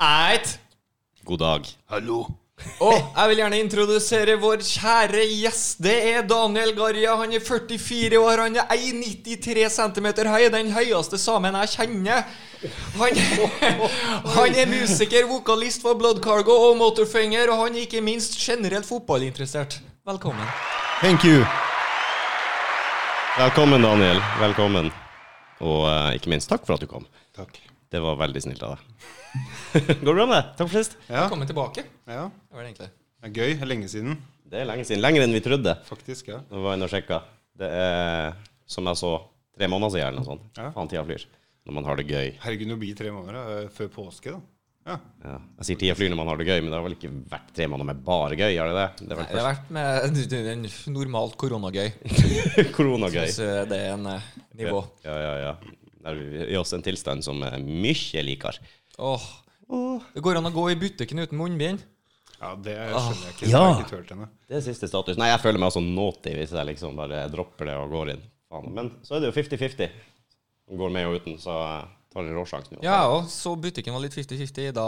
[0.00, 0.58] Eit.
[1.24, 1.66] God dag.
[1.92, 2.22] Hallo.
[2.80, 5.82] Og jeg vil gjerne introdusere vår kjære gjest.
[5.84, 7.18] Det er Daniel Garja.
[7.20, 8.42] Han er 44 år.
[8.46, 10.46] Han er 1,93 cm høy.
[10.56, 12.24] Den høyeste samen jeg kjenner.
[12.96, 13.20] Han,
[14.36, 18.88] han er musiker, vokalist for Blood Cargo og Motorfinger, og han er ikke minst generelt
[18.88, 19.80] fotballinteressert.
[20.08, 20.48] Velkommen.
[21.00, 21.44] Thank you.
[23.36, 24.20] Velkommen, Daniel.
[24.40, 24.92] Velkommen.
[25.60, 27.04] Og eh, ikke minst, takk for at du kom.
[27.36, 27.60] Takk.
[27.90, 29.06] Det var veldig snilt av deg.
[30.04, 30.50] Går det bra med deg?
[30.58, 30.92] Takk for sist.
[31.08, 31.82] Ja, Velkommen tilbake.
[32.06, 32.28] ja.
[32.30, 32.90] Det var det egentlig.
[33.20, 33.66] Det er gøy.
[33.66, 34.14] Lenge siden,
[34.50, 35.02] Det er lenge siden.
[35.02, 35.74] Lenger enn vi trodde.
[35.88, 36.30] faktisk.
[36.30, 36.38] ja.
[36.50, 37.18] Nå var jeg inne og sjekka.
[37.58, 38.38] Det er,
[38.70, 39.10] som jeg så,
[39.58, 40.46] tre måneder siden eller noe sånt.
[40.54, 40.70] Ja.
[40.76, 41.26] Faen, tida flyr.
[41.66, 42.30] Når man har det gøy.
[42.44, 44.40] Herregud, nå blir tre måneder da, eh, før påske, da.
[44.86, 44.96] Ja.
[45.26, 45.34] Ja.
[45.60, 47.50] Jeg sier tida flyr når man har det gøy, men det har vel ikke vært
[47.58, 48.54] tre måneder med bare gøy?
[48.56, 48.86] Har det det?
[49.02, 51.90] Det Nei, har det har vært med en normalt koronagøy.
[52.78, 53.26] koronagøy.
[53.34, 54.30] Syns det er en eh,
[54.62, 54.80] nivå.
[55.04, 55.52] Ja, ja, ja.
[56.00, 58.60] Der er vi i oss en tilstand som er mye likere.
[58.98, 59.26] Åh.
[60.14, 61.84] Det går an å gå i butikken uten munnbind.
[62.40, 63.50] ja, det skjønner jeg ikke.
[63.52, 63.60] Ja.
[63.60, 64.28] har jeg ikke ennå.
[64.48, 65.18] Det er siste status.
[65.20, 68.24] Nei, jeg føler meg altså naughty hvis jeg liksom bare dropper det og går inn.
[68.50, 68.72] Faen.
[68.74, 69.92] Men så er det jo 50-50.
[70.80, 71.54] Går med og uten, så
[72.10, 72.80] tar jeg råsjansen.
[72.82, 74.72] Ja, og så butikken var litt 50-50.
[74.74, 74.86] Da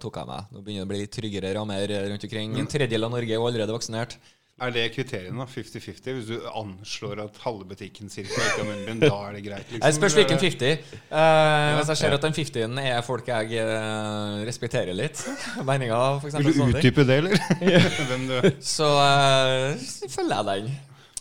[0.00, 0.48] tok jeg meg.
[0.52, 2.56] Nå begynner det å bli litt tryggere rammer rundt omkring.
[2.60, 4.16] En tredjedel av Norge er jo allerede vaksinert.
[4.56, 5.44] Er det kriteriene, da?
[5.52, 6.14] 50-50?
[6.16, 9.66] Hvis du anslår at halve butikken cirka ikke har munnbind, da er det greit?
[9.68, 9.82] liksom?
[9.84, 10.70] Jeg spørs hvilken 50.
[11.12, 15.20] Eh, hvis jeg ser at den 50-en er folk jeg uh, respekterer litt,
[15.68, 17.36] meninga eksempel, Vil du utdype det, eller?
[18.08, 18.48] Hvem du er?
[18.64, 20.72] så uh, følger jeg den.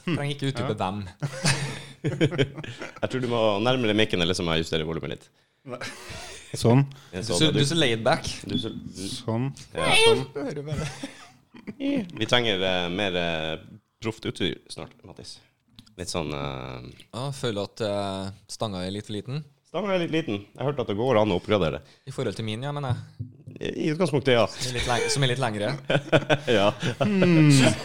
[0.05, 1.03] Trenger ikke utdype hvem.
[2.05, 5.27] Jeg tror du må nærmere mikken, eller så må jeg justere volumet litt.
[6.55, 6.85] Sånn.
[7.11, 8.31] Jeg Du, så så- det, du er så laid back.
[8.47, 9.51] du, så, du, Sånn.
[9.75, 10.23] ja, sånn.
[11.77, 13.65] Vi trenger uh, mer uh,
[14.03, 15.37] proft utstyr snart, Mattis.
[15.95, 16.83] Litt sånn uh,
[17.13, 19.43] Ja, føler at uh, stanga er litt for liten.
[19.75, 20.37] Stangen er litt liten.
[20.53, 21.81] Jeg har hørt at det går an å oppgradere.
[22.07, 23.25] I forhold til min, ja, mener jeg.
[23.75, 24.45] I utgangspunktet, ja.
[24.47, 25.71] Som er litt, leng som er litt lengre.
[26.59, 26.69] ja.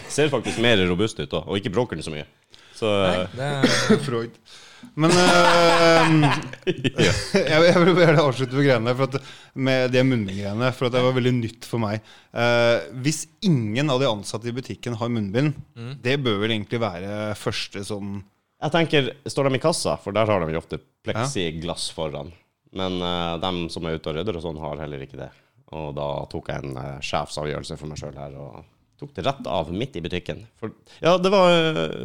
[0.07, 1.41] Ser faktisk mer robust ut da.
[1.43, 2.23] og ikke bråker den så mye.
[2.79, 4.39] Så Nei, det er Freud.
[4.99, 6.39] Men eh,
[6.71, 7.13] jeg,
[7.47, 10.71] jeg vil bare avslutte med greiene for at, med de munnbindgreiene.
[10.75, 12.03] For at det var veldig nytt for meg.
[12.31, 15.55] Uh, hvis ingen av de ansatte i butikken har munnbind,
[16.03, 18.21] det bør vel egentlig være første sånn
[18.61, 22.33] Jeg tenker, står de i kassa, for der har de jo ofte pleksiglass foran.
[22.77, 25.31] Men uh, dem som er ute og rydder og sånn, har heller ikke det.
[25.75, 28.61] Og da tok jeg en uh, sjefsavgjørelse for meg sjøl her, og
[29.01, 30.43] tok det rett av midt i butikken.
[30.61, 31.51] For, ja, det var,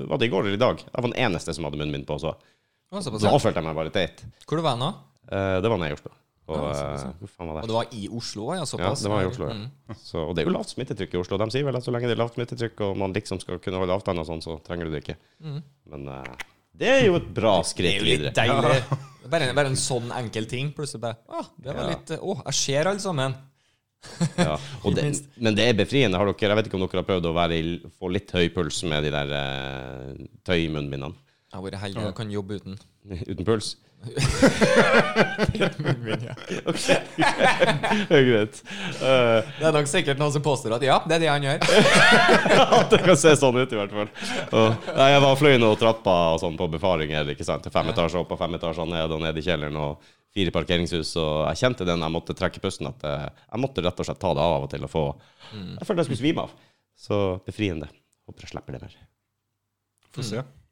[0.08, 0.80] var det i går eller i dag.
[0.80, 2.54] Jeg var den eneste som hadde munnbind på, så Å, såpass,
[2.92, 3.00] da
[3.42, 4.22] følte jeg meg bare teit.
[4.46, 4.92] Hvor du var nå?
[5.32, 6.12] Eh, det var nede i Oslo.
[6.46, 6.90] Og, Ja, ja.
[6.94, 7.68] eh, hvor faen var Og det?
[7.72, 8.44] det var i Oslo?
[8.54, 9.00] Ja, Ja, såpass?
[9.02, 9.54] det var i Oslo, ja.
[9.54, 9.96] Mm.
[9.98, 11.38] Så, og det er jo lavt smittetrykk i Oslo.
[11.42, 13.80] De sier vel at så lenge det er lavt smittetrykk, og man liksom skal kunne
[13.82, 15.16] holde avstand og sånn, så trenger du det ikke.
[15.42, 15.58] Mm.
[15.90, 18.32] Men eh, det er jo et bra skritt Det er jo litt videre.
[18.38, 19.02] deilig.
[19.32, 20.68] Bare, bare en sånn enkel ting.
[20.70, 21.88] Plutselig bare Å, det var Ja.
[21.96, 23.34] litt Å, jeg ser alle sammen.
[24.38, 24.54] Ja,
[24.94, 25.02] det,
[25.42, 26.14] men det er befriende.
[26.20, 27.62] Har dere, jeg vet ikke om dere har prøvd å i,
[27.98, 30.12] få litt høy puls med de der uh,
[30.46, 31.10] tøymunnbindene?
[31.46, 32.78] Jeg har vært heldig, jeg kan jobbe uten.
[33.30, 33.76] Uten puls?
[36.66, 36.98] okay.
[37.16, 38.58] det er greit.
[39.00, 41.64] Eh, Det er nok sikkert noen som påstår at ja, det er det han gjør.
[42.80, 44.10] at det kan se sånn ut, i hvert fall.
[44.50, 47.30] Og, nei, jeg var fløy noen trappa og sånn på befaringer.
[47.34, 47.66] ikke sant?
[47.72, 49.78] Fem etasjer opp og fem etasjer ned og ned i kjelleren.
[49.80, 51.14] og Fire parkeringshus.
[51.22, 52.90] Og jeg kjente den jeg måtte trekke pusten.
[52.90, 55.04] At eh, jeg måtte rett og slett ta det av av og til og få
[55.54, 56.54] Jeg følte jeg skulle svime av.
[56.96, 57.88] Så befriende.
[58.28, 58.94] Håper jeg slipper det mer.
[60.12, 60.42] Få se.
[60.44, 60.65] Mm.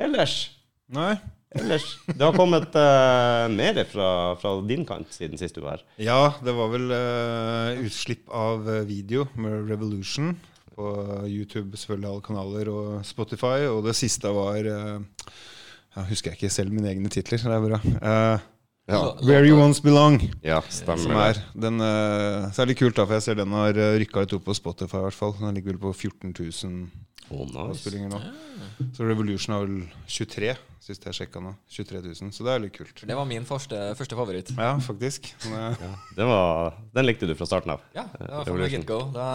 [0.00, 0.50] Ellers
[0.90, 1.14] Nei.
[1.54, 5.84] Ellers Det har kommet uh, mer fra, fra din kant siden sist du var her.
[6.02, 10.36] Ja, det var vel uh, utslipp av eh, video med Revolution
[10.74, 10.92] på
[11.26, 13.66] YouTube, selvfølgelig alle kanaler, og Spotify.
[13.70, 15.26] Og det siste var uh,
[15.96, 17.42] Jeg husker jeg ikke selv mine egne titler.
[17.42, 17.82] Det er bra.
[17.98, 18.48] Uh,
[18.90, 23.04] Ja, Where You Once Belong, ja stemmer er den uh, Så er det kult, da,
[23.04, 25.36] for jeg ser den har rykka litt opp på Spotify, i hvert fall.
[25.38, 26.88] Den ligger vel på 14 000
[27.30, 27.90] Oh, nice.
[28.10, 28.20] nå.
[28.96, 31.52] Så Revolution har vel 23, sist jeg sjekka nå.
[31.70, 33.02] 23 000, så det er litt kult.
[33.06, 34.50] Det var min første, første favoritt.
[34.56, 35.28] Ja, faktisk.
[35.46, 37.84] Men, eh, Det var, den likte du fra starten av?
[37.94, 38.80] Ja, det var fra Revolution.
[38.82, 38.98] get go.
[39.14, 39.26] Da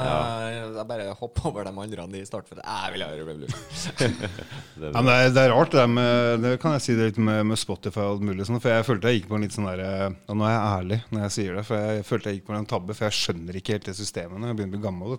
[0.51, 3.61] jeg bare hoppa over de andre i start, For jeg vil ha Revolution.
[4.75, 7.05] Det, Ja, men det, er, det er rart det med Det kan jeg si det
[7.13, 9.45] litt med, med Spotify og alt mulig sånn, For jeg følte jeg gikk på en
[9.45, 9.91] litt sånn derre
[10.27, 12.57] Og nå er jeg ærlig når jeg sier det, for jeg følte jeg gikk på
[12.57, 15.15] en tabbe, for jeg skjønner ikke helt det systemet når jeg begynner å bli gammel.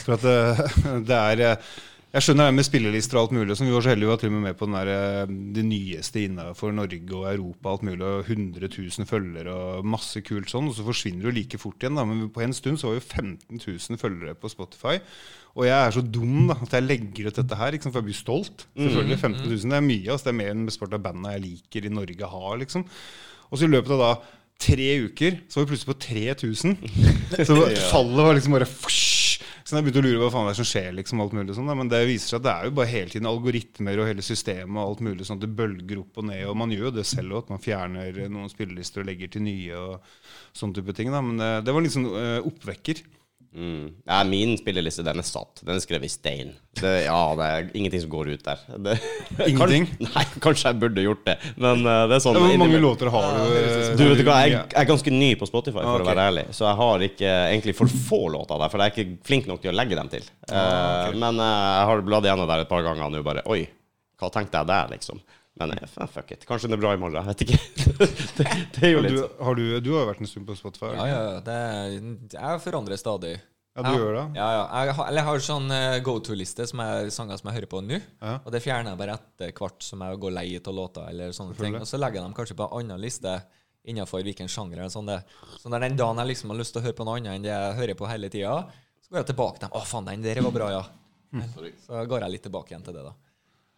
[0.00, 0.38] For at det,
[1.10, 1.68] det er eh,
[2.16, 3.54] Jeg skjønner det med spillelister og alt mulig.
[3.58, 5.64] Som vi var så heldige å til og med med på den der, eh, det
[5.68, 7.74] nyeste innenfor Norge og Europa.
[7.74, 10.70] alt mulig, og 100 000 følgere og masse kult sånn.
[10.70, 11.94] Og så forsvinner du like fort igjen.
[11.94, 14.96] da, Men på en stund så var jo 15 000 følgere på Spotify.
[15.56, 18.08] Og jeg er så dum da, at jeg legger ut dette her, liksom, for jeg
[18.08, 18.66] blir stolt.
[18.76, 20.08] Selvfølgelig 15 000, Det er mye.
[20.08, 22.56] altså Det er mer enn mesteparten av bandene jeg liker i Norge har.
[22.56, 22.84] liksom.
[23.52, 24.22] Og så i løpet av da
[24.58, 26.76] tre uker så var vi plutselig på 3000.
[27.44, 27.60] Så
[27.92, 29.25] fallet var liksom bare fush.
[29.66, 30.92] Så jeg begynte å lure hva faen det er som skjer.
[30.94, 31.70] liksom alt mulig sånn.
[31.74, 34.78] Men det viser seg at det er jo bare hele tiden algoritmer og hele systemet
[34.78, 36.44] og alt mulig sånn at det bølger opp og ned.
[36.46, 39.42] Og man gjør jo det selv òg, at man fjerner noen spillelister og legger til
[39.42, 40.12] nye og
[40.54, 41.10] sånne type ting.
[41.10, 41.24] da.
[41.26, 43.02] Men det, det var liksom sånn eh, oppvekker.
[43.56, 43.84] Mm.
[44.06, 45.62] ja, min spilleliste den er satt.
[45.66, 46.52] Den er skrevet i stein.
[46.76, 48.60] Det, ja, det er ingenting som går ut der.
[48.84, 48.96] Det,
[49.50, 49.86] Ingenting?
[49.88, 52.80] Kanskje, nei, kanskje jeg burde gjort det, men eh, det er sånn Ja, Hvor mange
[52.82, 53.54] låter har du?
[53.56, 56.04] eh, Du vet hva, jeg, jeg er ganske ny på Spotify, for Ah, ok.
[56.04, 56.44] å være ærlig.
[56.58, 59.64] Så jeg har ikke egentlig for få låter der, for jeg er ikke flink nok
[59.64, 60.28] til å legge dem til.
[60.50, 61.18] Ah, okay.
[61.24, 63.62] men eh, jeg har bladd igjennom der et par ganger nå bare Oi,
[64.20, 65.18] hva tenkte jeg der, liksom?
[65.56, 66.44] Men eh, fuck it.
[66.48, 67.16] Kanskje det er bra i morgen.
[67.16, 67.58] Jeg vet ikke.
[68.38, 69.36] det, det er jo litt Du, sånn.
[69.48, 70.90] har du, du har jo vært en stund på Spotify.
[70.98, 71.36] Ja, ja, ja.
[71.46, 73.34] Det, jeg forandrer stadig.
[73.76, 74.24] Ja, du gjør det?
[74.38, 74.60] Ja, ja.
[74.86, 77.70] Jeg har, eller jeg har sånn eh, go to-liste som er sanger som jeg hører
[77.72, 77.98] på nå.
[78.24, 78.38] Ja.
[78.40, 81.08] Og det fjerner jeg bare etter hvert som jeg går lei av låter.
[81.12, 81.76] eller sånne ting.
[81.80, 83.34] Og så legger jeg dem kanskje på en annen liste
[83.86, 84.80] innenfor hvilken sjanger.
[84.80, 85.18] eller Sånn det.
[85.60, 87.44] så når den dagen jeg liksom har lyst til å høre på noe annet enn
[87.44, 88.54] det jeg hører på hele tida,
[89.04, 89.76] så går jeg tilbake til dem.
[89.78, 90.84] Å, faen, den der var bra, ja.
[91.84, 93.12] Så går jeg litt tilbake igjen til det, da.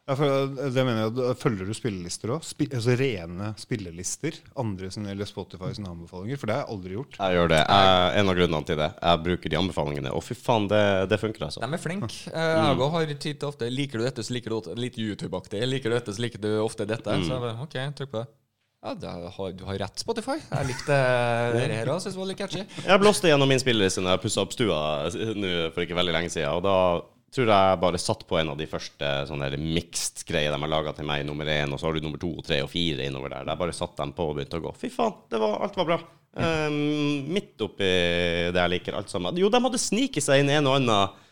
[0.09, 2.45] Ja, for eh, det mener jeg, Følger du spillelister òg?
[2.49, 4.39] Spi altså rene spillelister?
[4.59, 6.41] Andre sin, eller Spotify sine anbefalinger?
[6.41, 7.19] For det har jeg aldri gjort.
[7.21, 7.59] Jeg gjør det.
[7.61, 8.89] Jeg, en av grunnene til det.
[9.05, 10.15] Jeg bruker de anbefalingene.
[10.17, 10.81] Og fy faen, det,
[11.13, 11.61] det funker, altså.
[11.61, 12.11] De er flinke.
[12.33, 14.97] Eh, Jeg òg har tid til ofte Liker du dette, så liker du ofte litt
[14.99, 15.61] YouTube-aktig.
[15.69, 17.21] Liker du dette, så liker du ofte dette.
[17.23, 18.29] Så jeg bare, OK, trykk på det.
[18.79, 20.37] Ja, det har, du har rett, Spotify.
[20.39, 20.97] Jeg likte
[21.59, 22.01] det her òg.
[22.01, 22.65] Syns det var litt catchy.
[22.87, 24.79] Jeg blåste gjennom min spilleliste når jeg pussa opp stua
[25.37, 26.53] nå for ikke veldig lenge siden.
[26.55, 26.77] Og da
[27.35, 31.09] tror jeg bare satt på en av de første sånne mixed-greier de har laga til
[31.09, 33.49] meg, nummer én, og så har du nummer to, tre og fire innover der.
[33.49, 34.75] Der bare satt dem på og begynte å gå.
[34.81, 36.01] Fy faen, det var, alt var bra.
[36.39, 37.87] Um, midt oppi
[38.55, 39.39] det jeg liker, alt sammen.
[39.41, 41.25] Jo, de hadde sniket seg inn en og annen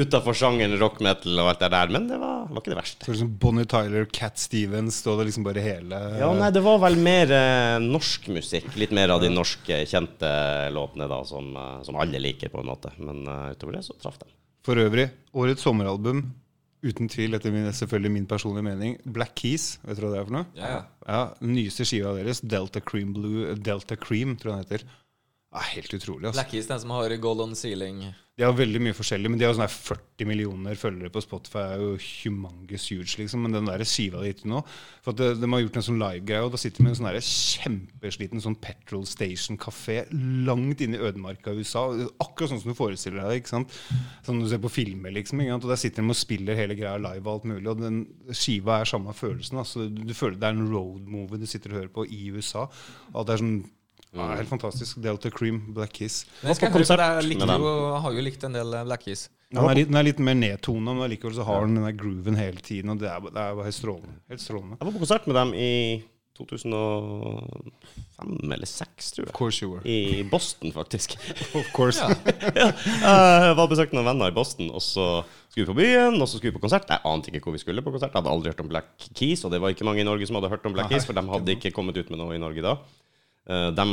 [0.00, 3.06] utafor sjangeren rock metal og alt det der, men det var, var ikke det verste.
[3.06, 6.80] Så liksom Bonnie Tyler, Cat Stevens, da det liksom bare hele Ja, nei, det var
[6.84, 8.70] vel mer eh, norsk musikk.
[8.80, 10.30] Litt mer av de norske kjente
[10.74, 12.94] låtene da, som, eh, som alle liker, på en måte.
[13.02, 14.30] Men uh, utover det så traff de.
[14.66, 16.22] For øvrig, årets sommeralbum,
[16.84, 19.78] uten tvil, etter min, selvfølgelig min personlige mening, Black Keys.
[19.84, 20.48] Vet du hva det er for noe?
[20.56, 20.80] Ja, ja.
[21.10, 24.98] Ja, Nyeste skiva deres, Delta Cream Blue Delta Cream, tror jeg den heter.
[25.50, 26.28] Ja, helt utrolig.
[26.28, 26.38] altså.
[26.44, 28.04] Blackies, den som har gold on ceiling.
[28.38, 31.64] De har veldig mye forskjellig, men de har sånn her 40 millioner følgere på Spotify.
[31.74, 33.42] er jo humongous huge, liksom.
[33.42, 34.62] Men den der skiva de nå
[35.02, 37.00] For at de, de har gjort en sånn livegreie, og da sitter de med en
[37.00, 39.96] sånn kjempesliten sånn petrol station-kafé
[40.46, 41.82] langt inne i ødemarka i USA.
[42.22, 43.42] Akkurat sånn som du forestiller deg.
[43.42, 43.74] ikke sant?
[44.24, 45.42] Sånn du ser på filmer, liksom.
[45.42, 45.66] Ikke sant?
[45.66, 47.66] Og der sitter de og spiller hele greia live og alt mulig.
[47.66, 48.00] Og den
[48.30, 49.58] skiva er samme følelsen.
[49.64, 52.68] Altså, du føler Det er en road movie du sitter og hører på i USA.
[53.10, 53.60] Og det er sånn
[54.12, 54.98] ja, Helt fantastisk.
[55.02, 56.24] Delta Cream, Black Kiss.
[56.40, 57.62] Men jeg, skal høre på jeg, med dem.
[57.62, 59.28] jo, har jo likt en del Black Kiss.
[59.50, 61.94] Den, er litt, den er litt mer nedtona, men likevel så har den den der
[61.98, 62.94] grooven hele tiden.
[62.94, 64.16] Og det er, det er bare helt strålende.
[64.30, 64.78] Helt strålende.
[64.78, 65.70] Jeg var på konsert med dem i
[66.40, 69.82] 2005 eller 2006, tror Of course you were.
[69.84, 71.18] I Boston, faktisk.
[71.58, 72.00] Of course.
[72.60, 75.06] ja, jeg var og besøkte noen venner i Boston, og så
[75.50, 76.90] skulle vi på byen, og så skulle vi på konsert.
[76.90, 78.12] Jeg ante ikke hvor vi skulle på konsert.
[78.14, 80.36] Jeg hadde aldri hørt om Black Keys, og det var ikke mange i Norge som
[80.38, 82.62] hadde hørt om Black Keys, for de hadde ikke kommet ut med noe i Norge
[82.64, 82.72] da.
[83.50, 83.86] Eh, De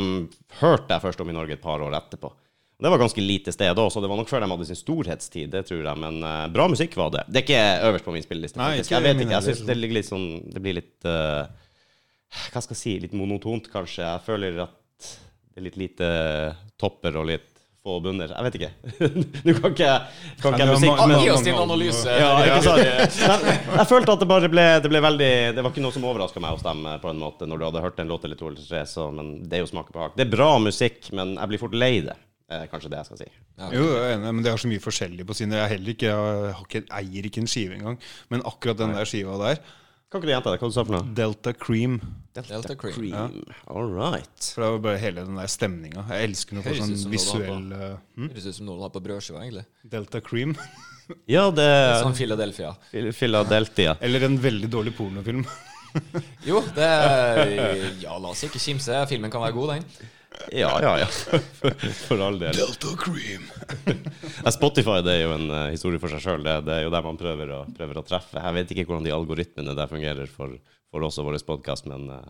[0.60, 2.30] hørte jeg først om i Norge et par år etterpå.
[2.78, 5.48] Det var ganske lite sted da, så det var nok før de hadde sin storhetstid,
[5.50, 5.98] det tror jeg.
[5.98, 7.24] Men uh, bra musikk var det.
[7.26, 8.60] Det er ikke øverst på min spilleliste.
[8.60, 8.76] Nei.
[8.78, 11.50] Jeg vet ikke, jeg synes det ligger litt sånn Det blir litt uh,
[12.52, 12.92] Hva skal jeg si?
[13.02, 14.04] Litt monotont, kanskje.
[14.06, 16.10] Jeg føler at det er litt lite
[16.78, 17.57] topper og litt
[17.88, 18.30] få bunner.
[18.36, 18.70] Jeg vet ikke.
[19.48, 22.14] Nå kan ikke jeg kan ikke jeg Ja, musikk, men Gi oss din analyse.
[22.20, 23.48] ja, ikke sant?
[23.48, 26.06] Men jeg følte at det bare ble, det ble veldig Det var ikke noe som
[26.12, 28.38] overraska meg hos dem eh, på en måte, når du hadde hørt en låt eller
[28.40, 30.16] to eller tre, så, men det er jo smak og behag.
[30.20, 32.16] Det er bra musikk, men jeg blir fort lei det.
[32.48, 33.26] Eh, kanskje det jeg skal si.
[33.74, 35.58] Jo, jeg er enig, men det er så mye forskjellig på sine.
[35.60, 37.98] Jeg, heller ikke, jeg har ikke, eier ikke en skive engang.
[38.32, 39.60] Men akkurat den der skiva der,
[40.08, 40.58] Kan ikke du gjenta det?
[40.62, 41.06] Hva du sa for noe?
[41.16, 41.98] Delta Cream
[42.32, 42.94] Delta Cream.
[42.94, 43.42] Cream.
[43.68, 44.46] All right.
[44.54, 46.04] For det var bare hele den der stemninga.
[46.14, 48.30] Jeg elsker noe Høres sånn visuell eh, hm?
[48.32, 49.66] Høres ut som noe du har på brødskiva, egentlig.
[49.96, 50.54] Delta Cream.
[51.24, 51.64] Ja, det
[52.02, 52.74] Sånn Philadelphia.
[52.92, 53.94] er Philadelphia.
[54.04, 55.40] Eller en veldig dårlig pornofilm.
[56.44, 57.52] Jo, det er
[58.02, 58.92] Ja, la oss ikke kimse.
[59.08, 59.86] Filmen kan være god, den.
[60.52, 61.06] Ja, ja, ja.
[61.06, 61.70] For,
[62.08, 62.54] for all del.
[62.56, 63.46] Delta Cream.
[64.58, 66.44] Spotify det er jo en uh, historie for seg sjøl.
[66.46, 68.40] Det, det er jo der man prøver å, prøver å treffe.
[68.40, 70.54] Jeg vet ikke hvordan de algoritmene der fungerer for,
[70.92, 72.22] for oss og vår podkast, men uh,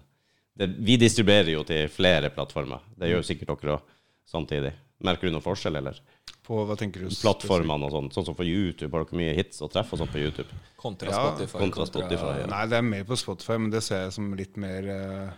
[0.58, 2.86] det, vi distribuerer jo til flere plattformer.
[2.98, 3.96] Det gjør jo sikkert dere òg
[4.28, 4.74] samtidig.
[5.06, 6.00] Merker du noen forskjell, eller?
[6.48, 7.10] På hva tenker du?
[7.12, 8.08] Plattformene og sånn.
[8.14, 10.48] Sånn som for YouTube, har dere mye hits og treff og sånn på YouTube?
[10.80, 11.60] Kontra Ja, Spotify.
[11.60, 12.48] kontra Spotify, ja.
[12.50, 15.36] Nei, det er mer på Spotify, men det ser jeg som litt mer uh,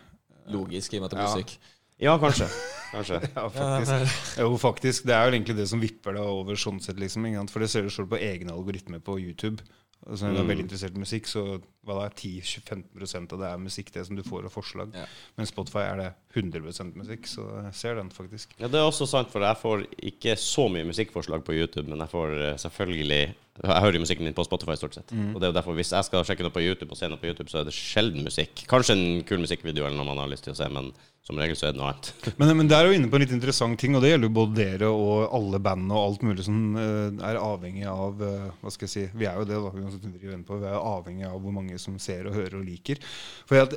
[0.55, 1.35] Logisk i og med at det er Ja.
[1.35, 1.59] musikk.
[2.01, 2.49] Ja, kanskje.
[2.91, 3.21] Kanskje.
[3.37, 4.39] Ja, faktisk.
[4.41, 5.05] Jo, faktisk.
[5.07, 7.29] Det er jo egentlig det som vipper deg over sånn sett, liksom.
[7.53, 9.63] For det ser du selv på egne algoritmer på YouTube.
[10.09, 11.43] Altså, når du er veldig interessert i musikk, så
[11.85, 14.95] hva da, 10-15% av det er musikk, det som du får av forslag.
[14.97, 15.05] Ja.
[15.37, 16.09] Men Spotify er det
[16.41, 18.55] 100 musikk, så jeg ser den faktisk.
[18.59, 22.01] Ja, Det er også sant, for jeg får ikke så mye musikkforslag på YouTube, men
[22.01, 23.23] jeg får eh, selvfølgelig
[23.61, 25.13] Jeg hører jo musikken min på Spotify stort sett.
[25.13, 27.21] Og det er jo derfor Hvis jeg skal sjekke noe på YouTube og se noe
[27.21, 28.65] på YouTube, så er det sjelden musikk.
[28.71, 30.89] Kanskje en kul musikkvideo eller noe man har lyst til å se, men
[31.27, 32.09] som regel så er det noe annet.
[32.41, 34.37] Men, men det er jo inne på en litt interessant ting, og det gjelder jo
[34.39, 38.73] både dere og alle bandene og alt mulig som eh, er avhengig av eh, Hva
[38.73, 39.75] skal jeg si Vi er jo det, da.
[39.77, 40.31] vi.
[40.57, 43.05] Er avhengig av hvor mange som ser og hører og liker.
[43.47, 43.77] For at,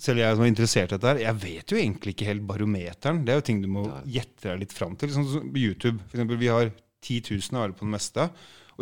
[0.00, 3.20] selv jeg som er interessert i dette her, jeg vet jo egentlig ikke helt barometeren.
[3.26, 5.12] Det er jo ting du må gjette deg litt fram til.
[5.12, 6.00] Sånn som YouTube.
[6.08, 6.72] Eksempel, vi har
[7.04, 8.30] 10 000 av alle på det meste.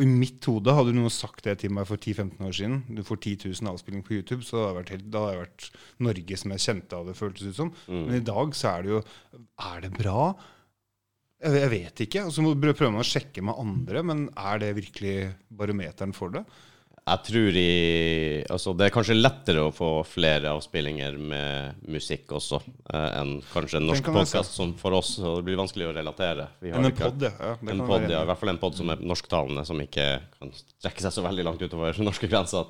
[0.01, 2.79] Og i mitt hode hadde noen sagt det til meg for 10-15 år siden.
[2.97, 5.43] Du får 10 000 avspillinger på YouTube, så hadde jeg vært, helt, da hadde jeg
[5.43, 5.67] vært
[6.07, 7.73] Norge som jeg kjente av det, føltes ut som.
[8.09, 9.03] Men i dag så er det jo
[9.67, 10.23] Er det bra?
[11.45, 12.25] Jeg, jeg vet ikke.
[12.25, 15.15] Og så prøver man å sjekke med andre, men er det virkelig
[15.61, 16.47] barometeren for det?
[17.09, 17.71] Jeg tror i
[18.51, 22.61] Altså, det er kanskje lettere å få flere avspillinger med musikk også,
[22.93, 25.95] eh, enn kanskje en norsk kan podkast som for oss, så det blir vanskelig å
[25.97, 26.49] relatere.
[26.61, 27.31] Vi har en ikke- pod, ja.
[27.41, 29.65] ja det En kan pod, være ja, I hvert fall en pod som er norsktalende,
[29.67, 32.67] som ikke kan strekke seg så veldig langt utover norske grenser.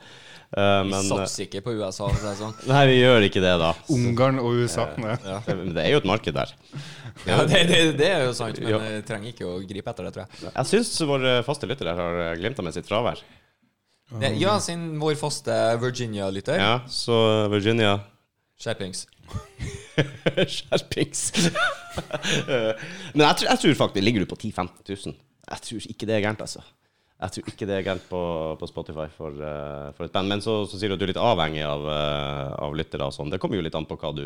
[0.56, 2.54] Uh, Vi men vi satser ikke på USA, for å si det sånn.
[2.72, 3.72] Nei, vi gjør ikke det, da.
[3.88, 4.88] Ungarn og USA.
[4.98, 5.16] nei.
[5.46, 6.52] Det det er jo et marked der.
[7.26, 8.78] Ja, det, det, det er jo sant, men Ja.
[9.04, 10.52] trenger ikke å gripe etter det, tror jeg.
[10.54, 13.18] Jeg syns våre faste lyttere har glimta med sitt fravær.
[14.10, 16.58] Det, ja, sin vår faste Virginia-lytter.
[16.58, 17.14] Ja, så
[17.52, 18.00] Virginia
[18.60, 19.06] Skjerpings.
[20.54, 21.22] Skjerpings.
[23.14, 25.16] Men jeg tror, jeg tror faktisk Ligger du på 10 000-15 000?
[25.50, 26.62] Jeg tror ikke det er gærent, altså.
[27.20, 28.20] Jeg tror ikke det er gærent på,
[28.60, 30.30] på Spotify for, uh, for et band.
[30.30, 33.16] Men så, så sier du at du er litt avhengig av, uh, av lyttere og
[33.16, 33.32] sånn.
[33.32, 34.24] Det kommer jo litt an på hva du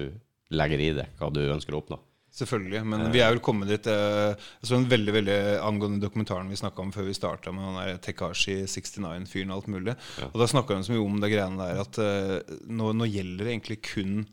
[0.54, 1.98] legger i det, hva du ønsker å oppnå.
[2.34, 2.80] Selvfølgelig.
[2.90, 6.58] Men vi er vel kommet dit eh, Jeg så en veldig veldig angående dokumentaren vi
[6.58, 9.94] snakka om før vi starta med han der Tekashi 69-fyren og alt mulig.
[10.32, 13.46] Og da snakka de så mye om det greiene der at eh, nå, nå gjelder
[13.46, 14.24] det egentlig kun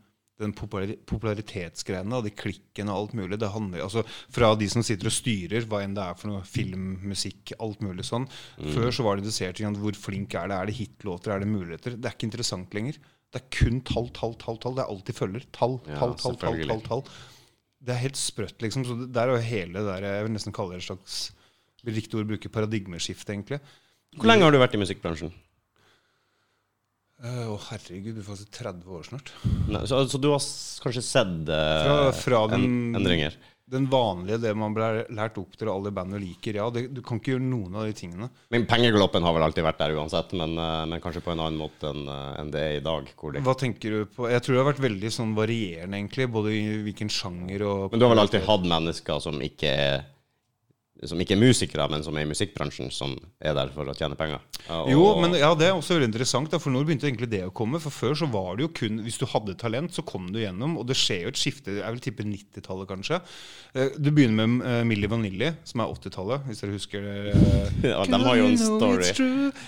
[0.42, 3.38] den popularitetsgreiene, og de klikkene og alt mulig.
[3.38, 6.42] Det handler altså Fra de som sitter og styrer, hva enn det er for noe
[6.48, 8.26] film, musikk, alt mulig sånn.
[8.74, 11.52] Før så var det interessert i hvor flink er det, er det hitlåter, er det
[11.52, 11.94] muligheter?
[11.98, 12.98] Det er ikke interessant lenger.
[13.32, 14.58] Det er kun tall, tall, tall.
[14.60, 14.74] tall.
[14.76, 15.44] Det er alt de følger.
[15.56, 17.04] Tall, Ja, tall, tall, tall, tall, tall.
[17.82, 18.84] Det er helt sprøtt, liksom.
[18.86, 21.22] Så det er jo hele det der Jeg vil nesten kalle det et slags
[21.82, 23.58] vil Riktig ord å bruke paradigmeskifte, egentlig.
[24.14, 25.32] Hvor lenge har du vært i musikkbransjen?
[27.22, 29.32] Å, Å, herregud, du får si 30 år snart.
[29.70, 30.42] Nei, så, så du har
[30.84, 33.38] kanskje sett uh, Fra, fra en, endringer?
[33.72, 36.58] Den vanlige, det man ble lært opp til, og alle bandet liker.
[36.60, 38.28] Ja, det, du kan ikke gjøre noen av de tingene.
[38.52, 41.60] Men Pengegloppen har vel alltid vært der uansett, men, eh, men kanskje på en annen
[41.60, 43.08] måte enn en det er i dag.
[43.08, 44.28] Det Hva tenker du på?
[44.30, 46.28] Jeg tror det har vært veldig sånn varierende, egentlig.
[46.32, 50.02] Både i hvilken sjanger og Men du har vel alltid hatt mennesker som ikke er
[51.08, 54.14] som ikke er musikere, men som er i musikkbransjen, som er der for å tjene
[54.18, 54.38] penger.
[54.70, 57.40] Og- Jo, men ja, det er også veldig interessant, da, for nå begynte egentlig det
[57.46, 57.80] å komme.
[57.80, 60.76] For før så var det jo kun Hvis du hadde talent, så kom du gjennom.
[60.78, 61.74] Og det skjer jo et skifte.
[61.80, 63.20] Jeg vil tippe 90-tallet, kanskje.
[63.74, 67.34] Eh, Du begynner med uh, Milli Vanilli, som er 80-tallet, hvis dere husker det.
[67.34, 69.10] eh, Ja, de har jo en story.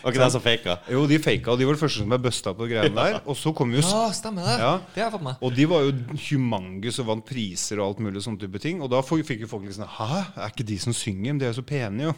[0.05, 0.79] Var ikke de som faka?
[0.91, 3.21] Jo, de faka, og de var det første som ble busta på greiene der.
[3.27, 4.59] Og så kom jo Ja, stemmer det.
[4.61, 4.73] Ja.
[4.95, 5.37] Det har jeg fått med.
[5.43, 5.93] Og de var jo
[6.31, 8.81] humange som vant priser og alt mulig sånne type ting.
[8.85, 11.24] Og da fikk jo folk sånn Hæ, er ikke de som synger?
[11.33, 12.15] Men de er jo så pene, jo.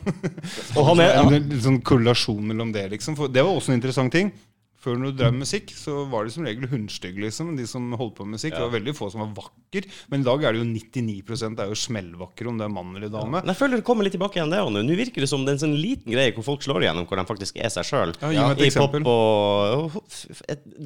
[0.77, 3.17] Og han er, En sånn korrelasjon mellom det, liksom.
[3.19, 4.33] For det var også en interessant ting.
[4.87, 7.49] Før når du drev med musikk, så var de som regel hundstygge, liksom.
[7.59, 8.55] De som holdt på med musikk.
[8.55, 9.89] Det var veldig få som var vakker.
[10.13, 12.93] Men i dag er det jo 99 det er jo smellvakre, om det er mann
[12.95, 13.41] eller dame.
[13.43, 13.51] Ja.
[13.51, 14.85] jeg føler det kommer litt tilbake igjen det òg nå.
[14.87, 17.19] Nå virker det som det er en sånn liten greie hvor folk slår igjennom hvor
[17.19, 18.15] de faktisk er seg sjøl.
[18.23, 19.11] Ja, meg et pop eksempel.
[19.11, 19.99] og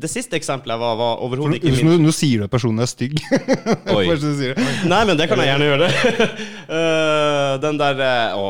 [0.01, 2.89] Det siste eksempelet jeg var, var overhodet ikke min nå sier du at personen er
[2.91, 3.21] stygg.
[3.99, 4.07] Oi.
[4.89, 5.93] Nei, men det kan jeg gjerne gjøre.
[6.71, 8.45] Eh, den der eh, Å,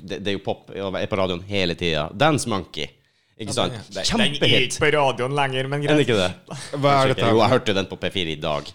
[0.00, 0.70] det, det er jo pop.
[0.72, 2.06] Jeg er på radioen hele tida.
[2.16, 2.88] Dance Monkey.
[3.36, 3.74] Ikke sant?
[3.92, 6.06] Den, den er ikke på radioen lenger, men Er greit.
[6.06, 6.58] ikke det?
[6.80, 7.26] Hva er dette?
[7.28, 8.70] Jo, jeg hørte den på P4 i dag.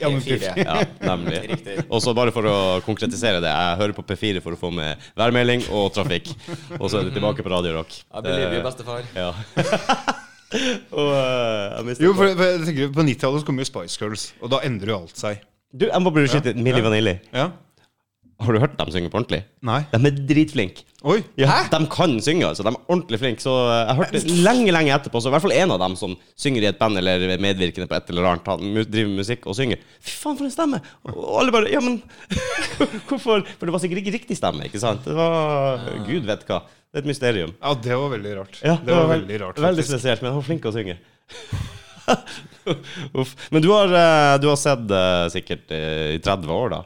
[0.00, 0.48] Ja, men P4.
[0.58, 1.54] Ja, nemlig.
[1.92, 5.00] Og så bare for å konkretisere det, jeg hører på P4 for å få med
[5.16, 6.32] værmelding og trafikk.
[6.80, 7.94] Og så er det tilbake på Radio Rock.
[8.02, 9.06] Jeg believe you, bestefar.
[9.14, 9.30] Ja.
[10.98, 14.02] og uh, jeg mistet Jo, for, for jeg tenker, På 90-tallet så kom jo Spice
[14.02, 15.46] Girls, og da endrer jo alt seg.
[15.70, 17.16] Du, jeg må bare skyte Milli Vanilli.
[17.34, 17.48] Ja?
[18.44, 19.42] Har du hørt dem synge på ordentlig?
[19.64, 19.80] Nei?
[19.92, 20.84] De er dritflinke.
[21.04, 21.18] Oi!
[21.36, 21.56] Ja, Hæ?
[21.72, 22.64] de kan synge, altså.
[22.64, 23.42] De er ordentlig flinke.
[23.44, 26.14] Så eh, jeg hørte lenge, lenge etterpå, så i hvert fall en av dem som
[26.40, 29.44] synger i et band eller er medvirkende på et eller annet, han driver med musikk
[29.50, 29.82] og synger.
[30.00, 30.80] Fy faen, for en stemme!
[31.10, 31.98] Og alle bare Ja, men
[33.10, 33.44] hvorfor?
[33.58, 35.04] For det var sikkert ikke riktig stemme, ikke sant?
[35.08, 36.62] Det var Gud vet hva.
[36.94, 37.52] Det er et mysterium.
[37.58, 38.56] Ja, det var veldig rart.
[38.62, 40.96] Ja, det var veld- veldig rart, Veldig spesielt, men han var flink til å synge.
[43.12, 43.34] Uff.
[43.50, 46.82] Men du har, eh, du har sett eh, sikkert i 30 år, da.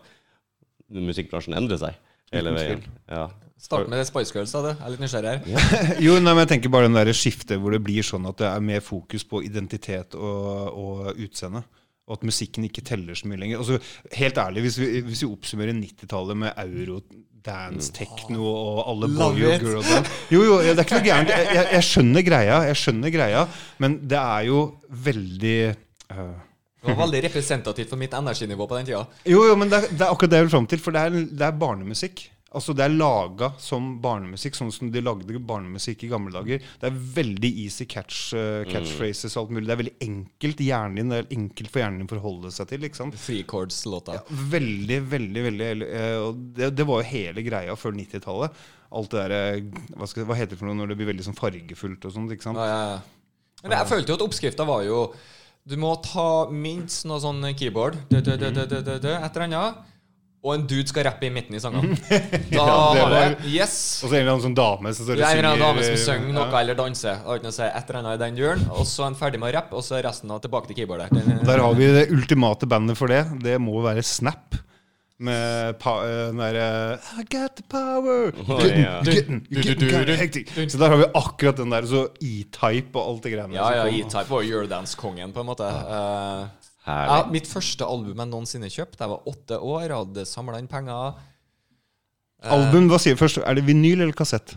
[0.89, 1.99] Musikkbransjen endrer seg
[2.35, 2.83] hele veien.
[3.09, 3.29] Ja.
[3.59, 4.71] Start med Spice Girls, da.
[4.71, 5.89] Jeg er litt nysgjerrig her.
[6.05, 8.47] Jo, nei, men jeg tenker bare den der skiftet hvor det blir sånn at det
[8.47, 11.65] er mer fokus på identitet og, og utseende.
[12.09, 13.61] Og at musikken ikke teller så mye lenger.
[13.61, 13.81] Altså,
[14.17, 17.03] helt ærlig, hvis vi, hvis vi oppsummerer 90-tallet med euro,
[17.45, 21.07] dance, techno og alle boy og girl girl band Jo, jo, det er ikke noe
[21.07, 21.33] gærent.
[21.35, 23.45] Jeg, jeg, jeg skjønner greia, jeg skjønner greia,
[23.83, 24.63] men det er jo
[25.09, 26.35] veldig øh,
[26.79, 29.05] Det var veldig representativt for mitt energinivå på den tida.
[29.27, 30.83] Jo, jo, men det er, det er akkurat det jeg vil fram til.
[30.83, 32.29] For det er, det er barnemusikk.
[32.57, 36.63] Altså Det er laga som barnemusikk, sånn som de lagde barnemusikk i gamle dager.
[36.81, 39.67] Det er veldig easy catch, uh, catchphrases og alt mulig.
[39.69, 42.71] Det er veldig enkelt, hjernen din, det er enkelt for hjernen din å forholde seg
[42.71, 42.89] til.
[42.89, 43.21] ikke sant?
[43.21, 44.23] Free Chords-låta.
[44.55, 48.67] Veldig, veldig, veldig uh, det, det var jo hele greia før 90-tallet.
[48.97, 49.43] Alt det derre
[50.01, 52.33] hva, hva heter det for noe når det blir veldig sånn fargefullt og sånt?
[52.33, 52.63] ikke sant?
[52.63, 53.65] Ja, ja, ja.
[53.67, 55.03] Men jeg følte jo at oppskrifta var jo
[55.69, 59.45] Du må ta minst noe sånn keyboard, dø, dø, dø, dø, dø, dø, et eller
[59.45, 59.81] annet,
[60.39, 61.99] og en dude skal rappe i midten i sangene.
[62.55, 63.75] Da har var det Yes!
[64.01, 65.99] Og så er det en sånn dame som står Det og er en dame som
[66.01, 66.63] synger noe ja.
[66.63, 67.19] eller danser.
[67.27, 68.65] Og ikke noe å si, et eller annet i den duren.
[68.71, 70.79] Og så er han ferdig med å rappe, og så er resten av tilbake til
[70.79, 71.29] keyboardet.
[71.51, 73.21] Der har vi det ultimate bandet for det.
[73.45, 74.57] Det må være Snap.
[75.19, 76.67] Med eh, den derre
[77.19, 78.31] I got the power.
[80.71, 81.89] Så der har vi akkurat den der.
[81.91, 83.57] Så E-type og alt det greiene.
[83.57, 83.89] Ja, ja.
[83.91, 85.67] E-Type var jo Eurodance-kongen, på en måte.
[85.67, 90.71] Eh, ja, mitt første album jeg noensinne kjøpte, jeg var åtte år, hadde samla inn
[90.71, 91.19] penger.
[92.39, 93.43] Eh, Album, hva sier du først?
[93.43, 94.55] Er det vinyl eller kassett?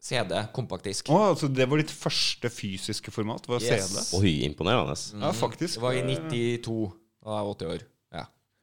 [0.00, 1.10] CD, kompaktdisk.
[1.12, 3.48] Oh, altså Det var ditt første fysiske format?
[3.48, 3.88] Var Yes.
[3.88, 4.20] CD?
[4.20, 4.96] Oi, imponerende.
[5.20, 5.74] Ja, faktisk.
[5.76, 6.92] Det var i 92.
[7.24, 7.86] Da var åtte 80 år.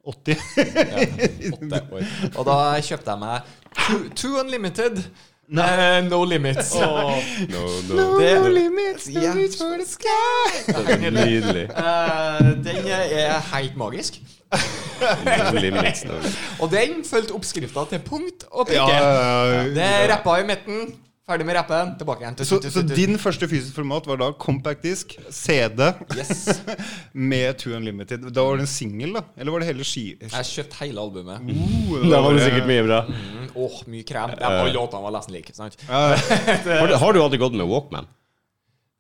[0.08, 0.12] Ja.
[0.12, 0.38] 80.
[0.76, 1.80] ja.
[2.38, 3.42] Og da kjøpte jeg meg
[3.78, 4.98] Two, two Unlimited.
[5.48, 6.74] eh, no Limits.
[6.76, 7.12] No,
[7.90, 8.20] no.
[8.20, 11.08] Det- limits, no reach for the sky.
[11.12, 11.70] Nydelig.
[11.72, 14.20] Uh, den er helt magisk.
[15.26, 16.18] No limits, no.
[16.60, 19.64] Og den fulgte oppskrifta til punkt og Ja, ja, ja.
[19.76, 20.96] Det rappa i midten.
[21.28, 21.90] Ferdig med rappen.
[22.00, 22.36] Tilbake igjen.
[22.48, 25.82] Så, så din første fysiske format var da compact disk, CD
[26.16, 26.46] Yes.
[27.32, 28.30] med Two Unlimited.
[28.32, 29.26] Da var det en singel, da?
[29.36, 30.06] Eller var det hele ski...
[30.24, 31.44] Jeg kjøpte hele albumet.
[31.44, 33.02] Uh, Da var det sikkert mye bra.
[33.12, 34.38] Mm, Åh, mye krem.
[34.40, 35.52] Ja, Alle låtene var nesten like.
[35.58, 35.76] sant?
[35.92, 38.08] Har du, har du aldri gått med Walkman?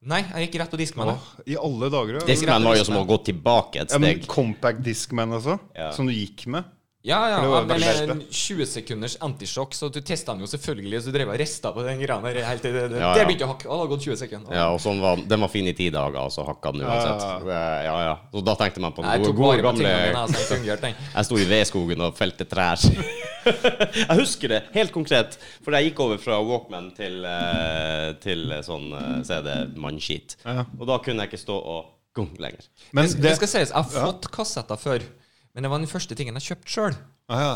[0.07, 1.09] Nei, jeg gikk rett på Discman.
[1.15, 2.19] Åh, I alle dager.
[2.19, 2.25] ja.
[2.27, 4.27] Discman var jo som å gå tilbake et Ja, men steg.
[4.31, 5.57] compact Discman, altså?
[5.75, 5.89] Ja.
[5.95, 6.67] Som du gikk med?
[7.05, 10.99] Ja, ja, ja, det men en 20 sekunders antisjokk, så du testa den jo selvfølgelig,
[11.03, 13.27] så du drev og rista på den greia der helt til det, det, Ja, det
[13.29, 13.67] begynte å hakke.
[13.69, 14.55] Og det har gått 20 sekunder.
[14.57, 17.23] Ja, og sånn var, Den var fin i ti dager, og så hakka den uansett.
[17.47, 18.15] Ja, Ja, ja.
[18.33, 20.97] Så da tenkte man på den Jeg gode, gode gamle mine, altså, den.
[21.15, 22.81] Jeg sto i vedskogen og felte trær.
[24.01, 28.89] jeg husker det helt konkret, for jeg gikk over fra Walkman til, eh, til sånn
[28.97, 30.35] eh, CD-mannskit.
[30.43, 30.65] Ja.
[30.75, 32.67] Og da kunne jeg ikke stå og gung lenger.
[32.91, 35.07] Men det, det skal sies, jeg har fått kassetter før,
[35.57, 36.97] men det var den første tingen jeg kjøpte sjøl.
[37.33, 37.55] ah, ja.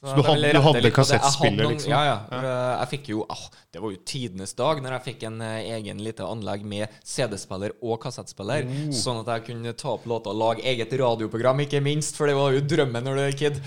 [0.00, 1.90] Så Så du jeg hadde, du kassettspiller, liksom?
[1.92, 2.14] Ja, ja.
[2.32, 2.52] ja.
[2.78, 6.00] Jeg fikk jo ah, Det var jo tidenes dag når jeg fikk en eh, egen
[6.00, 8.64] lite anlegg med CD-spiller og kassettspiller.
[8.64, 8.94] Oh.
[8.96, 12.16] Sånn at jeg kunne ta opp låter og lage eget radioprogram, ikke minst.
[12.16, 13.60] For det var jo drømmen når du er kid.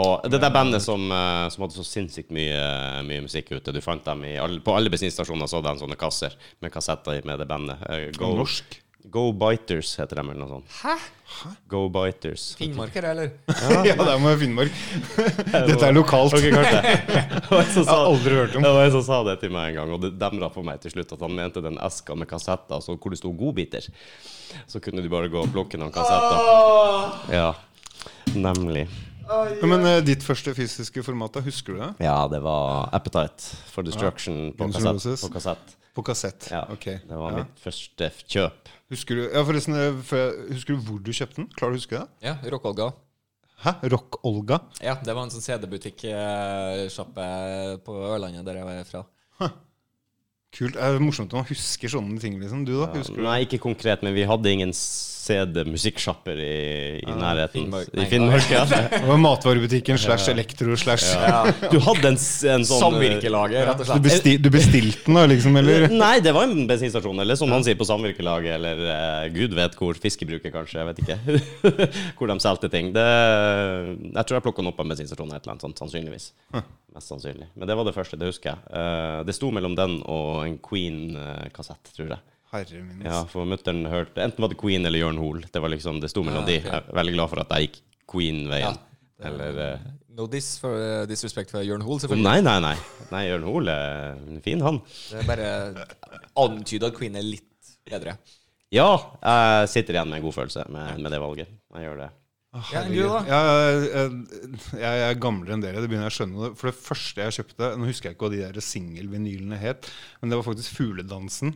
[0.00, 2.64] Og det der bandet som, eh, som hadde så sinnssykt mye,
[3.04, 6.40] mye musikk ute Du fant dem i alle, På alle bensinstasjoner så de sånne kasser
[6.62, 7.84] med kassetter med det bandet.
[7.90, 8.79] Eh, Go, Norsk?
[9.04, 10.74] Go Biters heter de, eller noe sånt.
[10.82, 10.94] Hæ?
[11.70, 12.50] Go Biters.
[12.58, 13.30] Finnmarker, eller?
[13.86, 14.80] ja, det er med Finnmark.
[15.70, 16.36] Dette er lokalt.
[16.36, 16.80] Okay, kanskje.
[17.50, 18.62] Det var Jeg har aldri hørt om.
[18.66, 20.82] Det var en som sa det til meg en gang, og det demra for meg
[20.82, 23.88] til slutt at han mente den eska med kassetter altså hvor det sto godbiter.
[24.70, 27.34] Så kunne du bare gå og plukke noen kassetter.
[27.34, 27.50] Ja,
[28.36, 28.86] nemlig.
[29.62, 31.90] Men uh, ditt første fysiske format, da, husker du det?
[32.04, 35.76] Ja, det var Appetite for Destruction på, kassett, på kassett.
[36.00, 36.48] På kassett?
[36.50, 36.98] Ja, Okay.
[37.06, 37.44] Det var Ja.
[37.44, 38.72] mitt første kjøp.
[38.90, 39.92] Husker du ja, forresten, eh,
[40.50, 41.48] husker du hvor du kjøpte den?
[41.54, 42.08] Klarer du å huske det?
[42.24, 42.90] Ja, Rock-Olga.
[43.60, 43.74] Hæ?
[43.92, 44.60] Rock-Olga?
[44.80, 47.26] Ja, det var en sånn CD-butikk-sjappe
[47.84, 49.02] på Ørlandet, der jeg var fra.
[50.50, 50.74] Kult.
[50.74, 52.64] Det er morsomt at man husker sånne ting, liksom.
[52.66, 52.88] Du, da?
[52.96, 53.22] Husker du?
[53.22, 54.72] Nei, ikke konkret, men vi hadde ingen
[55.30, 56.54] CD-musikksjapper i,
[57.00, 57.64] i nærheten.
[57.64, 57.90] Finnmark.
[57.94, 58.64] I Finnmark, ja.
[59.00, 61.14] Det var matvarebutikken slash elektro slash
[61.70, 64.04] Du hadde en, en sånn Samvirkelaget, rett og du, slett.
[64.06, 65.58] besti, du bestilte den, da, liksom?
[65.60, 65.86] Eller?
[66.04, 69.78] Nei, det var en bensinstasjon, eller som han sier på samvirkelaget, eller uh, gud vet
[69.78, 69.98] hvor.
[70.00, 70.80] Fiskebruket, kanskje.
[70.80, 71.18] Jeg vet ikke.
[72.18, 72.92] hvor de solgte ting.
[72.94, 73.06] Det,
[74.06, 76.30] jeg tror jeg plukka den opp på en bensinstasjon, et eller annet sånt, sannsynligvis.
[76.94, 77.50] Mest sannsynlig.
[77.54, 78.62] Men det var det første, det husker jeg.
[78.72, 82.22] Uh, det sto mellom den og en Queen-kassett, tror jeg.
[82.50, 83.04] Herre min.
[83.06, 85.44] Ja, for mutter'n hørte Enten var det Queen eller Jørn Hoel.
[85.52, 86.56] Det var liksom, det sto mellom Ah, de.
[86.58, 88.78] Jeg er veldig glad for at jeg gikk Queen-veien.
[89.20, 92.26] Eller uh, No dis for uh, disrespect for Jørn Hoel, selvfølgelig.
[92.26, 92.74] Nei, nei, nei.
[93.12, 94.80] Nei, Jørn Hoel er en fin, han.
[95.12, 95.50] Det er bare
[96.42, 98.16] antyda at Queen er litt bedre.
[98.74, 98.88] Ja,
[99.22, 101.54] jeg sitter igjen med en god følelse med, med det valget.
[101.74, 102.10] Jeg gjør det.
[102.50, 102.60] Da?
[102.74, 103.40] Ja,
[104.74, 105.78] jeg, er gamlere enn dere.
[105.78, 106.48] Det begynner jeg å skjønne.
[106.58, 110.32] For det første jeg kjøpte Nå husker jeg ikke hva de der singelvinylene het, men
[110.32, 111.54] det var faktisk Fugledansen.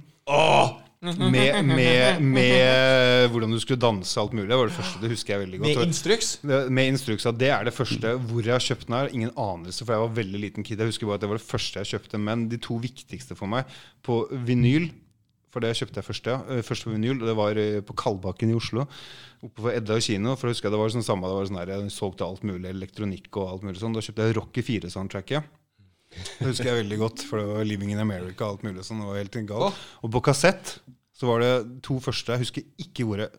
[1.04, 4.46] Med, med, med hvordan du skulle danse alt mulig.
[4.48, 5.00] Det var det første.
[5.02, 5.68] Det husker jeg veldig godt.
[5.68, 6.30] Med instruks?
[6.46, 7.26] Med instruks.
[7.42, 8.14] Det er det første.
[8.30, 10.80] Hvor jeg har kjøpt den her, ingen anelse, for jeg var veldig liten kid.
[10.80, 12.22] Jeg husker bare at det var det første jeg kjøpte.
[12.30, 13.68] Men de to viktigste for meg
[14.06, 14.88] på vinyl
[15.54, 16.40] For det kjøpte jeg først, ja.
[16.50, 17.20] Eh, Først på vinyl.
[17.22, 18.88] og Det var eh, på Kalbakken i Oslo.
[19.44, 20.34] Oppe for Edda kino.
[20.34, 22.42] For jeg husker jeg det var sånn samme, det var sånn her, jeg solgte alt
[22.42, 23.94] mulig, elektronikk og alt mulig sånn.
[23.94, 25.46] Da kjøpte jeg Rocky 4-soundtracket.
[26.14, 29.00] Det husker jeg veldig godt, for det var 'Living in America' og alt mulig sånn.
[29.02, 29.74] Det var helt galt.
[30.02, 30.78] Og på kassett
[31.14, 32.34] så var det to første.
[32.34, 33.30] Jeg husker ikke jeg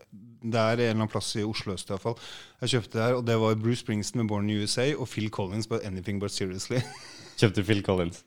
[0.45, 2.15] Det er en eller annen plass i Oslo øst iallfall.
[2.61, 5.29] Jeg kjøpte det her, og det var Bruce Springsteen med 'Born in USA' og Phil
[5.29, 6.83] Collins med 'Anything But Seriously'.
[7.37, 8.23] Kjøpte Phil Collins.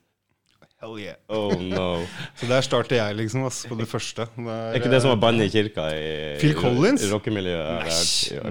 [0.79, 1.15] Hell yeah.
[1.27, 2.05] Oh no.
[2.39, 4.29] Så der starter jeg, liksom, ass, på det første.
[4.37, 6.05] Det Er ikke det som var bannet i kirka i
[6.39, 7.03] Phil Collins?
[7.03, 7.89] i rockemiljøet?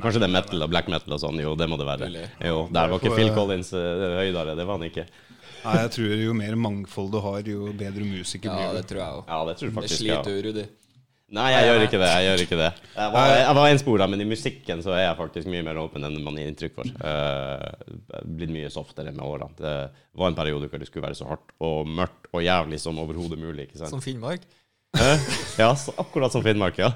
[0.05, 1.41] Kanskje det er metal og black metal og sånn?
[1.41, 2.11] Jo, det må det være.
[2.45, 4.59] Jo, Der var ikke Phil Collins eh, høydere.
[4.61, 5.07] Det var han ikke.
[5.65, 8.91] Nei, jeg tror jo mer mangfold du har, jo bedre musiker Ja, blir det du.
[8.93, 9.25] tror jeg òg.
[9.33, 10.05] Ja, det tror jeg Det faktisk.
[10.05, 10.21] Ja.
[10.21, 10.67] sliter jo, Rudi.
[11.37, 12.09] Nei, jeg gjør ikke det.
[12.09, 12.69] Jeg gjør ikke det.
[12.97, 16.07] Jeg var, jeg var enspora, men i musikken så er jeg faktisk mye mer åpen
[16.09, 16.93] enn man gir inntrykk for.
[17.05, 19.51] Uh, blitt mye softere med årene.
[19.59, 19.75] Det
[20.17, 23.37] var en periode hvor det skulle være så hardt og mørkt og jævlig som overhodet
[23.43, 23.69] mulig.
[23.69, 23.93] ikke sant?
[23.93, 24.49] Som Finnmark.
[24.97, 25.21] Uh,
[25.61, 26.95] Ja, akkurat som Finnmark, ja.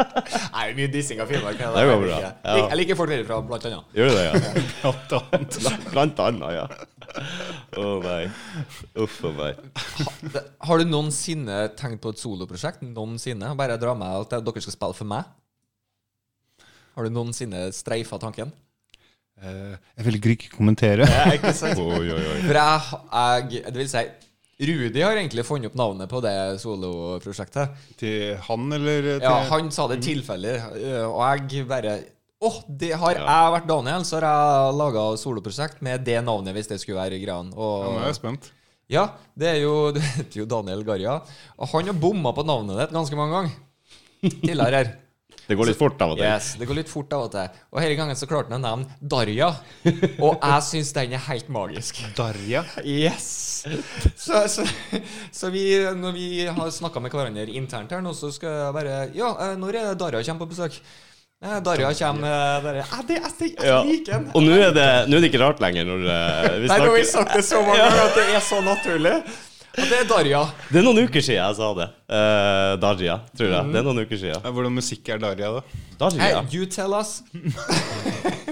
[0.54, 1.58] Nei, mye dissing av Finnmark.
[1.60, 2.16] Det går bra.
[2.22, 2.54] Jeg, Ja.
[2.70, 3.92] jeg liker folk derfra, blant annet.
[3.98, 4.32] Gjør du det, ja?
[4.82, 5.58] Blant annet.
[5.92, 6.64] Blant annet, ja.
[7.76, 8.22] Å nei.
[9.04, 9.60] Uff a meg.
[10.00, 12.82] Ha, Har du noensinne tenkt på et soloprosjekt?
[12.88, 13.52] Noensinne?
[13.58, 15.28] Bare dra med at dere skal spille for meg?
[16.96, 18.50] Har du noensinne streifa tanken?
[19.42, 21.06] Uh, Jeg vil ikke kommentere.
[21.08, 21.80] Ja, ikke sant?
[21.80, 22.40] Oi, oi, oi.
[22.46, 23.00] For jeg,
[23.56, 24.02] jeg Det vil si
[24.60, 27.72] Rudi har egentlig funnet opp navnet på det soloprosjektet.
[27.98, 31.96] Til han, eller til Ja, han sa det øh, og jeg bare
[32.42, 36.70] Å, det har jeg vært Daniel, så har jeg laga soloprosjekt med det navnet, hvis
[36.70, 37.38] det skulle være greia.
[37.38, 38.50] Ja, Nå er jeg spent.
[38.90, 41.20] ja, det er jo Du heter jo Daniel Garja.
[41.56, 43.60] Og han har bomma på navnet ditt ganske mange ganger
[44.42, 44.92] tidligere her.
[45.48, 46.26] Det går litt fort av og til.
[46.26, 47.62] Yes, Det går litt fort av og til.
[47.72, 49.50] Og hele gangen så klarte han å nevne Darja.
[50.22, 52.02] Og jeg syns den er helt magisk.
[52.18, 52.64] Darja.
[52.86, 53.30] Yes!
[54.16, 54.64] Så, så,
[55.30, 58.96] så vi, når vi har snakka med hverandre internt her nå, så skal jeg bare
[59.14, 60.80] Ja, eh, når er det Darja kommer på besøk?
[61.42, 64.28] Eh, Darja kommer eh, bare Ja, det, jeg, jeg, liker den.
[64.34, 66.90] Og nå er, det, nå er det ikke rart lenger når vi snakker Nei, nå
[66.90, 69.16] har vi sagt det så mange ganger at det er så naturlig.
[69.72, 70.44] Og det er Darja.
[70.68, 71.88] Det er noen uker siden jeg sa det.
[72.12, 73.72] Uh, Darja, tror jeg.
[73.72, 74.44] Det er noen uker siden.
[74.52, 75.62] Hvordan musikk er Darja, da?
[76.02, 76.20] Darja?
[76.20, 77.22] Hey, you tell us.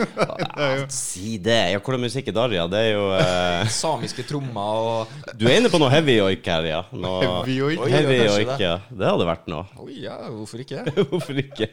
[0.89, 1.59] Si det.
[1.75, 2.65] Ja, hvordan musikk er Darja?
[2.71, 3.69] Det er jo uh...
[3.81, 6.81] Samiske trommer og Du er inne på noe heavy joik her, ja.
[6.95, 7.83] Noe, Heavy joik?
[7.91, 8.73] Heavy oik, joik, ja.
[8.89, 9.67] Det hadde vært noe.
[9.85, 10.85] Oi, ja, hvorfor ikke?
[11.11, 11.69] Hvorfor ikke?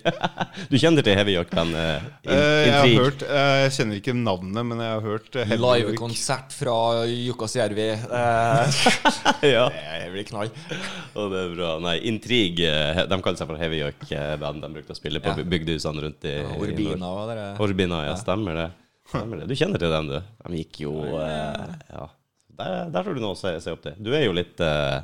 [0.71, 2.33] Du kjenner til heavy joik-bandet uh,
[2.67, 5.85] jeg har hørt eh, Jeg kjenner ikke navnet, men jeg har hørt eh, Heavy Joik.
[5.87, 7.89] Livekonsert fra Jukkasjärvi.
[8.11, 8.83] Uh,
[9.47, 10.51] Ja, det blir knall.
[11.15, 11.71] og det er bra.
[11.83, 14.61] Nei, Intrig eh, De kaller seg for Heavy York-band.
[14.65, 15.47] De brukte å spille på Ja.
[15.55, 16.49] bygdehusene rundt i ja.
[16.57, 17.35] Orbina det?
[17.35, 17.47] dere.
[17.67, 18.15] Orbina, ja.
[18.19, 18.67] Stemmer det.
[19.07, 19.47] Stemmer det.
[19.47, 20.17] Du kjenner til dem, du.
[20.47, 22.09] De gikk jo eh, Ja.
[22.57, 23.93] Der, der tror du noe å se, se opp til.
[24.01, 25.01] Du er jo litt eh,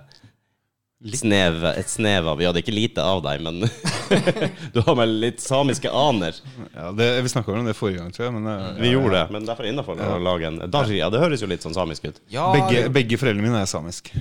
[1.04, 3.58] Snev, et snev av Vi hadde ikke lite av deg, men
[4.74, 6.38] du har vel litt samiske aner.
[6.72, 8.36] Ja, det, vi snakka om det forrige gang, tror jeg.
[8.38, 11.10] Men, ja, Vi gjorde det, men derfor innafor å lage en Darja.
[11.12, 12.22] Det høres jo litt sånn samisk ut.
[12.32, 14.14] Ja, begge, begge foreldrene mine er samisk.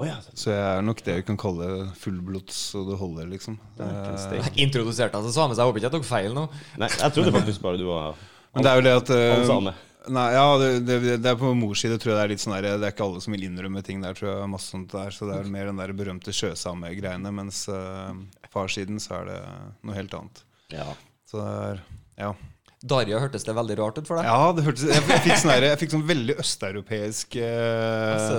[0.00, 0.16] Oh, ja.
[0.32, 1.66] Så jeg er nok det vi kan kalle
[2.00, 3.58] fullblods, og det holder, liksom.
[3.76, 6.46] Eh, Jeg introduserte deg som same, så jeg håper ikke jeg tok feil nå.
[6.80, 8.16] Nei, jeg trodde faktisk bare du var
[8.54, 9.70] Men det er jo det at uh.
[10.10, 12.54] Nei, ja, det, det, det er på mors side, tror jeg det er litt sånn
[12.56, 14.48] der Det er ikke alle som vil innrømme ting der, tror jeg.
[14.48, 17.32] Masse sånt der, Så det er mer den der berømte sjøsame-greiene.
[17.36, 18.16] Mens uh,
[18.54, 19.38] farssiden så er det
[19.84, 20.40] noe helt annet.
[20.72, 20.88] Ja.
[21.28, 21.84] Så det er
[22.24, 22.32] Ja.
[22.80, 24.24] Darja hørtes det veldig rart ut for deg?
[24.24, 28.30] Ja, det hørtes Jeg, jeg fikk sånn, jeg fikk sånn veldig østeuropeisk eh,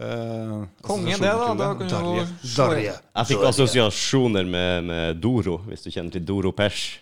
[0.00, 0.54] eh,
[0.86, 1.50] Kongen, det, da.
[1.58, 2.24] Da kan Darje.
[2.56, 2.94] Darje.
[2.96, 7.00] Jeg fikk assosiasjoner med, med Doro, hvis du kjenner til Doro Pesh.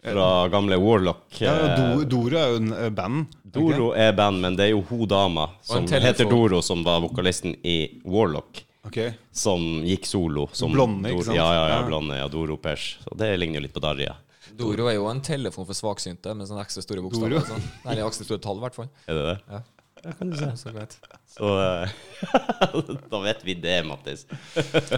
[0.00, 1.26] Fra gamle Warlock.
[1.42, 3.34] Ja, Eh, Do, Doro er jo en eh, band.
[3.44, 4.06] Doro okay.
[4.06, 8.00] Er band, men det er jo hun dama som heter Doro, som var vokalisten i
[8.08, 8.62] Warlock.
[8.88, 9.12] Okay.
[9.30, 10.48] Som gikk solo.
[10.56, 11.36] Som Blonde, ikke sant?
[11.36, 11.86] Ja, ja, ja, Ja.
[11.86, 12.16] blonde.
[12.16, 12.96] Ja, Doro Pesh.
[13.04, 14.16] Så det ligner jo litt på Darja.
[14.58, 17.36] Doro er jo en telefon for svaksynte med sånne ekstra store bokstaver.
[17.36, 17.44] Doro?
[17.48, 17.68] Sånn.
[17.86, 18.90] Nei, ekstra store tall, i hvert fall.
[19.06, 19.36] Er det det?
[19.50, 19.62] Ja.
[20.00, 20.48] Ja, kan du se.
[20.56, 20.94] Så greit.
[21.28, 21.90] Så eh,
[23.12, 24.24] da vet vi det, Mattis.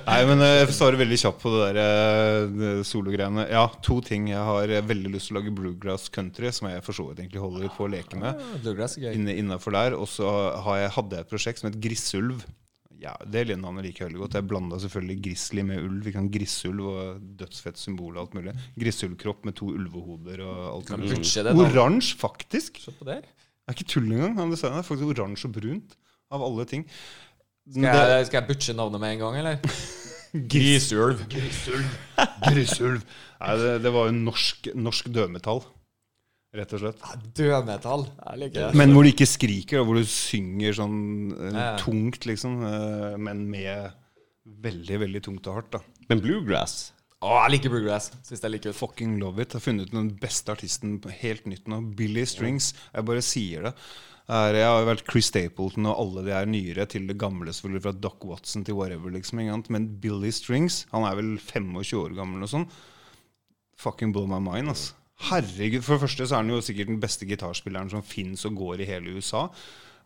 [0.06, 3.48] Nei, men eh, jeg svarer veldig kjapt på det der eh, sologreiene.
[3.50, 4.30] Ja, to ting.
[4.30, 7.42] Jeg har veldig lyst til å lage bluegrass country, som jeg for så vidt egentlig
[7.42, 8.38] holder på å leke med.
[8.38, 9.10] Ah, Bluegrass gøy.
[9.18, 9.98] Inne, innenfor der.
[9.98, 10.30] Og så
[10.68, 12.46] hadde jeg et prosjekt som het Grissulv.
[13.02, 14.36] Ja, Det navnet liker jeg veldig godt.
[14.38, 16.04] Jeg blanda selvfølgelig grizzly med ulv.
[16.06, 18.54] Vi kan Grisulv og dødsfett symbol og alt mulig.
[18.78, 21.16] Grisulvkropp med to ulvehoder og alt mulig.
[21.66, 22.78] Oransje, faktisk.
[22.84, 23.24] Se på der.
[23.26, 24.38] Det er ikke tull engang.
[24.38, 25.98] Han designet er faktisk oransje og brunt.
[26.32, 26.86] Av alle ting.
[27.68, 27.84] Skal
[28.14, 29.58] jeg, skal jeg butche navnet med en gang, eller?
[30.54, 31.26] Grisulv.
[31.30, 31.90] Grisulv.
[32.46, 33.02] Grisulv.
[33.42, 35.60] Nei, det, det var jo norsk, norsk dødmetall,
[36.52, 37.02] rett og slett.
[37.38, 38.06] Dødmetall.
[38.76, 40.98] Men hvor du ikke skriker, og hvor du synger sånn
[41.52, 42.58] eh, tungt, liksom.
[42.68, 43.92] eh, men med
[44.62, 45.80] veldig, veldig tungt og hardt, da.
[46.10, 48.08] Men bluegrass Å, jeg liker bluegrass.
[48.26, 48.72] Syns det er like.
[48.74, 49.52] Fucking love it.
[49.54, 51.78] Jeg har funnet den beste artisten på helt nytt nå.
[51.94, 52.72] Billy Strings.
[52.90, 53.72] Jeg bare sier det.
[54.26, 57.84] Jeg har jo vært Chris Stapleton og alle de er nyere, til det gamle, selvfølgelig,
[57.84, 59.38] fra Doc Watson til whatever, liksom.
[59.70, 62.66] Men Billy Strings, han er vel 25 år gammel og sånn.
[63.82, 64.98] Fucking blow my mind, altså.
[65.28, 65.84] Herregud.
[65.84, 68.82] For det første så er han jo sikkert den beste gitarspilleren som fins og går
[68.82, 69.46] i hele USA.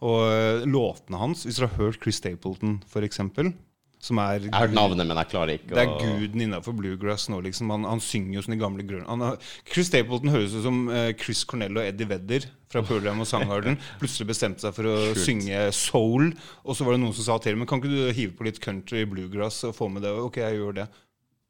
[0.04, 3.54] Og eh, låtene hans, hvis dere har hørt Chris Stapleton, eksempel,
[4.02, 7.30] som er Jeg har hørt navnet, men jeg klarer ikke det er guden innafor bluegrass
[7.32, 7.70] nå, liksom.
[7.72, 9.30] Han, han synger jo som de gamle grønne
[9.72, 13.80] Chris Stapleton høres ut som eh, Chris Cornell og Eddie Vedder fra Pearl og Sangharden.
[14.02, 16.28] Plutselig bestemte seg for å synge soul,
[16.62, 18.46] og så var det noen som sa til ham Men kan ikke du hive på
[18.46, 20.12] litt country bluegrass og få med det?
[20.12, 20.88] Ok, jeg gjør det.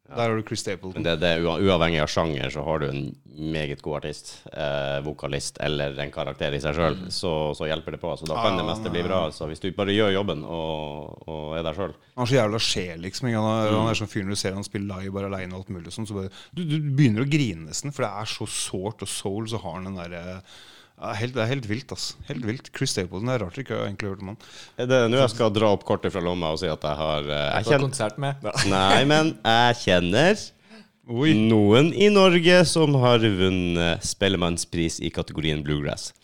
[0.09, 1.03] Der har du Chris Stapleton.
[1.03, 3.01] Det, det, er uavhengig av sjanger, så har du en
[3.37, 8.01] meget god artist, eh, vokalist eller en karakter i seg sjøl, så, så hjelper det
[8.03, 8.13] på.
[8.17, 9.25] Så da kan ah, det meste bli er- bra.
[9.29, 12.63] Altså, hvis du bare gjør jobben og, og er deg sjøl Han har så jævla
[12.63, 13.33] sjel, liksom.
[13.35, 15.65] Han er, han er sånn fyr når du ser han spiller live bare aleine og
[15.65, 18.49] alt mulig sånn, så bare du, du begynner å grine nesten, for det er så
[18.51, 20.41] sårt og soul, så har han den derre
[20.97, 22.07] ja, helt, Det er helt vilt, ass.
[22.31, 22.71] Helt vilt.
[22.77, 24.39] Chris Stapleton, det er rart jeg ikke har egentlig hørt om han.
[24.81, 27.29] Er det nå jeg skal dra opp kortet fra lomma og si at jeg har
[27.29, 28.47] eh, jeg kjenner, konsert med.
[28.73, 30.45] Nei, men jeg kjenner
[31.07, 31.37] Oi.
[31.39, 36.15] noen i Norge som har vunnet Spellemannspris i kategorien bluegrass.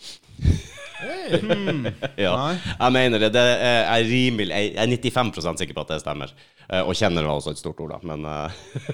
[2.27, 3.33] ja, jeg mener det.
[3.35, 6.33] det er, rimelig, jeg er 95 sikker på at det stemmer.
[6.73, 8.51] Eh, Og kjenner var også et stort ord, da, men eh,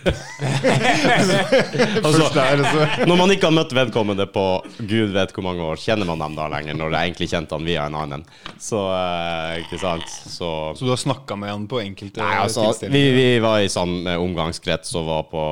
[2.03, 2.87] altså, der, så.
[3.07, 4.45] Når man ikke har møtt vedkommende på
[4.81, 7.69] gud vet hvor mange år, kjenner man dem da lenger, når jeg egentlig kjente han
[7.69, 8.25] via en annen.
[8.63, 10.09] Så, eh, ikke sant.
[10.09, 13.19] Så Så du har snakka med han på enkelte Nei, altså, vi, tilstelninger?
[13.19, 15.45] vi var i samme omgangskrets og var på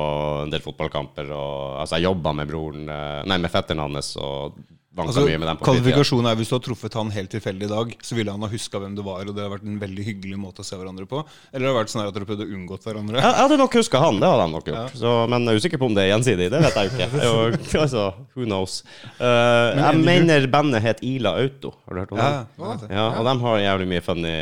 [0.45, 1.31] en del fotballkamper.
[1.31, 4.57] Og, altså, jeg jobba med broren Nei, med fetteren hans og
[5.05, 5.83] Altså, mye med dem på fritida.
[5.83, 8.47] kvalifikasjonen er Hvis du har truffet han helt tilfeldig i dag, så ville han ha
[8.49, 11.05] huska hvem du var, og det har vært en veldig hyggelig måte å se hverandre
[11.05, 11.21] på?
[11.53, 13.21] Eller har det vært sånn at dere prøvde å unngått hverandre?
[13.21, 14.95] Jeg jeg hadde nok huska han, det hadde han nok gjort.
[14.97, 16.49] Så, men jeg er usikker på om det er gjensidig.
[16.49, 17.27] Det vet jeg jo ikke.
[17.27, 18.05] Og, altså,
[18.35, 18.79] who knows.
[19.19, 21.73] Eh, jeg mener bandet het Ila Auto.
[21.85, 22.47] Har du hørt om Ja, dem?
[22.57, 22.91] ja, jeg.
[22.97, 24.33] Ja, og de har jævlig mye funny,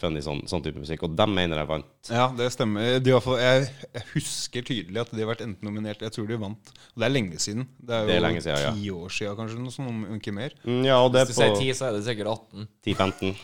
[0.00, 1.86] funny sånn, sånn type musikk, og dem mener jeg vant.
[2.10, 2.98] ja, det stemmer.
[3.02, 6.38] De, fall- jeg, jeg husker tydelig at de har vært enten nominert Jeg tror de
[6.40, 6.72] vant.
[6.94, 7.66] Og det er lenge siden.
[7.80, 8.72] Det er jo Det er siden, ja.
[8.76, 10.54] ti år siden, kanskje, sånt, om ikke mer.
[10.64, 12.68] Mm, Ja, og det Hvis du sier 10, så er det sikkert 18.
[12.86, 13.36] 10-15.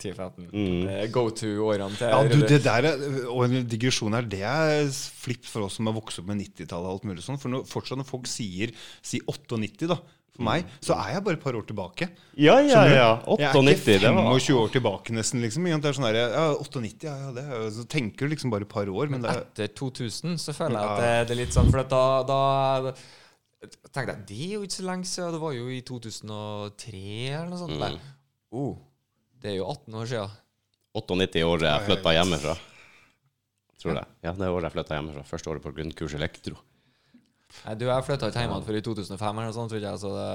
[0.00, 0.48] 10-15.
[0.52, 0.82] Mm.
[0.86, 4.42] Det er Go to-årene til Ja, du, det der er, Og en digresjon her, det
[4.46, 7.40] er flipp for oss som har vokst opp med 90-tallet og alt mulig sånn.
[7.40, 8.72] For når, fortsatt når folk sier
[9.04, 9.98] si 98, da,
[10.36, 12.08] for meg, så er jeg bare et par år tilbake.
[12.36, 13.10] Ja, ja, ja.
[13.36, 15.68] Jeg er 98, ikke det var 25 år tilbake nesten, liksom.
[15.72, 18.68] Det er sånn her, ja, 98, ja, ja, det er, Så tenker du liksom bare
[18.68, 21.40] et par år, men det er Etter 2000 så føler jeg at det, det er
[21.44, 22.40] litt sånn For da, da
[23.64, 25.34] tenkte jeg Det er jo ikke så lenge siden.
[25.36, 27.76] Det var jo i 2003 eller noe sånt.
[27.80, 27.98] Mm.
[28.56, 28.76] Oh,
[29.42, 30.38] det er jo 18 år siden.
[30.96, 32.56] 98 år jeg flytta hjemmefra.
[33.76, 34.06] Tror det.
[34.24, 35.26] Ja, det året jeg flytta hjemmefra.
[35.28, 36.56] Første året på grunnkurs elektro.
[37.64, 40.00] Nei, du, jeg flytta ikke hjemmefra før i 2005 eller noe sånt, tror jeg.
[40.00, 40.30] Så det,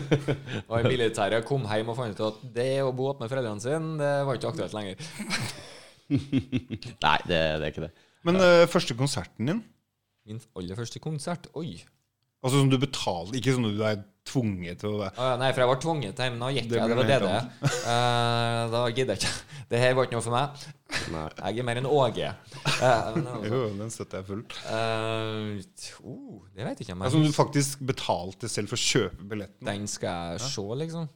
[0.70, 3.62] og i militæret kom hjem og fant ut at det å bo opp med foreldrene
[3.62, 5.02] sine, det var ikke aktuelt lenger.
[7.06, 7.92] Nei, det, det er ikke det.
[8.26, 9.62] Men uh, første konserten din,
[10.28, 11.80] Min aller første konsert Oi.
[12.42, 15.08] Altså som du betaler, ikke sånn at du er tvunget til å det.
[15.16, 16.36] Ah, ja, nei, for jeg var tvunget hjem.
[16.38, 16.90] Nå gikk Det jeg.
[16.90, 17.70] Det var det det.
[17.92, 19.56] Eh, da gidder jeg ikke.
[19.72, 20.66] Det her var ikke noe for meg.
[21.14, 21.24] Nei.
[21.40, 22.28] Jeg er mer enn Åge.
[22.28, 24.56] Uh, men altså, Jo, den støtter jeg fullt.
[24.68, 28.84] Uh, oh, det vet jeg ikke om Altså, om du faktisk betalte selv for å
[28.84, 29.64] kjøpe billetten.
[29.66, 31.08] Den skal jeg se, liksom.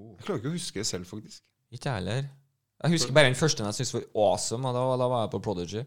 [0.00, 1.44] Jeg klarer ikke å huske det selv, faktisk.
[1.70, 2.28] Ikke jeg heller.
[2.80, 5.42] Jeg husker bare den første jeg syntes var awesome, og da, da var jeg på
[5.44, 5.84] Prodigy.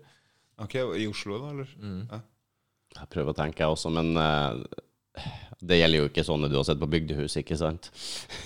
[0.64, 1.54] Ok, I Oslo, da?
[1.54, 1.76] eller?
[1.82, 2.24] Mm.
[2.98, 4.60] Jeg prøver å tenke, jeg også, men uh,
[5.64, 7.86] det gjelder jo ikke sånne du har sett på bygdehus, ikke sant?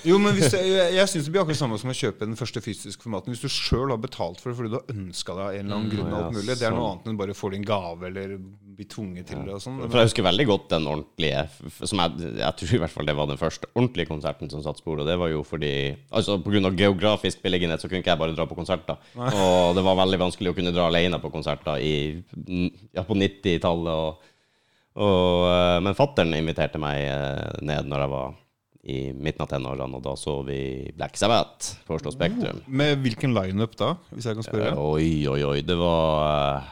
[0.06, 2.62] Jo, men hvis jeg, jeg syns det blir akkurat samme som å kjøpe den første
[2.62, 3.34] fysiske formaten.
[3.34, 5.80] Hvis du sjøl har betalt for det fordi du har ønska deg av en eller
[5.80, 6.92] annen Mm, grunn, ja, alt mulig, det er noe sånn.
[6.92, 8.36] annet enn bare får din gave eller
[8.78, 9.82] bli tvunget til det og sånn.
[9.88, 11.42] For jeg husker veldig godt den ordentlige
[11.90, 14.84] som jeg, jeg tror i hvert fall det var den første ordentlige konserten som satt
[14.84, 15.74] spor, og det var jo fordi
[16.14, 16.70] Altså pga.
[16.78, 19.02] geografisk beliggenhet så kunne ikke jeg bare dra på konserter.
[19.18, 21.96] Og det var veldig vanskelig å kunne dra alene på konserter i,
[22.94, 23.94] ja, på 90-tallet.
[23.98, 24.34] Og,
[24.98, 28.36] og, eh, men fattern inviterte meg eh, ned når jeg var
[28.88, 30.58] i midten av tenårene, og da så vi
[30.96, 32.62] Black Sabbath på Oslo Spektrum.
[32.72, 34.70] Med hvilken lineup da, hvis jeg kan spørre?
[34.72, 35.58] Eh, Oi, oi, oi.
[35.68, 36.64] Det var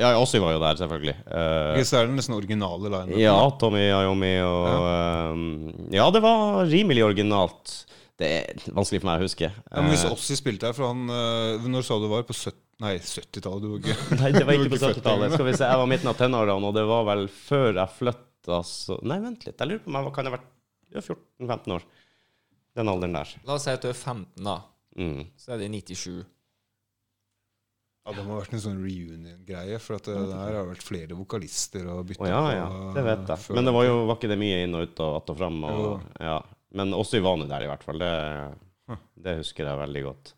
[0.00, 1.14] Ja, Ossi var jo der, selvfølgelig.
[1.24, 3.18] Eh, okay, så er det nesten originale lineup.
[3.20, 6.00] ja, Tommy Iommi og ja.
[6.00, 7.76] ja, det var rimelig originalt.
[8.20, 9.48] Det er vanskelig for meg å huske.
[9.52, 12.24] Ja, men hvis Ossi spilte her, for han Når sa du var?
[12.28, 13.62] På 70 Nei, 70-tallet.
[13.62, 15.34] Du var ikke Nei, det var ikke på 70-tallet.
[15.36, 18.60] Skal vi se, Jeg var midten av tenårene, og det var vel før jeg flytta
[18.66, 19.58] så Nei, vent litt.
[19.60, 20.48] Jeg lurer på om jeg kan ha vært
[20.90, 21.84] ja, 14-15 år.
[22.80, 23.32] Den alderen der.
[23.46, 24.56] La oss si at du er 15, da.
[24.96, 25.24] Mm.
[25.38, 26.22] Så er det 97.
[28.00, 29.76] Ja, Det må ha vært en sånn reunion-greie.
[29.82, 32.66] For at det der har vært flere vokalister og bytta Å ja, ja.
[32.96, 33.44] Det vet jeg.
[33.44, 33.58] før.
[33.60, 35.62] Men det var jo var ikke det mye inn og ut og att og fram.
[35.68, 36.38] Og, ja.
[36.80, 38.00] Men også i vanlig der, i hvert fall.
[38.00, 40.34] Det, det husker jeg veldig godt.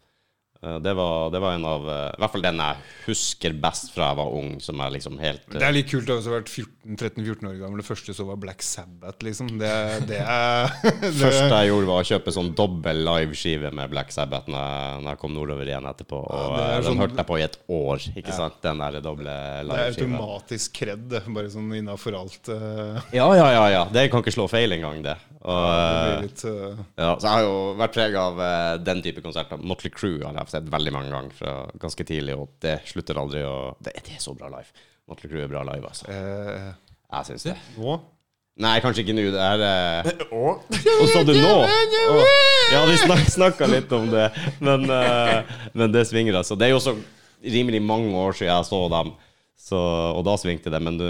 [0.62, 3.90] Eh, Det var, det var en av eh, I hvert fall den jeg husker best
[3.94, 6.52] fra jeg var ung, som er liksom helt Det er litt kult å ha vært
[6.52, 7.80] 13-14 år gammel.
[7.82, 9.50] Det første så var Black Sabbath, liksom.
[9.60, 9.72] Det,
[10.10, 10.70] det er
[11.02, 15.02] Det første jeg gjorde, var å kjøpe sånn dobbel liveskive med Black Sabbath når jeg,
[15.02, 16.22] når jeg kom nordover igjen etterpå.
[16.22, 18.60] Og er eh, den sånn- hørte jeg på i et år, ikke sant?
[18.62, 21.18] Den der doble Det er automatisk kred.
[21.32, 22.52] Bare sånn innafor alt.
[23.14, 23.84] Ja, ja, ja, ja.
[23.92, 25.18] Det kan ikke slå feil engang, det.
[25.42, 26.82] Og, det eh, litt uh...
[26.94, 29.58] Ja, så jeg har jo vært preg av uh, den type konserter.
[29.58, 33.42] Motley Crue har jeg sett veldig mange ganger fra ganske tidlig, og det slutter aldri
[33.48, 34.70] å Det, det er så bra live.
[35.10, 36.06] Motley Crue er bra live, altså.
[36.12, 36.72] øh,
[37.12, 37.56] Jeg syns det.
[37.76, 37.96] Nå?
[38.62, 39.24] Nei, kanskje ikke nå.
[39.32, 40.26] Det er eh...
[40.36, 41.52] Og sa du nå?
[41.64, 42.24] Å.
[42.72, 44.26] Ja, vi snak, snakka litt om det,
[44.64, 46.56] men, eh, men det svinger, altså.
[46.60, 46.94] Det er jo også
[47.42, 49.14] rimelig mange år siden jeg så dem,
[49.58, 49.80] så,
[50.18, 51.08] og da svingte det, men du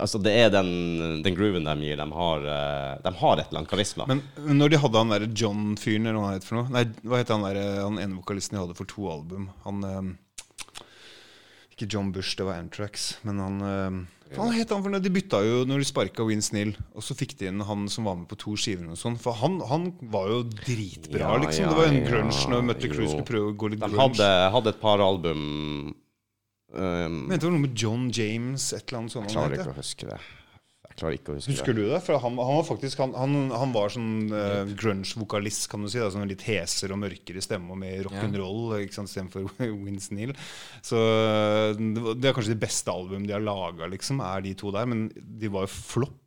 [0.00, 1.96] Altså, det er den, den grooven de gir.
[2.00, 4.06] De har, eh, de har et eller annet karisma.
[4.10, 4.22] Men
[4.58, 7.30] når de hadde han derre John-fyren, eller hva han het for noe Nei, hva het
[7.30, 9.50] han der, han ene vokalisten de hadde for to album?
[9.68, 10.10] Han øh,
[11.74, 14.02] Ikke John Bush, det var Antrax, men han øh,
[14.34, 15.02] Hva het han for noe?
[15.02, 18.06] De bytta jo når de sparka Wins Neal, og så fikk de inn han som
[18.08, 19.18] var med på to skiver og sånn.
[19.20, 21.66] For han, han var jo dritbra, Ja, liksom.
[21.66, 22.94] ja, det var en ja, grunge når vi møtte jo.
[23.10, 24.02] skulle prøve å gå litt De grunge.
[24.02, 25.44] hadde, hadde et par album
[26.74, 29.30] um, mente du noe med John James, et eller annet sånt.
[29.30, 30.18] Jeg klarer ikke å huske det.
[30.84, 31.82] Jeg klarer ikke å huske Husker det.
[31.82, 31.98] du det?
[32.06, 35.98] For han, han var faktisk Han, han, han var sånn uh, grunge-vokalist, kan du si.
[35.98, 39.48] Da, sånn litt heser og mørkere stemme og mer rock'n'roll sant, istedenfor
[39.88, 40.34] Vince Hill.
[40.86, 41.00] Så
[41.80, 44.86] det, er kanskje det beste albumet de har laga, liksom, er de to der.
[44.86, 46.20] Men de var jo flopp.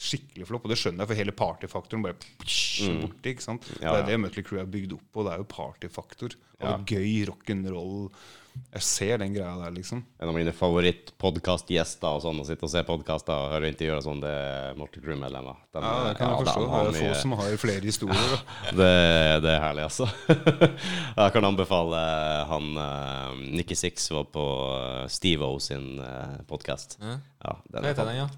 [0.00, 0.64] Skikkelig flopp.
[0.64, 3.34] Og det skjønner jeg, for hele partyfaktoren bare psh, borti.
[3.34, 3.66] ikke sant?
[3.78, 5.24] Ja, Ja, Det er det Mutley Crew er bygd opp på.
[5.26, 6.36] Det er jo partyfaktor.
[6.60, 6.76] Og Ja.
[6.88, 8.10] gøy rock'n'roll.
[8.74, 10.00] Jeg ser den greia der, liksom.
[10.20, 14.04] En av mine favoritt-podkastgjester og sånn, å sitte og se podkaster og høre intervjuer og
[14.04, 15.56] sånn, det er Morten Crew-medlemmer.
[15.72, 16.60] De- Ja, det kan jeg ja, forstå.
[16.60, 18.44] de Det har er få som har flere historier.
[18.80, 18.90] Det,
[19.44, 20.08] det er herlig, altså.
[21.22, 22.02] jeg kan anbefale
[22.50, 24.44] han uh, Nikki Six var på
[24.74, 26.98] uh, Steve-O sin uh, podkast.
[27.00, 27.18] Ja.
[27.44, 28.28] Ja, den Hva heter den, ja?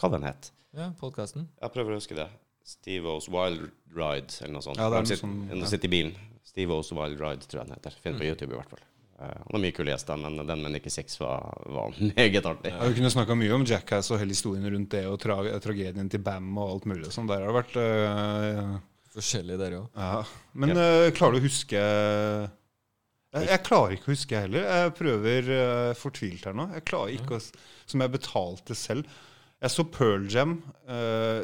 [0.00, 1.48] Hva den het Ja, podkasten.
[1.62, 2.26] Jeg prøver å huske det.
[2.66, 4.78] Steve-O's Wild Ride, eller noe sånt.
[4.80, 6.14] Ja, det er noe sitter, sånn- han sitter i bilen.
[6.44, 8.02] Steve-O's Wild Ride, tror jeg den heter.
[8.02, 8.84] Finn på YouTube, i hvert fall.
[9.20, 12.72] Eh, han har mye kule gjester, men den med Nikki Six var, var meget artig.
[12.74, 16.10] Ja, vi kunne snakka mye om Jackass og hele historien rundt det, og tra tragedien
[16.10, 17.12] til Bam og alt mulig.
[17.14, 17.30] Sånn.
[17.30, 18.74] Der har det vært uh,
[19.14, 19.88] Forskjellig der òg.
[19.94, 20.20] ja.
[20.58, 21.78] Men uh, klarer du å huske
[23.34, 24.66] jeg, jeg klarer ikke å huske, jeg heller.
[24.66, 26.68] Jeg prøver uh, fortvilt her nå.
[26.76, 29.22] Jeg klarer ikke å, Som jeg betalte selv.
[29.62, 30.58] Jeg så Pearl Jam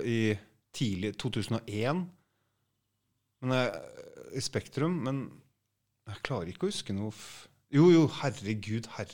[0.04, 0.34] i
[0.76, 2.02] tidlig 2001
[3.40, 3.80] men jeg,
[4.36, 5.24] i Spektrum, men
[6.10, 9.10] jeg klarer ikke å huske noe f Jo, jo, herregud, herr.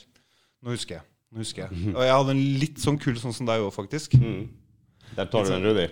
[0.65, 1.05] Nå husker jeg.
[1.29, 1.91] Nå husker jeg.
[1.93, 4.15] Og jeg hadde en litt sånn kul sånn som deg òg, faktisk.
[4.17, 4.47] Mm.
[5.17, 5.85] Der tar du den, Rudi.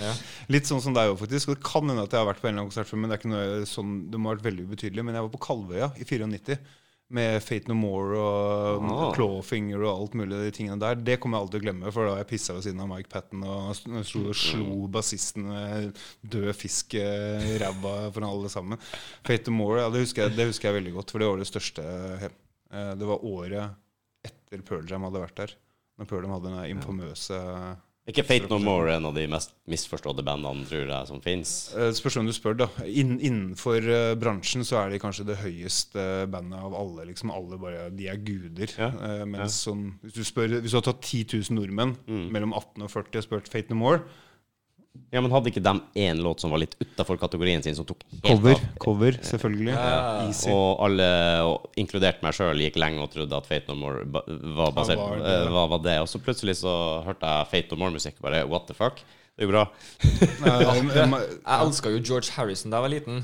[0.00, 0.12] Ja.
[0.52, 1.52] Litt sånn som deg òg, faktisk.
[1.52, 3.10] Og det kan hende at jeg har vært på en eller annen konsert før, men
[3.10, 5.04] det er ikke noe sånn, det må ha vært veldig ubetydelig.
[5.06, 6.58] Men jeg var på Kalvøya i 94
[7.14, 9.12] med Fate No More og Ah.
[9.16, 10.38] Clawfinger og alt mulig.
[10.42, 12.62] de tingene der Det kommer jeg aldri til å glemme, for da jeg pissa ved
[12.66, 18.10] siden av Mike Patten og slo, slo, slo bassisten med død fisk eh, i ræva
[18.12, 18.78] for alle sammen.
[19.24, 21.38] Fate No More, ja, det husker, jeg, det husker jeg veldig godt, for det var
[21.42, 21.86] det største
[22.22, 23.74] eh, Det var året
[24.24, 25.54] etter Pearl Jam hadde vært der.
[25.98, 27.38] Når Pearl Jam hadde den infamøse
[28.10, 31.52] ikke Fate No More en av de mest misforståtte bandene, tror jeg, som fins?
[31.78, 32.66] Eh, Spørs hvem du spør, da.
[32.88, 37.06] Inn, innenfor uh, bransjen så er de kanskje det høyeste bandet av alle.
[37.12, 38.74] Liksom alle bare, De er guder.
[38.78, 41.94] Ja, Uh, mens sånn, hvis, du spør, hvis du har tatt 10 000 nordmenn
[42.34, 44.02] mellom 18 og 40 og spurt Fate No More
[45.12, 48.00] Ja, men hadde ikke de én låt som var litt utafor kategorien sin, som tok
[48.10, 48.60] helt Cover, av?
[48.80, 49.74] cover selvfølgelig.
[50.28, 50.48] Easy.
[50.52, 51.08] Og alle,
[51.48, 54.24] og inkludert meg sjøl, gikk lenge og trodde at Fate No More ba-
[54.56, 55.34] var basert var på det.
[55.34, 55.98] eh, hva var det.
[56.00, 56.72] Og så plutselig så
[57.04, 58.16] hørte jeg Fate No More-musikk.
[58.24, 59.02] Bare what the fuck?
[59.36, 59.66] Det er jo bra.
[60.62, 63.22] Jeg elska jo George Harrison da jeg var liten.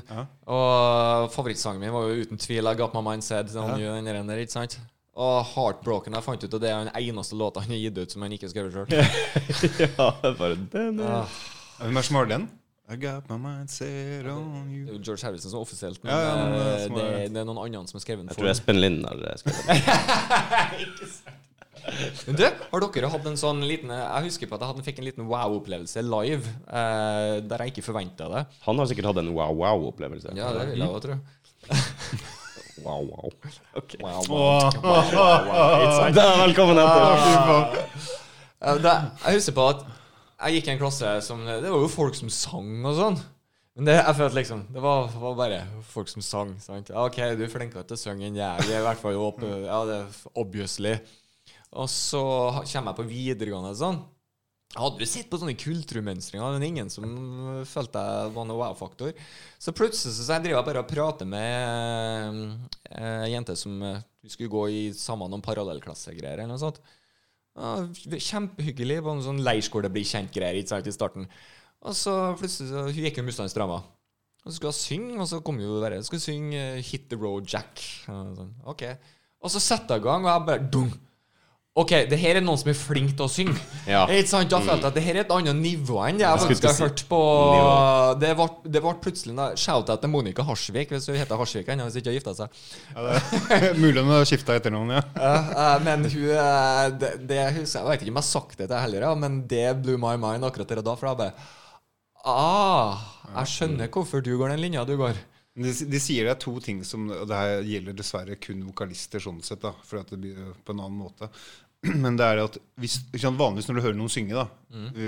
[0.49, 3.53] Og favorittsangen min var jo uten tvil I Got My Mind Said.
[3.57, 4.79] Han gjør den der, ikke sant?
[5.19, 8.13] Og Heartbroken jeg fant ut og det er den eneste låta han har gitt ut
[8.15, 8.87] som han ikke har skrevet sjøl.
[9.99, 11.39] ja, bare den er-
[11.79, 12.45] Hvem er som har den?
[12.89, 14.85] I got my mind set on you.
[14.87, 16.69] Det er jo George Harrison som er offisielt, men Ja, ja, men det er eh,
[16.89, 19.19] det, er- det er noen andre som har skrevet den Jeg tror Espen Lind har
[19.29, 19.77] eh, skrevet den.
[22.37, 25.07] Du, har dere hatt en sånn liten Jeg husker på at jeg hadde, fikk en
[25.09, 28.43] liten wow-opplevelse live, eh, der jeg ikke forventa det.
[28.67, 30.29] Han har sikkert hatt en wow-wow-opplevelse.
[30.37, 31.15] Ja, det vil jeg òg tro.
[32.79, 33.27] Wow, wow.
[33.75, 33.97] Ok.
[33.99, 36.15] Wow, wow, wow, wow, wow.
[36.15, 37.75] Da, velkommen etter.
[38.63, 39.81] Jeg husker på at
[40.39, 43.19] jeg gikk i en klasse som Det var jo folk som sang og sånn.
[43.79, 46.53] Men det, jeg følte liksom Det var, var bare folk som sang.
[46.63, 46.91] Sant?
[46.91, 48.67] OK, du er flinkere til å synge enn jeg.
[48.67, 50.97] Vi er i hvert fall opp, Ja, det er obviously.
[51.79, 52.23] Og så
[52.65, 54.01] kommer jeg på videregående sånn.
[54.69, 58.59] Jeg hadde jo sett på sånne kulturmønstringer, men ingen som øh, følte jeg var noe
[58.59, 59.15] wow-faktor.
[59.57, 62.69] Så plutselig så jeg driver jeg bare og prater med
[62.99, 66.83] ei jente som Vi skulle gå i sammen om parallellklassegreier eller noe sånt.
[67.59, 69.01] Ja, kjempehyggelig.
[69.03, 71.29] På en sånn leirskole blir kjent-greier ikke sant, i starten.
[71.83, 73.83] Og så plutselig så, Hun gikk jo motstandsdrama.
[74.45, 77.19] Og så skulle hun synge, og så kom jo det Skulle synge eh, 'Hit the
[77.19, 77.85] Road Jack'.
[78.09, 78.83] Og, sånn, ok
[79.43, 80.93] Og så setter hun i gang, og jeg bare dung.
[81.79, 83.55] OK, det her er noen som er flink til å synge.
[83.87, 84.01] Ja.
[84.11, 84.51] Ikke sant?
[84.51, 86.81] Da følte jeg at det her er et annet nivå enn det jeg faktisk har
[86.89, 87.21] hørt på.
[88.23, 91.87] Det ble, det ble plutselig en Shout-out til Monica Harsvik, hvis hun heter Harsvik ennå,
[91.87, 92.59] hvis ikke har gifta seg.
[92.95, 95.05] Ja, det er Mulig hun har skifta etternavn, ja.
[95.15, 98.59] Ja, eh, men hun eh, det, det Jeg Jeg vet ikke om jeg har sagt
[98.59, 100.99] det til heller, ja, men det blew my mind akkurat der og da.
[100.99, 101.57] For jeg bare
[102.29, 102.99] Ah,
[103.37, 105.17] jeg skjønner hvorfor du går den linja du går.
[105.59, 109.23] De, de sier det er to ting som Og det her gjelder dessverre kun vokalister
[109.23, 111.31] sånn sett, da, for at det blir på en annen måte.
[112.03, 114.49] Men det er at hvis, vanligvis når du hører noen synge, da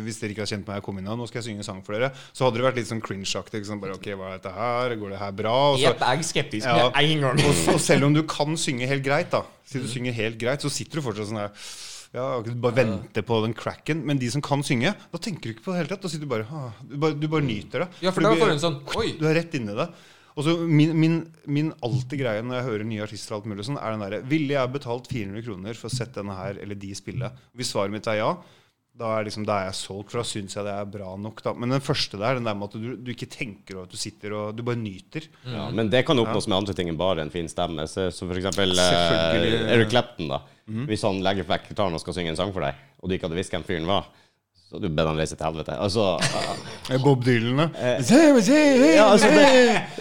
[0.04, 1.80] hvis dere ikke har kjent meg, jeg kom inn nå skal jeg synge en sang
[1.84, 3.60] for dere, så hadde det vært litt sånn cringe-aktig.
[3.60, 5.54] ikke ok, hva er dette her, Går det her bra?
[5.74, 6.90] Og så, jeg er skeptisk Ja.
[6.94, 7.42] en gang.
[7.44, 10.62] og, og selv om du kan synge helt greit, da Si du synger helt greit,
[10.64, 11.52] så sitter du fortsatt sånn her
[12.10, 14.00] ja, bare venter på den cracken.
[14.06, 16.02] Men de som kan synge, da tenker du ikke på det hele tatt.
[16.02, 17.88] Da sitter du bare ah, Du bare, du bare nyter det.
[18.02, 19.12] Ja, for da får du en sånn Oi!
[19.20, 19.86] du er rett inni det.
[20.36, 21.18] Og så min, min,
[21.50, 24.54] min alltid greie når jeg hører nye artister, alt mulig sånn, er den derre Ville
[24.54, 27.32] jeg betalt 400 kroner for å sett denne her eller de spille?
[27.58, 28.30] Hvis svaret mitt er ja,
[29.00, 31.40] da er, liksom, da er jeg solgt, for da syns jeg det er bra nok.
[31.44, 31.54] Da.
[31.56, 34.00] Men den første der, den der med at du, du ikke tenker over at du
[34.00, 35.28] sitter og Du bare nyter.
[35.46, 37.86] Ja, men det kan oppnås med andre ting enn bare en fin stemme.
[37.88, 39.70] Så, så for eksempel eh.
[39.72, 40.42] Eric Clapton, da.
[40.90, 43.26] Hvis han legger vekk gitaren og skal synge en sang for deg, og du ikke
[43.26, 44.10] hadde visst hvem fyren var,
[44.70, 45.74] så hadde du bedt han reise til helvete.
[45.82, 46.04] Altså,
[46.90, 47.66] Eh, Bob Dylan, da.
[47.78, 49.42] ja, altså det,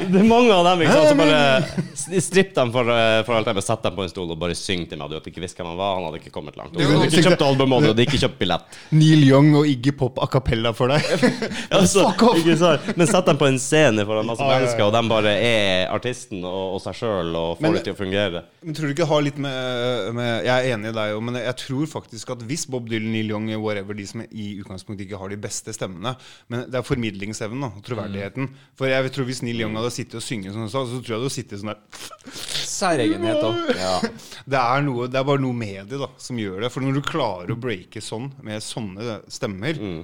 [0.09, 1.09] det er mange av dem, ikke sant.
[1.11, 4.39] Så bare stripp dem for, eh, for alt det, sett dem på en stol og
[4.41, 5.11] bare syng til meg.
[5.11, 6.73] Du hadde ikke visst hvem han var, han hadde ikke kommet langt.
[6.73, 8.79] Du hadde ikke kjøpt album, og du hadde ikke kjøpt billett.
[8.97, 11.05] Neil Young og Iggy Pop a cappella for deg.
[11.79, 12.07] Altså,
[12.39, 12.87] ikke sant?
[12.97, 16.77] Men sett dem på en scene foran masse mennesker, og de bare er artisten og,
[16.77, 18.43] og seg sjøl og får Men- det til å fungere.
[18.65, 21.55] Men tror du ikke har litt med, med Jeg er enig i deg, men jeg
[21.61, 25.19] tror faktisk at hvis Bob Dylan, Neil Young, whatever, de som er i utgangspunktet ikke
[25.21, 26.13] har de beste stemmene
[26.51, 28.49] Men det er formidlingsevnen og troverdigheten.
[28.79, 31.19] For jeg tror hvis Neil Young hadde sittet og synget sånn, så tror jeg det
[31.19, 32.37] hadde sittet sånn der
[32.69, 33.73] Særegenhet òg.
[34.53, 36.71] det er, noe, det er bare noe med det da, som gjør det.
[36.73, 40.01] For når du klarer å breake sånn, med sånne stemmer Mm.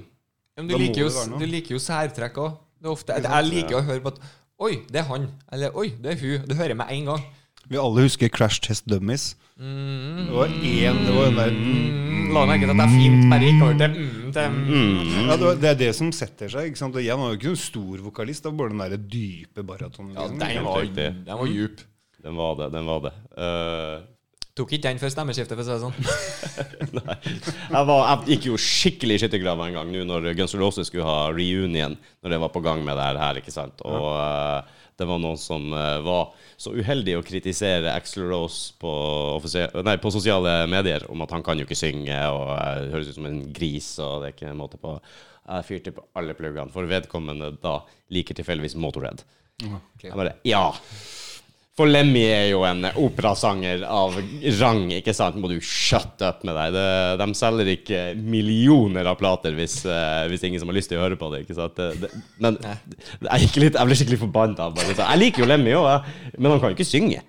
[0.56, 2.54] Men du liker, jo, det du liker jo særtrekk òg.
[2.80, 4.20] Jeg liker å høre på at
[4.56, 5.26] Oi, det er han.
[5.52, 6.46] Eller oi, det er hun.
[6.48, 7.24] Du hører med en gang.
[7.68, 9.34] Vi alle husker Crash Test Dummies.
[9.58, 12.05] Det var én Det var den der Mm,
[12.40, 15.12] la merke til at det er fint, bare ikke over til mm, til mm.
[15.28, 16.70] ja, det, er det som setter seg.
[16.70, 16.98] ikke sant?
[16.98, 18.44] Og jeg var jo ikke noen stor vokalist.
[18.44, 20.12] Det var bare den der dype baratonen.
[20.16, 20.42] Ja, liksom.
[20.42, 20.90] den var,
[21.30, 21.86] den var djup.
[22.26, 22.68] Den var det.
[22.74, 23.16] Den var det.
[23.38, 24.04] Uh,
[24.56, 26.94] Tok ikke den før stemmeskiftet, for å si det sånn.
[26.96, 27.16] Nei.
[27.20, 30.88] Jeg, var, jeg gikk jo skikkelig i skyttergrava en gang nå når Guns N' Roses
[30.88, 33.84] skulle ha reunion, når det var på gang med det her, ikke sant.
[33.84, 38.90] Og eh, det var noen som eh, var så uheldig å kritisere Axl Rose på,
[39.84, 43.18] nei, på sosiale medier om at han kan jo ikke synge og uh, høres ut
[43.18, 46.72] som en gris, og det er ikke en måte på Jeg fyrte på alle pluggene,
[46.74, 47.78] for vedkommende da
[48.10, 49.22] liker tilfeldigvis Motorhead.
[50.02, 50.70] Jeg bare Ja!
[51.76, 54.14] For Lemmy er jo en operasanger av
[54.62, 55.36] rang, ikke sant?
[55.36, 56.72] Må du shut up med deg.
[56.72, 56.84] Det,
[57.20, 61.04] de selger ikke millioner av plater hvis, uh, hvis ingen som har lyst til å
[61.04, 61.42] høre på det.
[61.44, 61.76] ikke sant?
[61.76, 62.08] Det, det,
[62.40, 64.70] men jeg, litt, jeg ble skikkelig forbanna.
[64.72, 66.08] bare så- Jeg liker jo Lemmy òg,
[66.38, 67.20] men han kan jo ikke synge.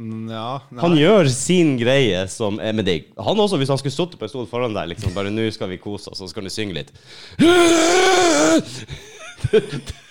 [0.00, 0.80] Mm, Ja, nei.
[0.80, 3.10] Han gjør sin greie som er med deg.
[3.20, 5.68] Han også, hvis han skulle sittet på en stol foran deg, liksom bare 'Nå skal
[5.68, 6.90] vi kose oss', og så skal du synge litt.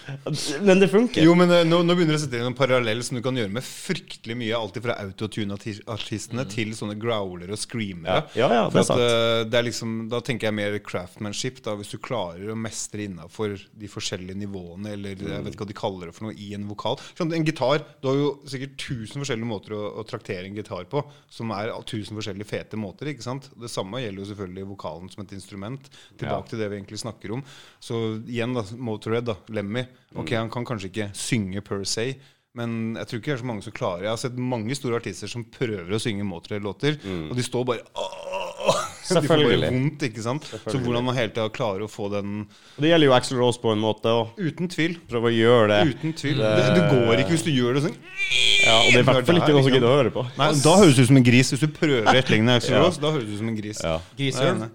[0.66, 1.24] Men det funker.
[1.26, 3.38] Jo, men eh, nå, nå begynner det å sette inn en parallell som du kan
[3.38, 4.56] gjøre med fryktelig mye.
[4.58, 8.24] Alt fra autotune-artistene til sånne growlere og screamere.
[8.38, 9.00] Ja, ja, ja, det er sant.
[9.00, 11.62] at, eh, det er liksom, da tenker jeg mer craftmanship.
[11.66, 15.72] Da, hvis du klarer å mestre innafor de forskjellige nivåene, eller jeg vet ikke hva
[15.74, 17.00] de kaller det for noe, i en vokal.
[17.18, 20.86] Sånn, en gitar, Du har jo sikkert tusen forskjellige måter å, å traktere en gitar
[20.92, 23.12] på, som er tusen forskjellige fete måter.
[23.14, 23.50] ikke sant?
[23.60, 25.90] Det samme gjelder jo selvfølgelig vokalen som et instrument.
[26.18, 26.42] Tilbake Ja.
[26.50, 27.44] til det vi egentlig snakker om.
[27.80, 29.86] Så igjen, da, Motorhead, da, Lemmy.
[30.16, 32.14] Ok, Han kan kanskje ikke synge per se,
[32.58, 34.98] men jeg tror ikke det er så mange som klarer Jeg har sett mange store
[34.98, 36.98] artister som prøver å synge Motorhead-låter,
[37.30, 38.26] og de står bare Åh!
[39.10, 40.44] De får bare vondt, ikke sant?
[40.70, 43.58] Så hvordan man hele tida klarer å få den Og Det gjelder jo Axel Rose
[43.62, 44.36] på en måte, òg.
[44.38, 44.98] Uten tvil.
[45.10, 45.80] Prøv å gjøre det.
[45.96, 46.38] Uten tvil.
[46.44, 47.96] Det, det går ikke hvis du gjør det sånn.
[47.98, 50.26] Ja, og det er i hvert fall ikke noe som gidder å høre på.
[50.38, 51.54] Nei, Da høres du ut som en gris.
[51.56, 52.84] Hvis du prøver å etterligne Axel Ja.
[52.86, 53.82] Rose, da høres du ut som en gris.
[53.82, 53.96] Ja.
[54.20, 54.70] Griser.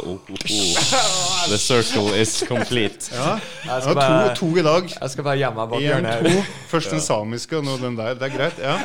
[0.00, 1.46] Oh, oh, oh.
[1.50, 3.10] The circle is complete.
[3.12, 4.88] Ja, Jeg skal to, bare, to i dag.
[5.00, 6.50] jeg skal bare gjemme bak hjørnet her.
[6.70, 8.14] Først den samiske, og nå den der.
[8.20, 8.58] Det er greit.
[8.62, 8.76] Ja.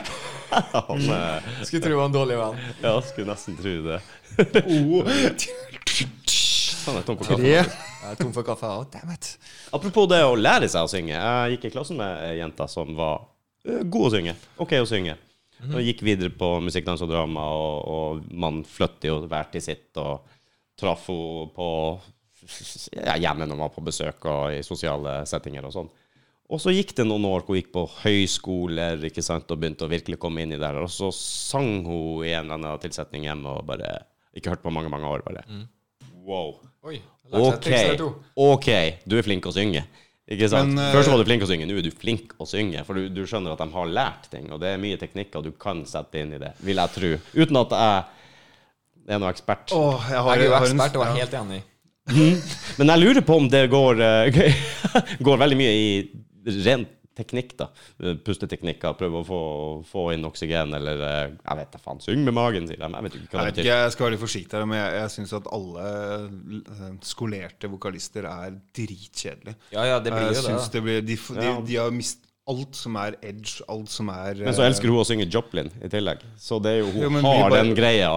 [0.90, 2.60] Han, eh, Skulle tro det var en dårlig venn.
[2.84, 4.00] ja, skulle nesten tro det.
[6.86, 7.42] Sånn, jeg er tom for kaffe.
[7.42, 7.54] Tre.
[7.56, 8.70] Jeg er tom for kaffe.
[8.70, 9.32] Oh, damn it.
[9.74, 11.16] Apropos det å lære seg å synge.
[11.18, 13.24] Jeg gikk i klassen med ei jente som var
[13.66, 14.36] eh, god å synge.
[14.62, 15.16] OK å synge.
[15.66, 19.64] Og gikk videre på musikk, dans og drama, og, og man flyttet jo hver til
[19.66, 19.88] sitt.
[19.98, 20.22] Og
[20.80, 21.68] traff henne på
[22.94, 25.92] ja, hjemme når man var på besøk og i sosiale settinger og sånn.
[26.46, 29.88] Og så gikk det noen år hvor hun gikk på høyskoler ikke sant, og begynte
[29.88, 30.68] å virkelig komme inn i det.
[30.68, 30.78] her.
[30.86, 33.96] Og så sang hun i en eller annen tilsetning hjemme og bare
[34.36, 35.24] Ikke hørt på mange, mange år.
[35.26, 35.46] bare
[36.26, 36.58] Wow.
[36.84, 37.00] Oi.
[37.32, 37.70] OK,
[38.38, 38.68] ok,
[39.06, 39.86] du er flink å synge.
[40.30, 40.74] Ikke sant?
[40.74, 42.84] Men, eh, Før var du flink å synge, nå er du flink å synge.
[42.86, 45.52] For du, du skjønner at de har lært ting, og det er mye teknikker du
[45.52, 47.12] kan sette inn i det, vil jeg tro.
[47.38, 48.04] Uten at jeg
[49.08, 49.72] er noe ekspert.
[49.76, 51.26] Oh, jeg, har, Jeg er jo har en- ekspert og er ja.
[51.26, 51.64] helt enig.
[52.78, 54.52] Men jeg lurer på om det går, eh,
[55.26, 55.88] går veldig mye i
[56.66, 56.84] ren
[57.16, 57.70] teknikk, da.
[58.26, 59.38] Pusteteknikker, prøve å få,
[59.88, 62.02] få inn oksygen, eller eh, jeg vet da faen.
[62.04, 62.90] Syng med magen, sier de.
[62.92, 63.70] Jeg vet ikke hva det betyr.
[63.72, 68.28] jeg skal være litt forsiktig her, men jeg, jeg syns at alle eh, skolerte vokalister
[68.30, 69.56] er dritkjedelige.
[69.78, 70.58] Ja, ja, det blir jo det.
[70.76, 71.56] det de, de, Ja.
[71.72, 75.06] de har mist alt som er edge, alt som er Men så elsker hun å
[75.08, 76.20] synge Joplin i tillegg.
[76.38, 78.12] Så det er jo, hun Jo, har bare- den greia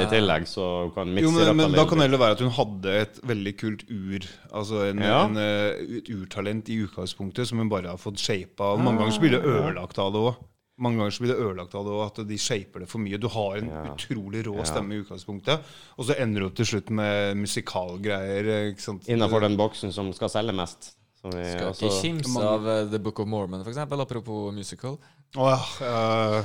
[0.00, 1.72] i tillegg, så hun kan mikse det opp men.
[1.72, 4.20] Da kan det heller være at hun hadde et veldig kult ur
[4.54, 5.24] Altså en, Ja.
[5.26, 8.76] en, eh, et urtalent i utgangspunktet som hun bare har fått shapa.
[8.78, 10.36] Mange ganger så blir det ødelagt av det òg.
[10.80, 13.18] Mange ganger så blir det ødelagt av det også, at de shaper det for mye.
[13.20, 13.94] Du har en Ja.
[13.94, 14.62] utrolig rå Ja.
[14.64, 15.60] stemme i utgangspunktet,
[15.98, 18.74] og så ender du opp til slutt med musikalgreier.
[19.08, 20.94] Innafor den boksen som skal selge mest.
[21.24, 24.52] Som vi Skal også- ikke kimse av uh, The Book of Mormon, for eksempel, apropos
[24.52, 24.98] musical.
[25.40, 25.48] Oh,
[25.80, 26.40] ja.
[26.40, 26.44] uh,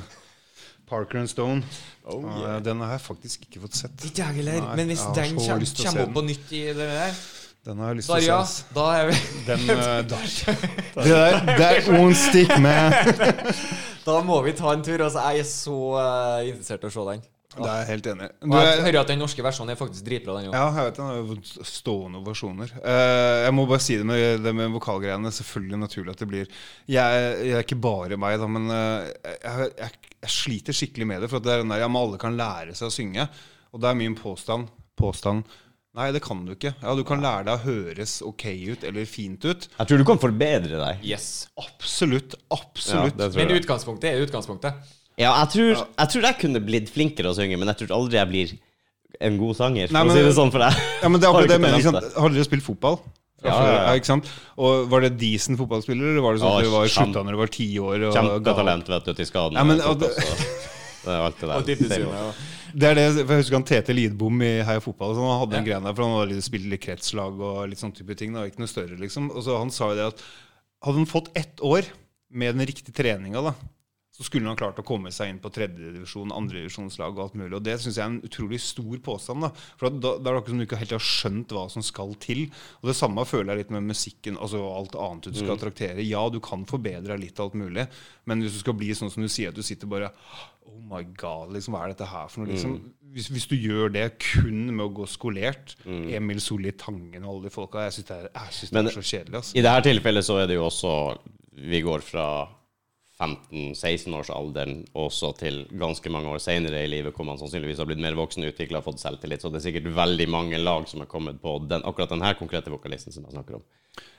[0.88, 1.64] Parker and Stone.
[2.08, 2.56] Oh, yeah.
[2.56, 4.06] uh, den har jeg faktisk ikke fått sett.
[4.08, 4.70] Ikke jeg heller.
[4.80, 7.20] Men hvis den kommer, kommer opp på nytt i det der,
[7.68, 8.64] Den har jeg lyst til å se.
[8.74, 12.96] da er vi Den, eh, det der, that won't stick, man.
[14.06, 15.04] Da må vi ta en tur.
[15.04, 17.22] Altså, jeg er så eh, interessert i å se den.
[17.50, 18.50] Det er jeg helt enig i.
[18.54, 20.54] Jeg hører at den norske versjonen er faktisk dritbra, den òg.
[20.54, 22.74] Ja, jeg vet den har stående ovasjoner.
[22.78, 25.32] Uh, jeg må bare si det med, det med vokalgreiene.
[25.34, 29.72] Selvfølgelig naturlig at det blir Jeg, jeg er ikke bare meg, da, men uh, jeg,
[29.82, 31.32] jeg, jeg sliter skikkelig med det.
[31.32, 33.26] For at det er den der, ja, men alle kan lære seg å synge.
[33.74, 34.70] Og det er min påstand.
[35.00, 35.50] Påstand.
[35.97, 36.76] Nei, det kan du ikke.
[36.84, 39.66] Ja, Du kan lære deg å høres ok ut eller fint ut.
[39.74, 41.02] Jeg tror du kan forbedre deg.
[41.02, 41.50] Yes.
[41.58, 42.38] Absolutt.
[42.54, 43.18] Absolutt.
[43.18, 44.86] Ja, Men utgangspunktet er utgangspunktet.
[45.20, 48.20] Ja, jeg tror, jeg tror jeg kunne blitt flinkere å synge, men jeg tror aldri
[48.22, 48.54] jeg blir
[49.20, 49.90] en god sanger.
[49.90, 50.78] For Nei, å si det sånn for deg.
[51.04, 51.82] Ja, men det er Har akkurat det jeg mener.
[51.82, 52.14] Ikke sant?
[52.24, 53.00] Har dere spilt fotball?
[53.40, 53.92] Ja, ja, ja.
[54.00, 54.30] ikke sant?
[54.60, 57.42] Og Var det decent fotballspiller, eller var det sånn at du var slutta når dere
[57.42, 58.06] var ti år?
[58.10, 59.60] Og Kjempetalent, vet du, til skaden.
[59.60, 60.12] Ja, men, og det-
[61.04, 61.56] det er alt det der.
[62.70, 65.16] Det er det, for Jeg husker han Tete Lidbom i Heia Fotball.
[65.18, 67.80] Så han hadde en greie der, for han hadde litt- spilt litt kretslag og litt
[67.82, 68.36] sånn type ting.
[68.36, 70.22] Da, ikke noe større liksom Og så Han sa jo det at
[70.86, 71.88] hadde han fått ett år
[72.30, 73.56] med den riktige treninga, da
[74.20, 77.54] så skulle han klart å komme seg inn på tredjedivisjon, andredivisjonslag og alt mulig.
[77.56, 79.46] Og det syns jeg er en utrolig stor påstand.
[79.46, 79.50] da
[79.80, 82.12] For da, da er det akkurat som du ikke helt har skjønt hva som skal
[82.20, 82.42] til.
[82.84, 86.04] Og det samme føler jeg litt med musikken, altså alt annet du skal traktere.
[86.04, 87.88] Ja, du kan forbedre litt alt mulig,
[88.28, 90.12] men hvis du skal bli sånn som du sier, at du sitter bare
[90.70, 92.52] Oh my god, liksom, hva er dette her for noe?
[92.54, 92.76] Liksom,
[93.16, 97.48] hvis, hvis du gjør det kun med å gå skolert, Emil Solli Tangen og alle
[97.48, 99.36] de folka Jeg syns det, det Men- er så kjedelig.
[99.40, 99.58] Altså.
[99.58, 100.94] I dette tilfellet så er det jo også
[101.72, 102.28] vi går fra
[103.20, 108.16] 15-16-årsalderen også til ganske mange år senere i livet, hvor man sannsynligvis har blitt mer
[108.16, 109.44] voksen, utvikla, fått selvtillit.
[109.44, 112.72] Så det er sikkert veldig mange lag som har kommet på den, akkurat denne konkrete
[112.72, 113.66] vokalisten som jeg snakker om.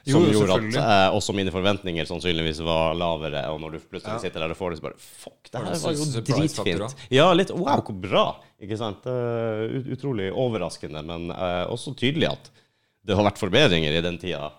[0.04, 3.46] Som jo, gjorde at eh, også mine forventninger sannsynligvis var lavere.
[3.54, 5.96] Og når du plutselig sitter der og får det, så bare Fuck, det her var
[5.96, 7.04] jo dritfint.
[7.14, 8.24] Ja, litt Wow, hvor bra!
[8.60, 9.08] Ikke sant?
[9.08, 12.52] Uh, utrolig overraskende, men uh, også tydelig at
[13.08, 14.50] det har vært forbedringer i den tida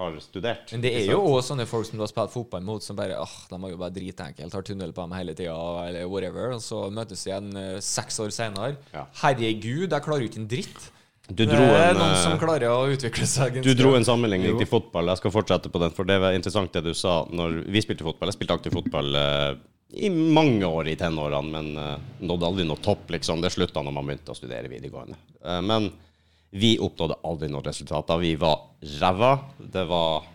[0.00, 0.72] har studert.
[0.74, 3.18] Men det er jo òg sånne folk som du har spilt fotball mot, som bare
[3.20, 6.64] åh, de har jo bare dritenkelt, har tunnel på dem hele tida, eller whatever, og
[6.64, 8.78] så møtes de igjen uh, seks år senere.
[8.94, 9.04] Ja.
[9.22, 10.90] Herregud, jeg klarer jo ikke en dritt.
[11.30, 13.60] Du Det dro er en, noen eh, som klarer å utvikle seg.
[13.62, 15.12] Du dro en sammenligning til fotball.
[15.12, 18.06] Jeg skal fortsette på den, for det var interessant det du sa når vi spilte
[18.06, 18.32] fotball.
[18.32, 19.52] Jeg spilte aktiv fotball uh,
[19.94, 23.44] i mange år i tenårene, men uh, nådde aldri noe topp, liksom.
[23.44, 25.18] Det slutta når man begynte å studere videregående.
[25.44, 25.92] Uh, men
[26.50, 28.18] vi oppnådde aldri noen resultater.
[28.22, 28.58] Vi var
[29.00, 29.32] ræva.
[29.58, 30.26] Det var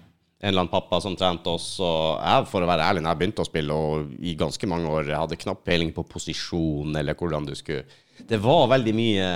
[0.45, 3.19] en eller annen pappa som trente oss, og jeg, for å være ærlig, når jeg
[3.21, 7.17] begynte å spille, og i ganske mange år jeg hadde knapt peiling på posisjon eller
[7.17, 7.85] hvordan du skulle
[8.29, 9.29] Det var veldig mye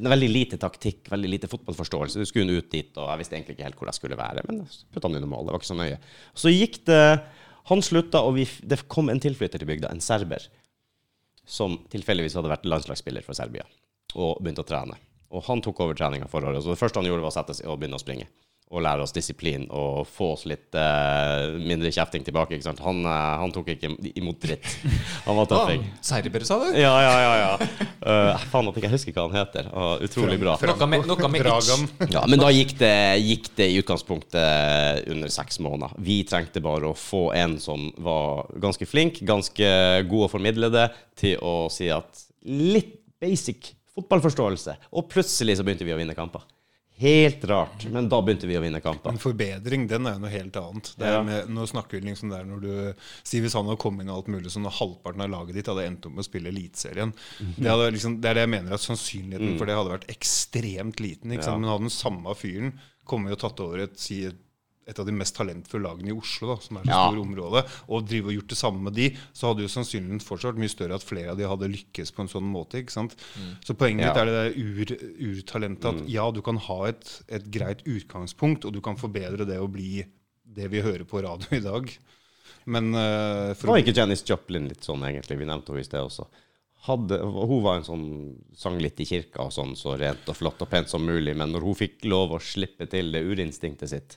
[0.00, 2.18] Veldig lite taktikk, veldig lite fotballforståelse.
[2.18, 4.64] Du skulle ut dit, og jeg visste egentlig ikke helt hvor jeg skulle være, men
[4.90, 5.46] putta han under mål.
[5.46, 6.00] Det var ikke så nøye.
[6.34, 7.02] Så gikk det
[7.66, 10.44] Han slutta, og vi, det kom en tilflytter til bygda, en serber,
[11.42, 13.64] som tilfeldigvis hadde vært landslagsspiller for Serbia,
[14.14, 14.94] og begynte å trene.
[15.34, 16.62] Og han tok over treninga for året.
[16.62, 18.28] Så det første han gjorde, var å sette seg og begynne å springe.
[18.74, 22.56] Og lære oss disiplin og få oss litt uh, mindre kjefting tilbake.
[22.56, 22.80] Ikke sant?
[22.82, 24.66] Han, uh, han tok ikke imot dritt.
[25.28, 25.84] Han var tøffing.
[25.86, 26.72] Ah, Serber, sa du?
[26.74, 27.36] Ja, ja, ja.
[27.44, 27.84] ja.
[28.02, 29.70] Uh, faen at jeg ikke husker hva han heter.
[30.06, 30.56] Utrolig bra.
[30.66, 35.62] Noe med, noe med Ja, men da gikk det, gikk det i utgangspunktet under seks
[35.62, 35.94] måneder.
[36.02, 39.72] Vi trengte bare å få en som var ganske flink, ganske
[40.10, 44.76] god å formidle det, til å si at litt basic fotballforståelse.
[44.96, 46.44] Og plutselig så begynte vi å vinne kamper.
[46.96, 49.12] Helt rart, men da begynte vi å vinne kamper.
[49.12, 50.94] En forbedring, den er jo noe helt annet.
[50.96, 51.18] Det Ja.
[51.22, 54.22] med, nå snakker vi liksom der når du sier hvis han hadde kommet inn og
[54.22, 57.12] alt mulig, så når halvparten av laget ditt hadde endt opp med å spille Eliteserien
[57.58, 61.36] det, liksom, det er det jeg mener at sannsynligheten for det hadde vært ekstremt liten.
[61.42, 61.60] Sant?
[61.60, 62.72] Men hadde den samme fyren
[63.04, 64.40] kommet og tatt over et, si, et,
[64.86, 67.00] et av de mest talentfulle lagene i Oslo, da, som er så Ja.
[67.10, 70.56] stort område, og drive og gjort det samme med de, så hadde jo sannsynligheten fortsatt
[70.62, 72.78] mye større at flere av de hadde lykkes på en sånn måte.
[72.78, 73.16] ikke sant?
[73.66, 74.12] Så poenget Ja.
[74.12, 74.86] mitt er det der ur,
[75.34, 79.58] urtalentet at ja, du kan ha et, et greit utgangspunkt, og du kan forbedre det
[79.58, 80.04] å bli
[80.46, 81.90] det vi hører på radio i dag.
[82.66, 85.38] Men uh, Var ikke Janis Joplin litt sånn, egentlig?
[85.38, 86.26] Vi nevnte henne i sted også.
[86.86, 88.06] Hadde, hun var en sånn
[88.54, 91.50] sang litt i kirka og sånn, så rent og flott og pent som mulig, men
[91.50, 94.16] når hun fikk lov å slippe til det urinstinktet sitt,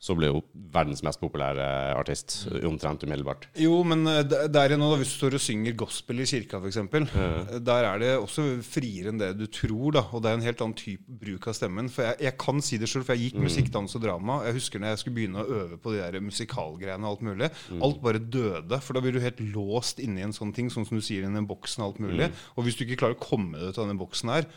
[0.00, 3.50] så ble hun verdens mest populære artist omtrent umiddelbart.
[3.60, 7.58] jo, men eh, der nå, hvis du står og synger gospel i kirka f.eks., mm.
[7.66, 9.90] der er det også friere enn det du tror.
[9.98, 11.90] da, Og det er en helt annen type bruk av stemmen.
[11.92, 14.40] For jeg, jeg kan si det sjøl, for jeg gikk musikk, dans og drama.
[14.48, 17.50] Jeg husker når jeg skulle begynne å øve på de der musikalgreiene og alt mulig.
[17.76, 18.80] Alt bare døde.
[18.80, 21.28] For da blir du helt låst inni en sånn ting, sånn som du sier, i
[21.28, 22.32] den boksen og alt mulig.
[22.56, 24.48] Og hvis du ikke klarer å komme deg ut av denne boksen her,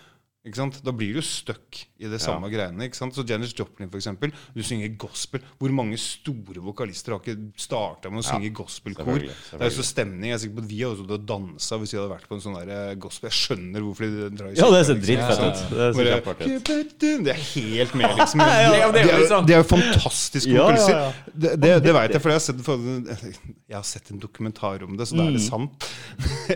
[0.43, 0.81] ikke sant?
[0.83, 2.83] Da blir du stuck i det samme greiene.
[2.89, 3.15] ikke sant?
[3.15, 5.39] Så Janis Joplin, for eksempel, du synger gospel.
[5.57, 9.21] Hvor mange store vokalister har ikke starta med å synge gospelkor?
[9.23, 10.33] Det er jo så stemning.
[10.33, 12.35] Jeg er sikker på at Vi hadde også og dansa hvis vi hadde vært på
[12.35, 13.29] en sånn der eh, gospel.
[13.31, 15.05] Jeg skjønner hvorfor de drar i Ja, det ser liksom.
[15.07, 16.99] dritfett ut.
[16.99, 18.43] Det det er helt med, liksom.
[18.43, 21.13] ja, De, det er de, er, liksom- jo fantastiske Ja, ja, ja.
[21.33, 24.83] Det, det, det vet jeg, for jeg har, sett, for jeg har sett en dokumentar
[24.83, 25.29] om det, så da Mm.
[25.29, 25.85] er det sant.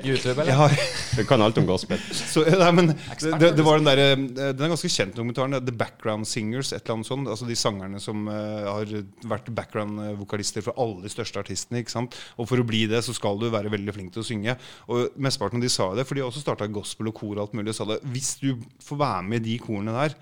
[0.04, 0.54] YouTube, Jeg eller?
[0.60, 0.76] har,
[1.16, 2.00] Du kan alt om gospel.
[2.12, 5.56] så, nei, men det, det, det var den der, Den er ganske kjent, dokumentaren.
[5.66, 6.72] The Background Singers.
[6.74, 8.92] et eller annet sånt, altså De sangerne som eh, har
[9.30, 11.80] vært background-vokalister for alle de største artistene.
[11.84, 12.16] ikke sant?
[12.38, 14.58] Og For å bli det så skal du være veldig flink til å synge.
[14.90, 17.46] Og Mesteparten av de sa det, for de har også starta gospel og kor og
[17.46, 17.70] alt mulig.
[17.74, 20.18] og sa det, Hvis du får være med i de korene der,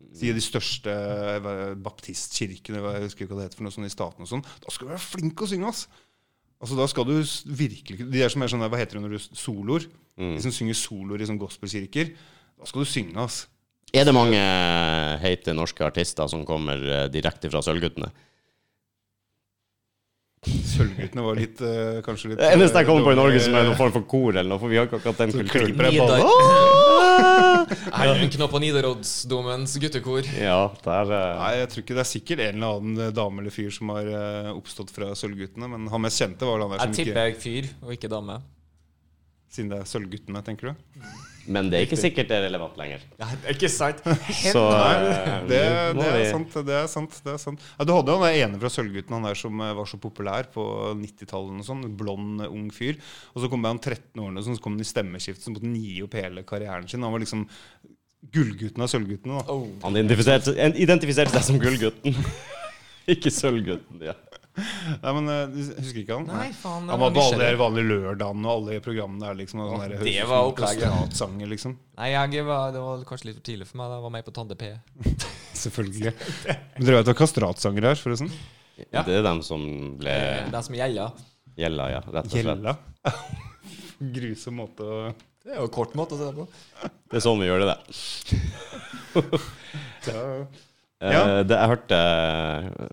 [0.00, 3.92] i de største eh, baptistkirkene, jeg husker ikke hva det heter for noe sånt i
[3.92, 5.88] staten og sånn, da skal du være flink til å synge, ass!
[6.60, 7.14] Altså Da skal du
[7.56, 9.86] virkelig De der som er sånn, hva heter det når du soloer?
[10.20, 12.10] De som synger soloer i sånn gospelkirker.
[12.60, 13.46] Da skal du synge, ass.
[13.96, 14.40] Er det mange
[15.22, 18.10] heite norske artister som kommer eh, direkte fra Sølvguttene?
[20.46, 23.66] Sølvguttene var litt eh, kanskje litt Det eneste jeg kommer på i Norge som er
[23.66, 25.74] noen eh, form for kor eller noe, for vi har ikke akkurat den kulturen.
[25.84, 25.92] jeg
[28.14, 28.30] Nidar.
[28.36, 30.30] knopp på Nidarosdomens guttekor?
[30.38, 33.42] Ja, der eh, Nei, jeg tror ikke det er sikkert en eller annen eh, dame
[33.42, 35.68] eller fyr som har eh, oppstått fra Sølvguttene.
[35.74, 38.40] Men han mest kjente var han der som ikke Jeg tipper fyr, og ikke dame.
[39.50, 41.06] Siden det er Sølvguttene, tenker du?
[41.50, 43.02] Men det er ikke sikkert det er relevant lenger.
[43.18, 44.02] Ja, ikke sant?
[44.54, 45.60] Så eh, Det,
[45.96, 47.16] det, er sant, det er sant.
[47.24, 49.72] det er sant ja, Du hadde han der ene fra Sølvgutten han der som eh,
[49.74, 50.64] var så populær på
[51.00, 51.62] 90-tallet.
[51.64, 53.00] og sånn, Blond, ung fyr.
[53.34, 56.14] Og så kom han 13 årene, så kom han i stemmeskift, så måtte gi opp
[56.20, 57.02] hele karrieren sin.
[57.02, 57.48] Han var liksom
[58.30, 59.42] gullgutten av Sølvguttene.
[59.50, 59.66] Oh.
[59.82, 62.14] Han identifiserte, identifiserte seg som gullgutten.
[63.16, 64.04] ikke sølvgutten.
[64.06, 64.14] Ja.
[65.02, 66.26] Nei, men eh, du husker ikke han?
[66.28, 66.88] Nei, faen.
[66.90, 69.62] Han var på alle de vanlige lørdagene og alle programmene der, liksom.
[69.62, 71.44] Og sånn der, det var opplegget.
[71.52, 71.76] liksom.
[72.00, 73.92] Nei, jeg var, det var kanskje litt for tidlig for meg.
[73.92, 73.98] da.
[74.00, 74.70] Jeg var med på Tande P.
[75.64, 76.14] Selvfølgelig.
[76.50, 78.32] Men dere vet hva kastratsanger er, forresten?
[78.88, 79.04] Ja.
[79.04, 79.64] Det er dem som
[80.00, 80.14] ble
[80.50, 81.18] De som gjelder.
[81.60, 82.00] gjelda, ja.
[82.08, 83.44] Rett og slett.
[84.16, 85.00] Grusom måte å
[85.44, 86.46] Det er jo kort måte å se det på.
[87.10, 87.76] Det er sånn vi gjør det.
[90.08, 90.24] ja.
[91.00, 91.20] Eh, Ja.
[91.42, 91.98] det jeg hørte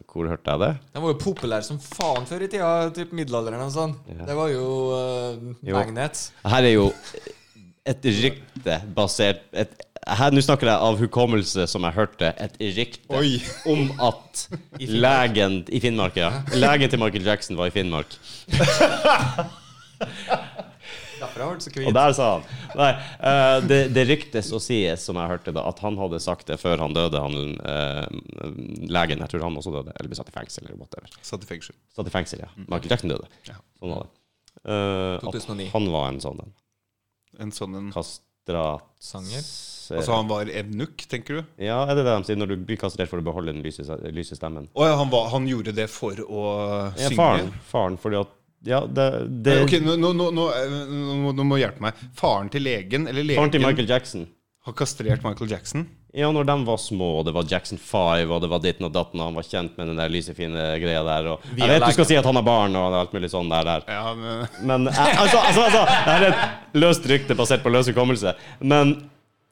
[0.08, 0.70] Hvor hørte jeg det?
[0.96, 3.96] Den var jo populær som faen før i tida, typ middelalderen og sånn.
[4.14, 4.24] Ja.
[4.30, 5.36] Det var jo uh,
[5.68, 5.76] Jo.
[5.76, 6.22] Magnet.
[6.48, 6.86] Her er jo
[7.88, 9.76] et rykte basert et,
[10.08, 12.32] her, Nå snakker jeg av hukommelse, som jeg hørte.
[12.40, 13.42] Et rykte Oi.
[13.68, 14.48] om at
[14.84, 16.32] I legen I Finnmark, ja.
[16.64, 18.16] Legen til Michael Jackson var i Finnmark.
[21.22, 22.46] Og der sa han
[22.78, 22.90] Nei,
[23.22, 26.60] uh, det, det ryktes og sies, som jeg hørte da, at han hadde sagt det
[26.62, 28.06] før han døde, han uh,
[28.92, 29.24] legen.
[29.24, 31.10] Jeg tror han også døde, eller ble satt i fengsel, eller whatever.
[31.26, 31.78] Satt i fengsel.
[31.96, 32.52] Satt i fengsel, ja.
[32.68, 33.30] Michael Jackson døde.
[33.50, 33.58] Ja.
[33.80, 34.14] Sånn var det.
[34.68, 36.54] Eh, at han var en sånn en.
[37.44, 38.86] En sånn en Kastrat...
[39.04, 39.44] Sanger.
[39.96, 41.42] Altså, han var evnuk, tenker du?
[41.64, 43.86] Ja, er det det de sier når du blir kastrert for å beholde den lyse,
[44.12, 44.66] lyse stemmen?
[44.76, 46.42] Å ja, han, var, han gjorde det for å
[46.98, 47.16] Ja, synge?
[47.20, 47.54] faren.
[47.70, 48.34] Faren, fordi at
[48.66, 51.80] Ja, det, det ok, nå, nå, nå, nå, eh, nå, må- nå må du hjelpe
[51.84, 51.94] meg.
[52.18, 54.28] Faren til legen, eller legen, Faren til Michael Jackson.
[54.66, 55.86] har kastrert Michael Jackson?
[56.18, 58.92] Ja, når de var små, og det var Jackson 5, og det var ditten og
[58.96, 61.80] datten, og han var kjent med den der lysefine greia der, og Vi Jeg er
[61.80, 63.86] vet du skal si at han har barn, og alt mulig sånn der, der.
[63.88, 67.88] Ja, men Men eh, altså, altså, altså, det er et løst rykte basert på løs
[67.92, 68.34] hukommelse.
[68.62, 68.96] Men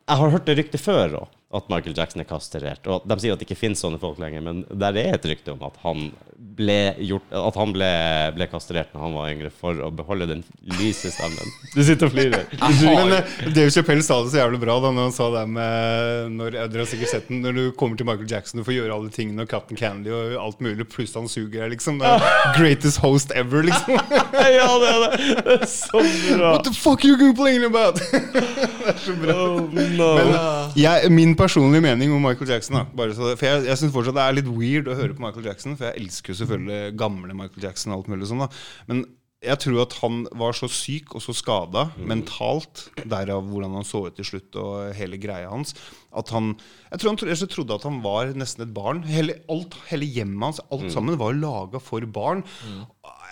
[0.10, 1.28] jeg har hørt det ryktet før òg,
[1.58, 2.88] at Michael Jackson er kastrert.
[2.92, 5.56] Og de sier at det ikke finnes sånne folk lenger, men der er et rykte
[5.56, 7.90] om at han ble, gjort, at han ble,
[8.36, 10.44] ble kastrert når han var yngre, for å beholde den
[10.78, 11.54] lyse stemmen.
[11.76, 12.46] Du sitter og flirer.
[12.86, 16.36] Men eh, Dave Chappelle sa det så jævlig bra da når han sa det med
[16.36, 18.96] når, Dere har sikkert sett den når du kommer til Michael Jackson du får gjøre
[18.96, 22.00] alle tingene og Captain Candy og alt mulig, pluss han suger deg, liksom.
[22.02, 22.26] Det er
[22.60, 23.96] greatest host ever, liksom.
[24.58, 25.12] ja, det er det.
[25.46, 26.56] Det er så bra.
[26.56, 28.00] What the fuck are you complaining about?
[28.12, 29.36] det er så bra.
[29.36, 29.62] Oh,
[29.98, 30.10] no.
[30.20, 30.34] Men
[30.80, 34.26] jeg, min personlige mening om Michael Jackson da, så, For jeg, jeg syns fortsatt det
[34.26, 37.70] er litt weird å høre på Michael Jackson, for jeg elsker jo selvfølgelig gamle Michael
[37.70, 38.50] Jackson og alt mulig sånn, da.
[38.90, 39.06] Men
[39.44, 44.06] jeg tror at han var så syk og så skada mentalt, derav hvordan han så
[44.08, 45.76] ut til slutt og hele greia hans,
[46.16, 46.54] at han
[46.92, 49.04] Jeg tror han jeg trodde at han var nesten et barn.
[49.04, 52.46] Hele, alt, hele hjemmet hans, alt sammen, var laga for barn.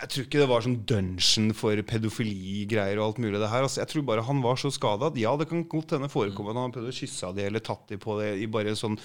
[0.02, 3.40] Jeg tror ikke det var sånn dungeon for pedofiligreier og alt mulig.
[3.40, 5.96] det her altså, Jeg tror bare han var så skada at ja, det kan godt
[5.96, 8.34] hende forekomme at han har prøvd å kysse av det eller tatt de på det
[8.42, 8.98] i bare sånn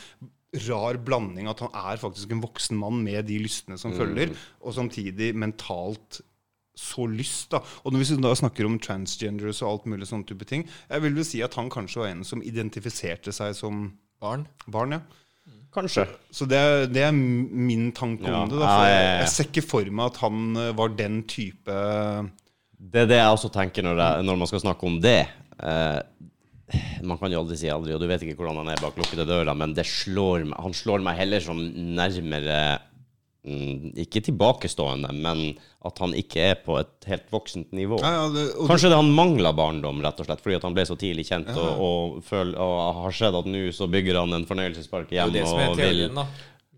[0.66, 4.34] rar blanding at han er faktisk en voksen mann med de lystene som følger,
[4.66, 6.24] og samtidig mentalt
[6.80, 7.60] så lyst, da.
[7.84, 11.16] Og når vi da snakker om transgenders og alt mulig sånne type ting, jeg vil
[11.20, 14.48] vel si at han kanskje var en som identifiserte seg som Barn.
[14.68, 15.02] barn, ja.
[15.72, 16.04] Kanskje.
[16.34, 18.58] Så det, er- det er min tanke Ja, om det.
[18.60, 19.20] Da, for ja, ja, jeg, ja.
[19.22, 21.76] jeg ser ikke for meg at han eh, var den type
[22.80, 25.20] Det er det jeg også tenker når, det, når man skal snakke om det.
[25.62, 26.00] Eh,
[27.06, 29.26] man kan jo aldri si aldri, og du vet ikke hvordan han er bak lukkede
[29.30, 31.58] dører, men det slår meg, han slår meg heller som
[31.98, 32.60] nærmere
[33.44, 35.54] Ikke tilbakestående, men
[35.88, 38.02] at han ikke er på et helt voksent nivå.
[38.04, 40.76] ja, ja, det, og Kanskje det han mangla barndom, rett og slett, fordi at han
[40.76, 44.36] ble så tidlig kjent og, og, føl, og har sett at nå så bygger han
[44.36, 46.28] en fornøyelsespark Det er det som er og vil teorien, da.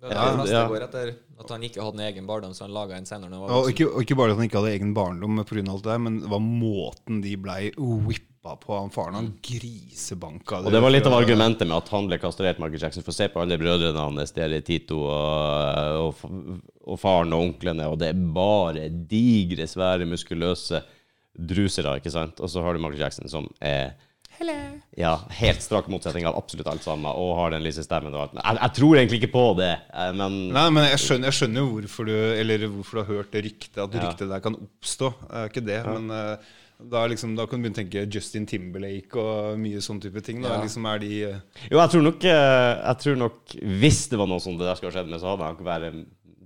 [0.02, 0.68] Det er det Ja, ja.
[0.70, 1.14] går etter.
[1.42, 3.38] At han ikke hadde en egen barndom, så han laga en senere.
[3.42, 5.64] Og ikke, og ikke bare at han ikke hadde egen barndom pga.
[5.66, 8.74] alt det der, men det var måten de blei whippa på.
[8.74, 10.62] Han faren han grisebanka.
[10.66, 13.06] Og det var litt av argumentet med at han ble kastrert, Michael Jackson.
[13.06, 17.88] For se på alle brødrene hans, det er Tito og, og, og faren og onklene,
[17.92, 20.82] og det er bare digre, svære, muskuløse
[21.38, 22.42] drusere, ikke sant?
[22.44, 23.94] Og så har du Michael Jackson, som er
[24.98, 28.40] ja, helt strak motsetning av absolutt alt sammen, og har den lyse stemmen og alt.
[28.40, 31.62] Jeg, jeg tror egentlig ikke på det, eh, men Nei, men jeg skjønner, jeg skjønner
[31.62, 34.08] jo hvorfor du Eller hvorfor du har hørt det ryktet, at Ja.
[34.08, 35.12] ryktet der kan oppstå.
[35.22, 36.52] Det er ikke det, men eh,
[36.92, 40.42] da, liksom, da kan du begynne å tenke Justin Timberlake og mye sånn type ting.
[40.44, 40.56] Da.
[40.56, 40.64] Ja.
[40.66, 44.30] Liksom er de eh, Jo, jeg tror nok eh, Jeg tror nok Hvis det var
[44.32, 46.00] noe sånt det der skulle ha skjedd med, så hadde jeg nok vært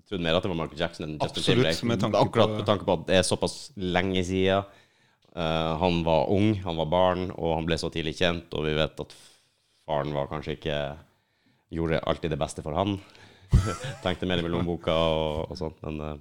[0.05, 1.89] trodd mer at det var Michael Jackson enn Justin Absolutt, Timberlake.
[1.89, 4.67] med tanke Akkurat med tanke på at det er såpass lenge siden.
[5.35, 8.75] Uh, han var ung, han var barn, og han ble så tidlig kjent, og vi
[8.77, 9.15] vet at
[9.83, 10.77] faren var kanskje ikke
[11.73, 12.93] Gjorde alltid det beste for han.
[14.03, 16.19] Tenkte mer i lommeboka og, og sånt, men eh,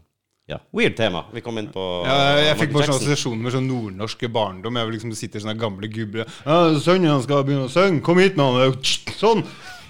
[0.51, 0.59] ja.
[0.77, 1.25] Weird tema.
[1.33, 2.17] Vi kom inn på ja,
[2.51, 3.01] Jeg fikk bare sånn Jackson.
[3.01, 4.77] assosiasjoner med sånn nordnorsk barndom.
[4.81, 8.03] Jeg vil liksom sitte sitter sånne gamle gubber ja, 'Sønnen han skal begynne å synge.
[8.05, 8.77] Kom hit med han.'
[9.17, 9.45] Sånn.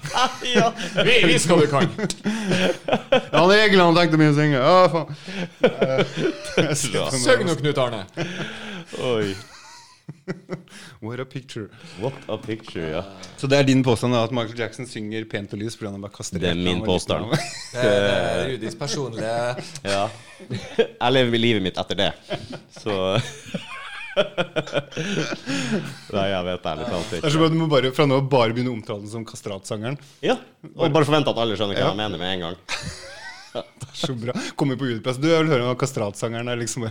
[0.55, 0.69] ja.
[1.01, 1.89] Vi, vi skal du kan!
[1.97, 4.61] Ja, han Egil han tenkte mye å synge.
[4.61, 5.17] Ja, faen.
[5.65, 6.05] Eh,
[6.69, 8.05] jeg sitter sånn- Søg nå, Knut Arne.
[9.01, 9.35] Oi.
[11.05, 11.69] What a picture.
[12.01, 13.03] What a picture, ja.
[13.41, 16.03] Så det er din påstand at Michael Jackson synger pent og lys fordi han er
[16.07, 16.41] bare kastrert?
[16.45, 17.25] Det er min påstand.
[17.75, 19.35] Det, det er Rudis personlige
[19.95, 20.05] ja.
[20.49, 22.11] Jeg lever livet mitt etter det.
[22.81, 22.95] Så
[26.15, 27.31] Nei, jeg vet ærlig talt Det ikke.
[27.35, 29.97] så bra, Du må bare fra nå av bare begynne å omtale den som kastratsangeren.
[30.25, 30.37] Ja,
[30.77, 31.89] og bare forvente at alle skjønner hva Ja.
[31.91, 32.57] jeg mener med en gang.
[33.95, 34.35] Så bra.
[34.59, 35.19] Kommer på YouTube-plass.
[35.23, 36.89] Du, jeg vil høre om kastratsangeren er liksom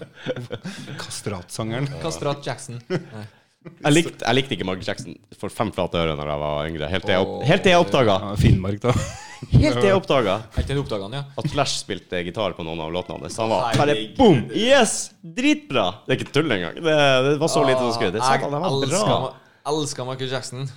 [1.01, 1.89] Kastratsangeren.
[2.03, 2.82] Kastrat Jackson.
[2.89, 3.26] Nei.
[3.64, 6.88] Jeg likte, jeg likte ikke Mark Jackson for fem flate øre da jeg var yngre.
[6.91, 8.95] Helt til jeg, opp, helt til jeg oppdaga Ja, Finnmark, da.
[9.53, 11.22] Helt til jeg oppdaga ja.
[11.39, 13.39] at Flash spilte gitar på noen av låtene hans.
[13.39, 14.45] Han var bare boom!
[14.55, 15.14] Yes!
[15.24, 15.86] Dritbra!
[16.03, 16.76] Det er ikke tull engang.
[16.80, 16.97] Det,
[17.28, 18.24] det var så lite som skulle til.
[18.24, 20.68] Jeg det elsker Michael Jackson.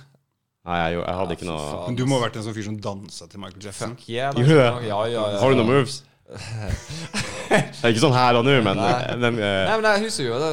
[0.67, 1.79] Nei, jeg, jeg hadde ikke noe.
[1.85, 3.95] Men du må ha vært en sånn fyr som dansa til Michael Jackson.
[3.95, 4.35] Fuck yeah.
[4.35, 4.69] Gjør du det?
[4.89, 5.39] Ja, ja, ja.
[5.39, 6.01] Har du noen moves?
[7.47, 8.95] Det er ikke sånn her og nå, men, Nei.
[9.21, 9.45] men uh...
[9.69, 10.49] Nei, men jeg husker jo det.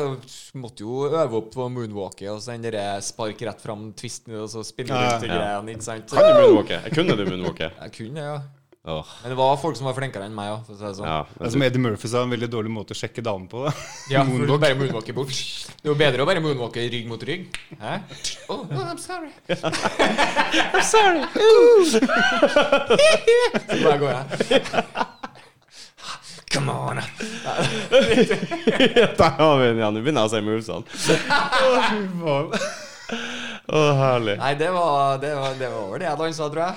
[0.54, 4.36] Du måtte jo øve opp på moonwalket og så den derre spark rett fram, twisten
[4.38, 5.18] og så spinne Ja, ja.
[5.24, 6.14] greiene, ikke sant?
[6.14, 6.78] Kan du moonwalke?
[6.84, 7.72] Jeg kunne du moonwalke.
[7.80, 8.36] Jeg kunne det, ja.
[8.86, 11.06] Åh, Men det var folk som var flinkere enn meg òg, si sånn.
[11.08, 13.62] ja, Det er som Eddie Murphy sa, en veldig dårlig måte å sjekke damer på.
[13.64, 13.72] da
[14.12, 15.32] Ja, for du bare moonwalker bort.
[15.32, 17.56] Det er jo bedre å bare moonwalke rygg mot rygg.
[17.80, 17.94] Hæ?
[18.52, 19.32] Oh, oh, I'm sorry.
[19.48, 21.24] I'm sorry.
[23.72, 24.28] Så bare går jeg.
[26.52, 27.00] Come on.
[27.88, 29.96] Der har vi den, igjen.
[29.96, 30.84] Nå begynner jeg å si movesene.
[33.64, 34.36] Å, herlig.
[34.44, 36.76] Nei, det var det var, det var over det jeg dansa, tror jeg.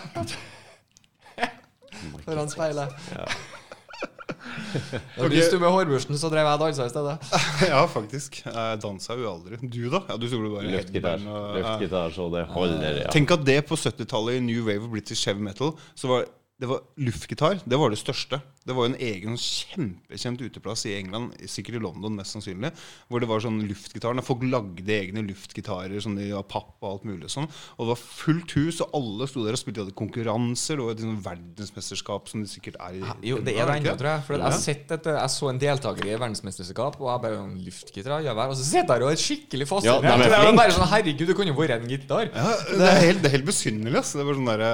[2.25, 2.93] Foran speilet.
[3.13, 3.25] Ja.
[5.17, 7.15] du Hvis du med hårbørsten, så drev jeg og dansa i stedet.
[7.71, 8.41] Ja, faktisk.
[8.45, 9.59] Jeg dansa jo aldri.
[9.63, 10.01] Du, da?
[10.09, 13.11] Ja, du gjorde bare og- Luftgitar, så det holder, ja.
[13.13, 16.25] Tenk at det på 70-tallet i New Wave of British Heavy Metal Så var
[16.57, 17.59] det var luftgitar.
[17.69, 18.39] Det var det største.
[18.67, 22.73] Det var jo en egen kjempekjent uteplass i England, sikkert i London mest sannsynlig,
[23.07, 24.23] hvor det var sånn luftgitarene.
[24.25, 27.47] Folk lagde egne luftgitarer sånn av papp og alt mulig sånn.
[27.77, 29.79] Og det var fullt hus, og alle sto der og spilte.
[29.79, 30.77] De hadde konkurranser.
[30.79, 33.95] Det var et sånn verdensmesterskap som det sikkert er i Jo, det er det ennå,
[33.99, 34.25] tror jeg.
[34.27, 38.19] For jeg, sett et, jeg så en deltaker i verdensmesterskap, og jeg bare en luftgitar,
[38.25, 38.53] ja vel.
[38.53, 40.89] Og så sitter jeg der og er skikkelig Ja, de er det er bare sånn,
[40.91, 42.31] herregud, det kunne jo vært en gitar.
[42.33, 44.19] Ja, det er helt, det er helt besynderlig, altså.
[44.21, 44.71] Det var sånn derre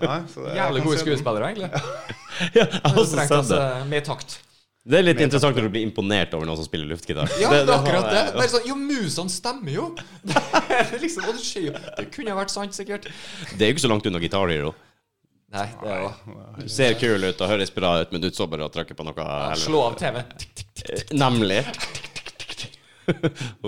[0.00, 2.18] Nei, så det- jeg Jævlig gode skuespillere, egentlig.
[2.58, 3.58] ja altså, Strengt tatt, det.
[3.64, 4.38] eh, Med takt.
[4.90, 7.28] Det er litt interessant når du blir imponert over noen som spiller luftgitar.
[7.38, 8.22] Ja, det, er akkurat det.
[8.32, 9.88] det er sånn, Jo, musene stemmer jo!
[10.30, 11.74] Det liksom, og det skjer jo.
[11.98, 13.10] Det kunne vært sant, sikkert.
[13.52, 14.72] Det er jo ikke så langt unna Guitar Hero.
[15.50, 16.10] Nei, det er jo
[16.62, 19.04] Du ser kul ut og høres bra ut, men du så bare og trykker på
[19.08, 20.22] noe Ja, Slå av TV.
[20.86, 21.64] Eh, Nemlig.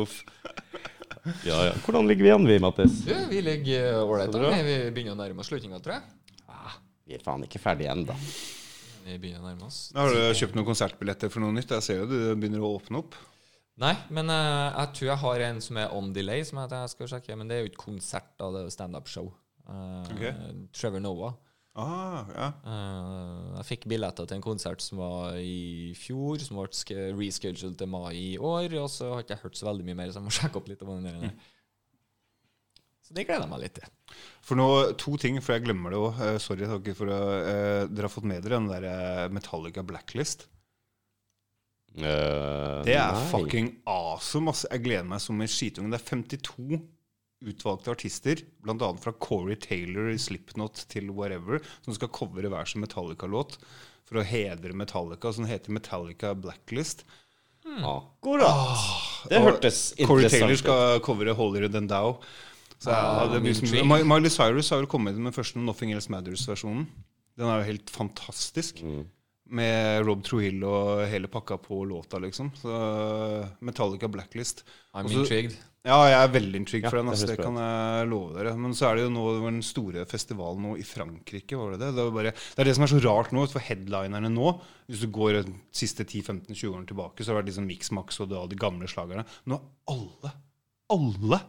[0.01, 0.23] Uff.
[1.47, 1.73] Ja, ja.
[1.85, 3.03] Hvordan ligger vi an, vi, Mattis?
[3.07, 4.65] Du, vi ligger ålreit Så an.
[4.67, 6.07] Vi begynner å nærme oss slutninga, tror jeg.
[7.13, 8.15] Vi er faen ikke ferdig ennå.
[9.05, 9.91] Vi begynner å nærme oss.
[9.93, 11.75] Har du kjøpt noen konsertbilletter for noe nytt?
[11.77, 13.19] Jeg ser jo du begynner å åpne opp.
[13.83, 16.93] Nei, men uh, jeg tror jeg har en som er on delay, som jeg, jeg
[16.95, 17.37] skal sjekke.
[17.37, 18.49] Men det er jo ikke konsert, da.
[18.55, 19.29] Det er jo standup-show.
[19.69, 20.33] Uh, okay.
[20.73, 21.37] Trevor Noah.
[21.73, 22.49] Ah, ja.
[22.65, 27.93] uh, jeg fikk billetter til en konsert som var i fjor, som ble rescheduled til
[27.93, 28.73] mai i år.
[28.81, 30.73] Og så har ikke jeg hørt så veldig mye mer, så jeg må sjekke opp
[30.73, 30.89] litt.
[30.89, 31.52] om den der.
[33.13, 33.91] Så det gleder jeg meg litt til.
[34.43, 34.67] For nå,
[35.01, 36.21] to ting, for jeg glemmer det òg.
[36.41, 40.47] sorry takk for eh, Dere har fått med dere den der eh, Metallica Blacklist.
[41.93, 44.49] Uh, Det er fucking awesome.
[44.49, 44.65] ass.
[44.71, 45.93] Jeg gleder meg som en skitunge.
[45.93, 46.81] Det er 52
[47.53, 48.89] utvalgte artister, bl.a.
[49.03, 53.59] fra Corey Taylor i Slipknot til Whatever, som skal covre hver sin Metallica-låt
[54.09, 55.35] for å hedre Metallica.
[55.37, 57.05] Den heter Metallica Blacklist.
[57.63, 59.29] Akkurat.
[59.29, 60.09] Det hørtes interessant ut.
[60.09, 62.17] Corey Taylor skal covre Holier Than Thou.
[62.83, 66.11] Så ja, det blir som, Miley Cyrus har vel kommet med den første Nothing Else
[66.11, 66.87] Matters-versjonen.
[67.39, 68.83] Den er jo helt fantastisk.
[68.83, 69.05] Mm.
[69.53, 72.51] Med Rob Trujillo og hele pakka på låta, liksom.
[72.57, 72.73] Så
[73.61, 74.65] Metallica Blacklist.
[74.95, 75.57] I'm Også- intrigued.
[75.85, 77.07] Ja, jeg er veldig intrigued Ja, for den.
[77.07, 78.57] det Altså, det kan jeg love dere.
[78.57, 81.57] Men så er det jo nå den store festivalen nå i Frankrike.
[81.59, 81.95] var Det det?
[81.97, 85.01] Det er, bare, det er det som er så rart nå, for headlinerne nå Hvis
[85.01, 88.47] du går de siste 10-15-20 årene tilbake, så har det vært liksom Mix-Max og da
[88.47, 89.27] de gamle slagerne.
[89.47, 90.33] Nå er alle,
[90.91, 91.41] alle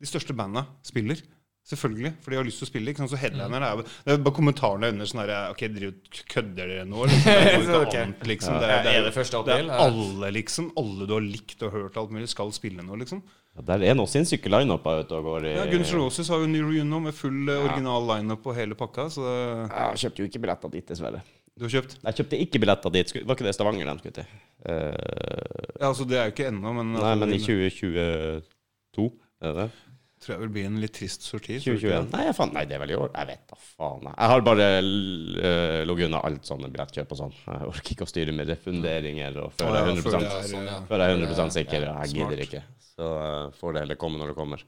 [0.00, 1.20] de største banda spiller.
[1.68, 2.88] Selvfølgelig, for de har lyst til å spille.
[2.94, 3.10] Ikke sant?
[3.12, 5.90] Så headlinerne er, det er bare kommentarene under sånn her Ok, du-
[6.32, 7.02] kødder dere nå?
[7.04, 7.26] Liksom.
[7.28, 7.88] Det er Ok.
[7.90, 8.54] ikke annet, liksom.
[8.62, 10.70] Det er, det Er er, det første det er alle, liksom.
[10.80, 13.20] Alle du har likt og hørt alt mulig, skal spille nå, liksom.
[13.58, 16.46] Ja, der er noen sinnssyke lineuper ute og går i Ja, Guns Roses har jo
[16.48, 17.58] ny reunion med full ja.
[17.66, 19.08] original lineup og hele pakka.
[19.12, 21.20] Så det- Jeg kjøpte jo ikke billetter dit, dessverre.
[21.58, 21.98] du har kjøpt?
[22.04, 23.12] Jeg kjøpte ikke billetter dit.
[23.12, 24.26] Det Var ikke det Stavanger de skulle til?
[24.64, 29.10] Uh, Ja, altså Det er jo ikke ennå, men nei, men i 2022,
[29.42, 29.70] er det det?
[30.18, 31.60] Tror jeg vil bli en litt trist sorti.
[31.62, 32.08] tror du ikke 2021?
[32.14, 33.12] Nei, jeg fant, nei, det er vel i år.
[33.14, 34.08] Jeg vet da faen.
[34.08, 34.14] jeg.
[34.16, 37.36] Jeg har bare uh, ligget unna alt sånne billettkjøp og sånn.
[37.44, 40.50] Jeg orker ikke å styre med refunderinger og før Å, ja, jeg 100, før er,
[40.50, 40.80] Sånn, ja.
[40.90, 41.88] før jeg er 100 sikker.
[41.92, 42.64] Jeg gidder ikke.
[42.96, 44.66] Så uh, får det heller komme når det kommer.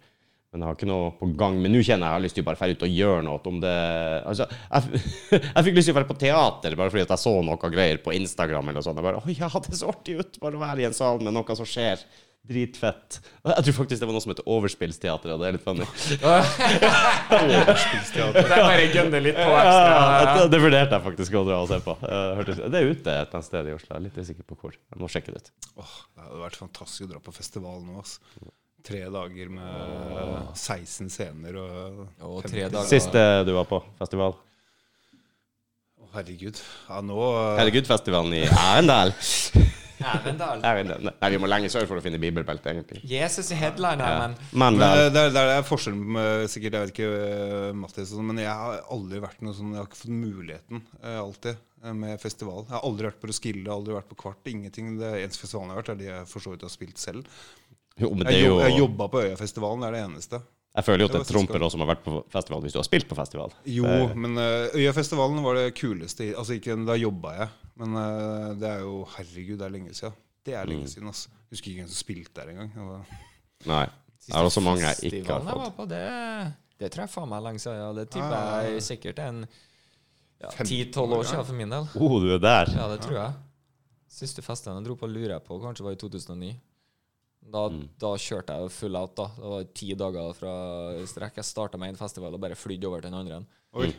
[0.50, 1.58] Men jeg har ikke noe på gang.
[1.62, 3.42] Men nå kjenner jeg jeg har lyst til å bare dra ut og gjøre noe.
[3.50, 3.76] Om det
[4.30, 5.02] Altså, jeg,
[5.54, 8.02] jeg fikk lyst til å dra på teater bare fordi at jeg så noe greier
[8.02, 8.98] på Instagram eller noe sånt.
[8.98, 11.34] Jeg bare Oi, ja, det så artig ut bare å være i en sal med
[11.34, 12.02] noe som skjer.
[12.50, 13.18] Dritfett.
[13.46, 15.84] Jeg tror faktisk det var noe som heter Overspillsteater, og det er litt funny.
[17.20, 20.34] Det er bare gønne litt på Ja, ekstra.
[20.40, 21.94] det, det vurderte jeg faktisk å dra og se på.
[22.02, 23.90] Eh, Det er ute et sted i Oslo.
[23.92, 24.74] Jeg er litt usikker på hvor.
[24.74, 25.50] Jeg må sjekke det ut.
[25.84, 28.00] Åh, det hadde vært fantastisk å dra på festival nå.
[28.02, 28.50] altså.
[28.88, 32.88] Tre dager med 16 scener og Og tre dager.
[32.88, 34.34] Siste du var på festival?
[36.10, 36.58] Herregud.
[36.88, 37.20] Ja, nå
[37.60, 39.12] Herregud-festivalen i Arendal.
[40.00, 40.62] Arendal.
[40.64, 41.10] Arendal.
[41.22, 43.00] Nei, vi må lenger sør for å finne bibelbelte, egentlig.
[43.10, 44.18] Jesus i headliner, Ja.
[44.28, 47.72] men Men Men det, det, er, det er forskjellen med sikkert, jeg vet ikke eh,
[47.76, 51.18] Mattis sånn, men jeg har aldri vært noe sånn Jeg har ikke fått muligheten eh,
[51.20, 52.64] alltid eh, med festival.
[52.68, 54.46] Jeg har aldri vært på Roskilde, aldri vært på Kvart.
[54.52, 54.94] Ingenting.
[55.00, 57.28] Det eneste festivalen jeg har vært, er de jeg for så vidt har spilt selv.
[58.00, 60.40] jo, men det Jeg, er jobb, jeg jobba på Øyafestivalen, det er det eneste.
[60.70, 62.78] Jeg føler jo at Det det trumper oss som har vært på festival, hvis du
[62.78, 63.50] har spilt på festival.
[63.66, 64.38] Jo, Det- men
[64.78, 67.48] Øyafestivalen var det kuleste Altså ikke Da jobba jeg,
[67.80, 70.14] men uh, det er jo Herregud, det er lenge siden.
[70.44, 70.70] Det er Mm.
[70.74, 72.70] lenge siden, Jeg Husker ikke hvem som spilte der engang.
[72.76, 73.18] Var-
[73.66, 73.86] Nei.
[74.26, 75.58] Det er også mange jeg ikke har fått.
[75.64, 77.80] var på, det, det tror jeg faen meg lenge siden.
[77.80, 77.92] Ja.
[77.98, 78.62] Det tipper Ah.
[78.68, 79.40] jeg sikkert en
[80.40, 81.88] ja, 15 10-12 år siden for min del.
[81.96, 82.66] Oh, du er der.
[82.76, 83.32] Ja, det tror jeg.
[84.08, 86.54] Siste festen jeg dro på, lurer jeg på, kanskje var i 2009.
[87.50, 87.88] Da, Mm.
[87.98, 89.26] da kjørte jeg full out, da.
[89.36, 90.54] Det var ti dager fra
[91.06, 91.36] strekk.
[91.36, 93.44] Jeg starta med en festival og bare flydde over til den andre.
[93.74, 93.92] Oi.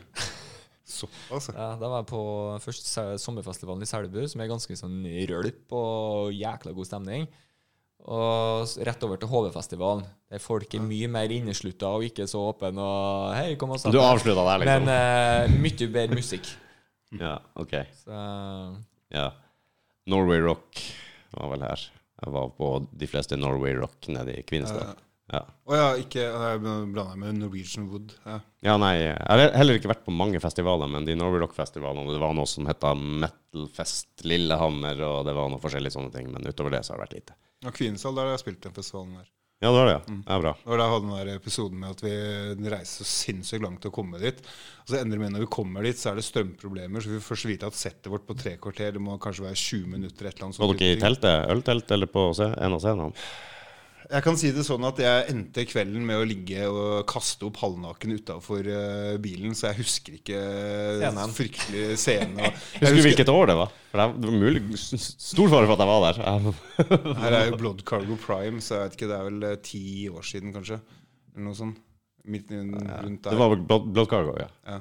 [0.82, 1.08] Mm.
[1.36, 1.52] altså.
[1.54, 1.60] ja.
[1.62, 2.22] Ja, da var jeg på
[2.64, 2.88] først
[3.22, 7.26] sommerfestivalen i Selbu, som er ganske sånn rølp og jækla god stemning.
[8.02, 10.02] Og rett over til HV-festivalen,
[10.32, 13.94] der folk er mye mer inneslutta og ikke så åpne og Hei, kom og sett
[13.94, 14.90] Du avslutta der, Men liksom?
[14.90, 16.50] eh, mye bedre musikk.
[17.20, 17.76] Ja, OK.
[18.02, 18.18] Så
[19.14, 19.28] Ja.
[20.10, 20.80] Norway Rock
[21.36, 21.84] var vel her.
[22.24, 24.82] Jeg var på de fleste Norway Rock nede i Kvinesdal.
[24.82, 24.94] Ja.
[25.40, 28.12] Å ja, ikke Jeg blanda med Norwegian Wood.
[28.26, 28.38] Ja.
[28.66, 32.20] ja, nei, jeg har heller ikke vært på mange festivaler, men de Norway Rock-festivalene Det
[32.20, 36.28] var noe som het Metalfest Lillehammer, og det var noe forskjellige sånne ting.
[36.34, 37.38] Men utover det så har det vært lite.
[37.62, 39.30] Ja, Kvinesdal, der har jeg spilt den festivalen der.
[39.62, 40.14] Ja, det var det, ja.
[40.26, 40.52] ja bra.
[40.66, 43.94] Og der hadde den der episoden med at vi reiser så sinnssykt langt til å
[43.94, 44.40] komme dit.
[44.82, 47.04] Og så ender det med når vi kommer dit, så er det strømproblemer.
[47.04, 49.94] Så vi får vite at settet vårt på tre kvarter Det må kanskje være 20
[49.94, 50.26] minutter.
[50.26, 50.82] et eller annet Var sånt.
[50.82, 51.46] dere i teltet?
[51.54, 53.24] Øltelt eller på en av scenene?
[54.12, 57.56] Jeg kan si det sånn at jeg endte kvelden med å ligge og kaste opp
[57.62, 58.66] halvnaken utafor
[59.24, 60.40] bilen, så jeg husker ikke
[61.00, 61.32] Scenen.
[61.38, 62.40] fryktelig scenen.
[62.44, 63.72] og- Jeg Husker du hvilket år det var?
[63.92, 67.16] For det var mulig, stor fare for at jeg var der.
[67.24, 69.84] Her er jo Blood Cargo Prime, så jeg vet ikke, det er vel eh, ti
[70.12, 70.80] år siden, kanskje.
[71.32, 71.80] Eller noe sånt.
[72.28, 73.32] Midt rundt der.
[73.32, 74.50] Det var vel Blood, Blood Cargo, ja.
[74.68, 74.80] Ja.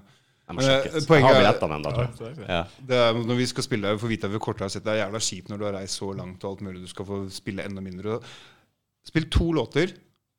[0.52, 0.90] Jeg må sjekke.
[0.92, 2.48] eh, Jeg poenget har billettene ennå, tror jeg.
[2.52, 3.02] Ja.
[3.16, 5.62] Når vi skal spille, får vite at vi har sett, det er jævla kjipt når
[5.62, 6.82] du har reist så langt og alt mulig.
[6.84, 8.18] Du skal få spille enda mindre.
[9.08, 9.94] Spill to låter.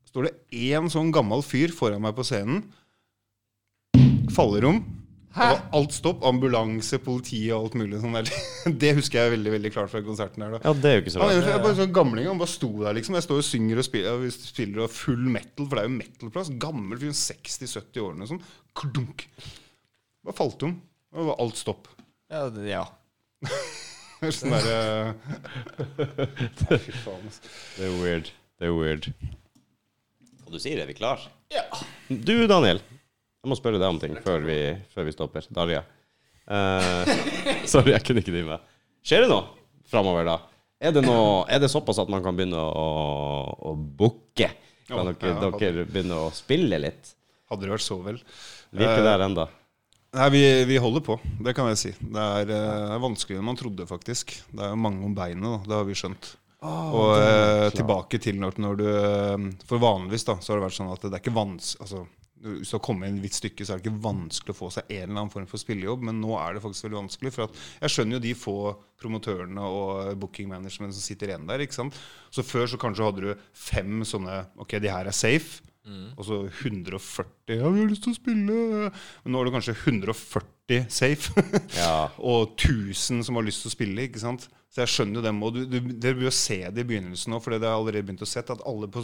[0.09, 0.35] Står det
[0.73, 2.67] én sånn gammel fyr foran meg på scenen.
[4.33, 4.83] Faller om.
[5.33, 6.21] Og alt stopp.
[6.29, 8.01] Ambulanse, politi og alt mulig.
[8.03, 8.29] Sånn der.
[8.83, 10.59] Det husker jeg veldig veldig klart fra konserten her.
[10.59, 11.33] da ja, det er jo ikke så rart.
[11.39, 13.17] Han, er bare sånn gamling, han bare sto der, liksom.
[13.17, 15.95] Jeg står og synger og spiller, og spiller og full metal, for det er jo
[15.97, 16.53] metal-plass.
[16.63, 18.45] Gammel fyr, 60-70 årene og sånn.
[18.83, 19.25] Klunk.
[20.23, 20.77] Bare falt om.
[21.13, 21.89] Og det var alt stopp.
[22.33, 22.85] ja, det- ja.
[24.23, 25.17] Sånn derre
[26.79, 27.49] Fy faen, altså.
[27.75, 28.29] Det er weird.
[28.63, 29.07] Det er jo weird.
[30.45, 31.19] Hva du sier, er vi klar?
[31.51, 31.65] Ja.
[32.07, 32.79] Du, Daniel.
[32.79, 34.59] Jeg må spørre deg om ting før vi,
[34.93, 35.49] før vi stopper.
[35.51, 35.81] Darja.
[36.47, 37.03] Uh,
[37.73, 38.69] sorry, jeg kunne ikke drive meg.
[39.03, 39.49] Skjer det noe
[39.91, 40.37] framover, da?
[40.79, 42.85] Er det, noe, er det såpass at man kan begynne å,
[43.67, 44.47] å booke?
[44.87, 47.11] Kan dere, ja, dere begynne å spille litt?
[47.51, 48.21] Hadde det vært så vel.
[48.71, 49.49] Vi er ikke Eh, der enda.
[50.21, 51.19] Nei, vi, vi holder på.
[51.43, 51.93] Det kan jeg si.
[51.99, 54.37] Det er, eh, er vanskeligere enn man trodde, faktisk.
[54.55, 55.59] Det er jo mange om beinet, da.
[55.67, 56.31] Det har vi skjønt.
[56.63, 60.77] Og eh, tilbake til når, når du eh, For vanligvis da, så har det vært
[60.79, 62.05] sånn at det er ikke vanskelig Altså,
[62.43, 64.69] hvis du har kommet inn et vidt stykke, så er det ikke vanskelig å få
[64.75, 66.01] seg en eller annen form for spillejobb.
[66.09, 67.31] Men nå er det faktisk veldig vanskelig.
[67.37, 68.55] For at jeg skjønner jo de få
[68.99, 71.63] promotørene og booking management som sitter igjen der.
[71.63, 72.01] ikke sant?
[72.35, 75.63] Så før så kanskje hadde du fem sånne Ok, de her er safe.
[76.17, 78.91] Og så 140 Ja, vi har lyst til å spille.
[79.23, 81.47] Men nå er det kanskje 140 safe.
[81.79, 82.11] Ja.
[82.33, 84.09] og 1000 som har lyst til å spille.
[84.11, 84.49] ikke sant?
[84.73, 85.41] Så jeg skjønner jo dem.
[85.45, 88.07] Og du, du, dere bør jo se det i begynnelsen nå, for det har allerede
[88.09, 89.03] begynt å se, at alle på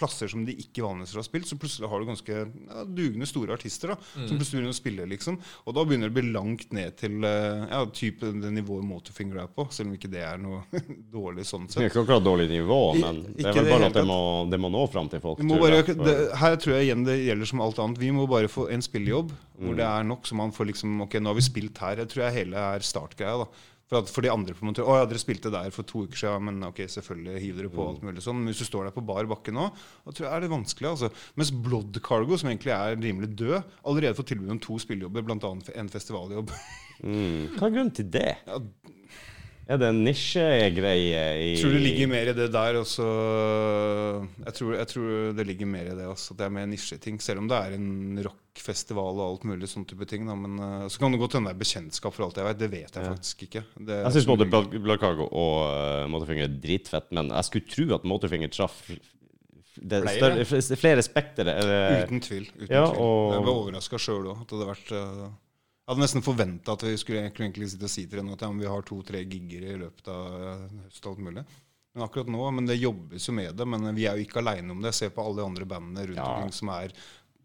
[0.00, 3.52] plasser som de ikke vanligvis har spilt, så plutselig har du ganske ja, dugende store
[3.52, 5.36] artister da, som plutselig begynner å spille, liksom.
[5.68, 9.42] Og da begynner det å bli langt ned til eh, ja, type det nivået Motorfinger
[9.44, 10.62] er på, selv om ikke det er noe
[11.18, 11.82] dårlig sånn sett.
[11.82, 14.20] Det er ikke akkurat dårlig nivå, I- men det er vel bare at det må,
[14.56, 15.44] det må nå fram til folk.
[15.44, 18.00] Tror bare, jeg, det, her tror jeg igjen det gjelder som alt annet.
[18.00, 21.18] Vi må bare få en spillejobb hvor det er nok, så man får liksom Ok,
[21.20, 21.98] nå har vi spilt her.
[22.00, 23.42] Jeg tror jeg hele er startgreia.
[23.44, 26.20] da for, at, for de andre måte, Å ja, dere spilte der for to uker
[26.22, 28.38] siden, men ok, selvfølgelig hiv dere på alt mulig sånn.
[28.38, 29.66] Men hvis du står der på bar bakke nå,
[30.06, 30.92] da tror jeg er det vanskelig.
[30.92, 31.10] altså.
[31.40, 35.52] Mens Blood Cargo, som egentlig er rimelig død, allerede får tilbud om to spillejobber, bl.a.
[35.82, 36.54] en festivaljobb.
[37.02, 37.58] Mm.
[37.58, 38.30] Hva er grunnen til det?
[38.46, 38.62] Ja.
[39.70, 42.78] Er det en nisjegreie i Jeg tror det ligger mer i det der.
[42.80, 43.04] Også,
[44.42, 46.34] jeg, tror, jeg tror det ligger mer i det også.
[46.34, 47.20] At det er mer nisjeting.
[47.22, 50.26] Selv om det er en rockfestival og alt mulig sånn type ting.
[50.26, 50.34] Da.
[50.38, 52.58] Men uh, så kan det godt hende det er bekjentskap for alt jeg vet.
[52.64, 53.12] Det vet jeg Ja.
[53.14, 53.62] faktisk ikke.
[53.78, 58.08] Det, Jeg syns både Blood og uh, Motorfinger er dritfett, men jeg skulle tro at
[58.10, 58.82] Motorfinger traff
[59.80, 60.44] det Flere?
[60.44, 61.54] større, flere spektere.
[62.02, 62.50] Uten tvil.
[62.58, 63.06] Uten Ja, tvil.
[63.36, 64.42] Jeg ble overraska sjøl òg.
[64.42, 65.30] At det hadde vært uh,
[65.90, 68.50] Jeg hadde nesten forventa at vi skulle egentlig, sitte og si til henne at ja,
[68.54, 71.42] vi har to-tre gigger i løpet av uh, høst og alt mulig.
[71.90, 73.66] Men akkurat nå, men det jobbes jo med det.
[73.66, 74.92] Men vi er jo ikke aleine om det.
[74.94, 76.28] Se på alle de andre bandene rundt Ja.
[76.36, 76.94] omkring som er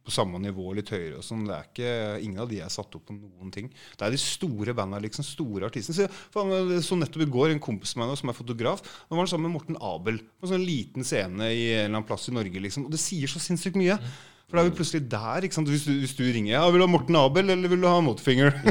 [0.06, 1.48] på samme nivå, litt høyere og sånn.
[1.50, 1.94] Det er ikke,
[2.28, 3.72] Ingen av de er satt opp på noen ting.
[3.98, 5.26] Det er de store bandene, liksom.
[5.26, 6.06] Store artistene.
[6.06, 6.46] Så,
[6.86, 8.86] så nettopp i går en kompis med meg som er fotograf.
[8.86, 11.96] Da var han sammen med Morten Abel på en sånn liten scene i en eller
[11.96, 12.62] annen plass i Norge.
[12.62, 12.86] liksom.
[12.86, 13.98] Og det sier så sinnssykt mye.
[14.46, 15.46] For da er vi plutselig der.
[15.46, 15.70] ikke sant?
[15.72, 18.00] Hvis du, hvis du ringer ja, 'Vil du ha Morten Abel, eller vil du ha
[18.02, 18.54] Motorfinger?'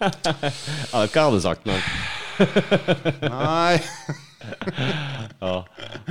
[0.00, 1.80] Ja, hva hadde jeg sagt, noe.
[3.20, 3.76] Nei.
[5.44, 5.56] ja.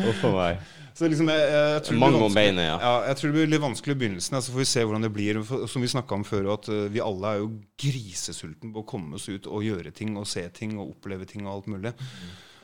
[0.06, 0.60] Uff a meg.
[1.00, 2.76] Så liksom, jeg, jeg, jeg tror Mange om beinet, ja.
[2.84, 4.38] Ja, jeg tror det blir litt vanskelig i begynnelsen.
[4.44, 5.40] Så får vi se hvordan det blir.
[5.72, 7.50] Som vi snakka om før, at eh, vi alle er jo
[7.80, 11.48] grisesultne på å komme oss ut og gjøre ting og se ting og oppleve ting
[11.48, 11.96] og alt mulig.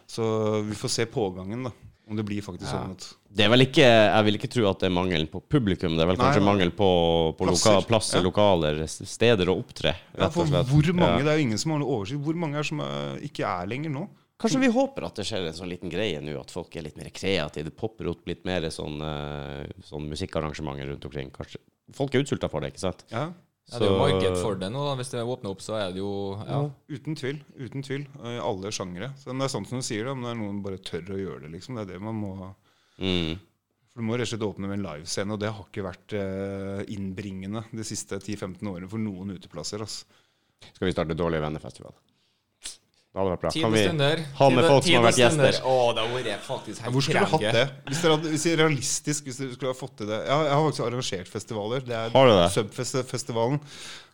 [0.05, 0.25] Så
[0.67, 1.73] vi får se pågangen, da.
[2.07, 2.83] Om det blir faktisk Ja.
[2.83, 5.41] sånn at Det er vel ikke, jeg vil ikke tro at det er mangelen på
[5.41, 5.95] publikum.
[5.97, 6.45] Det er vel Nei, kanskje nei.
[6.53, 7.73] mangel på, på Plasser.
[7.81, 8.23] loka, plasser, Ja.
[8.29, 9.95] lokaler, steder å opptre.
[10.17, 11.23] ja, For hvor mange, Ja.
[11.23, 12.21] det er jo ingen som har noe oversikt.
[12.23, 14.07] Hvor mange er som eh, ikke er lenger nå?
[14.37, 16.97] Kanskje vi håper at det skjer en sånn liten greie nå, at folk er litt
[16.97, 17.63] mer kreative.
[17.63, 21.31] Det popper opp litt mer sånn, eh, sånn musikkarrangementer rundt omkring.
[21.31, 21.57] Kanskje.
[21.93, 23.03] Folk er utsulta for det, ikke sant?
[23.11, 23.31] Ja,
[23.71, 24.83] Ja, det er jo marked for det nå.
[24.85, 24.93] da.
[24.99, 26.11] Hvis det åpner opp, så er det jo
[26.45, 26.59] ja.
[26.91, 27.39] Uten tvil.
[27.57, 29.09] uten tvil, I alle sjangere.
[29.17, 31.21] Så det er sånn som du sier, det, om det er noen bare tør å
[31.21, 31.55] gjøre det.
[31.57, 31.79] liksom.
[31.79, 32.51] Det er det man må...
[33.01, 33.35] Mm.
[33.95, 36.13] For Du må rett og slett åpne med en livescene, og det har ikke vært
[36.19, 39.81] eh, innbringende de siste 10-15 årene for noen uteplasser.
[39.85, 40.05] Altså.
[40.67, 41.95] Skal vi starte Dårlige venner-festival?
[43.15, 43.49] Det hadde vært bra.
[43.55, 44.21] Kan vi stunder.
[44.35, 45.57] ha med folk som har vært gjester?
[45.63, 47.61] Åh, Å, det var vært faktisk helt Hvor skulle du hatt det?
[47.87, 50.49] Hvis dere hadde, hvis det er realistisk, hvis dere skulle ha fått til det Jeg
[50.51, 51.85] har faktisk arrangert festivaler.
[51.87, 52.49] Det er Har du det?
[52.57, 53.61] Subfestivalen.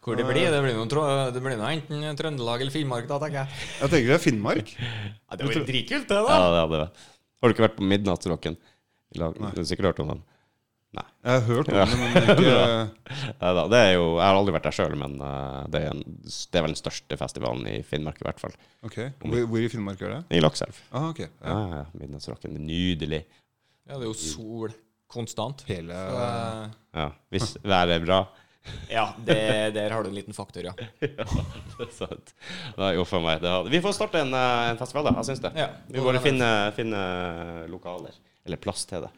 [0.05, 0.53] Hvor det blir?
[0.53, 3.65] Det blir noe, det blir noe enten Trøndelag eller Finnmark, da, tenker jeg.
[3.81, 4.71] Jeg tenker det er Finnmark.
[5.31, 6.37] Ja, det var dritkult, det, da.
[6.37, 7.09] Ja, det hadde det.
[7.41, 8.57] Har du ikke vært på Midnattsrocken?
[9.17, 10.23] Du har sikkert hørt om den?
[10.91, 11.85] Jeg har hørt om Ja.
[11.85, 12.35] det, men ikke
[13.71, 16.59] det er jo, jeg har aldri vært der sjøl, men eh, det, er en, det
[16.59, 18.55] er vel den største festivalen i Finnmark, i hvert fall.
[18.83, 20.21] Ok, Hvor, hvor i Finnmark er det?
[20.35, 20.81] I Lakselv.
[20.91, 21.29] Ah, okay.
[21.39, 21.77] Ja, Ja.
[21.77, 22.57] ja, Midnattsrocken.
[22.67, 23.21] Nydelig.
[23.87, 24.75] Ja, det er jo sol
[25.11, 25.63] konstant.
[25.69, 28.19] Hele Så, eh, Ja, hvis været er bra.
[28.97, 29.39] ja, det,
[29.77, 30.73] der har du en liten faktor, ja.
[31.01, 32.35] Det er sant.
[32.77, 33.39] Nei, jo, for meg.
[33.41, 35.15] Det har, vi får starte en, eh, en festival, da.
[35.21, 35.55] Jeg syns det.
[35.63, 35.69] ja.
[35.87, 37.01] Vi må bare finne, finne
[37.71, 38.17] lokaler.
[38.45, 39.09] Eller plass til det.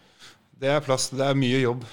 [0.60, 1.10] Det er plass.
[1.14, 1.84] Det er mye jobb.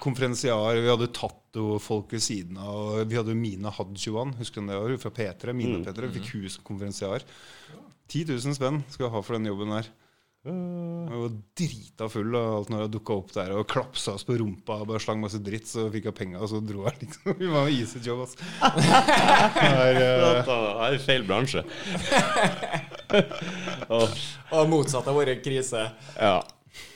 [0.00, 0.78] Konferensiar.
[0.80, 2.74] Vi hadde tattofolk ved siden av.
[3.00, 4.78] og Vi hadde Mina Hadjuan, husker du det?
[4.80, 5.52] var Fra P3.
[5.56, 5.84] Mina Mm.
[5.84, 6.10] P3.
[6.14, 7.26] Fikk hun som konferansiar.
[8.10, 9.86] 10 000 spenn skal jeg ha for den jobben her.
[10.42, 14.38] Jeg var drita full av alt når jeg dukka opp der og klapsa oss på
[14.40, 17.34] rumpa og bare slang masse dritt, så fikk jeg penga, og så dro jeg, liksom.
[17.36, 18.40] Vi var easy job, altså.
[18.40, 20.00] Det er,
[20.40, 20.48] eh,
[20.86, 21.60] er feil bransje.
[23.90, 24.16] Åh,
[24.56, 25.90] Og motsatt av vår krise.
[26.16, 26.38] ja.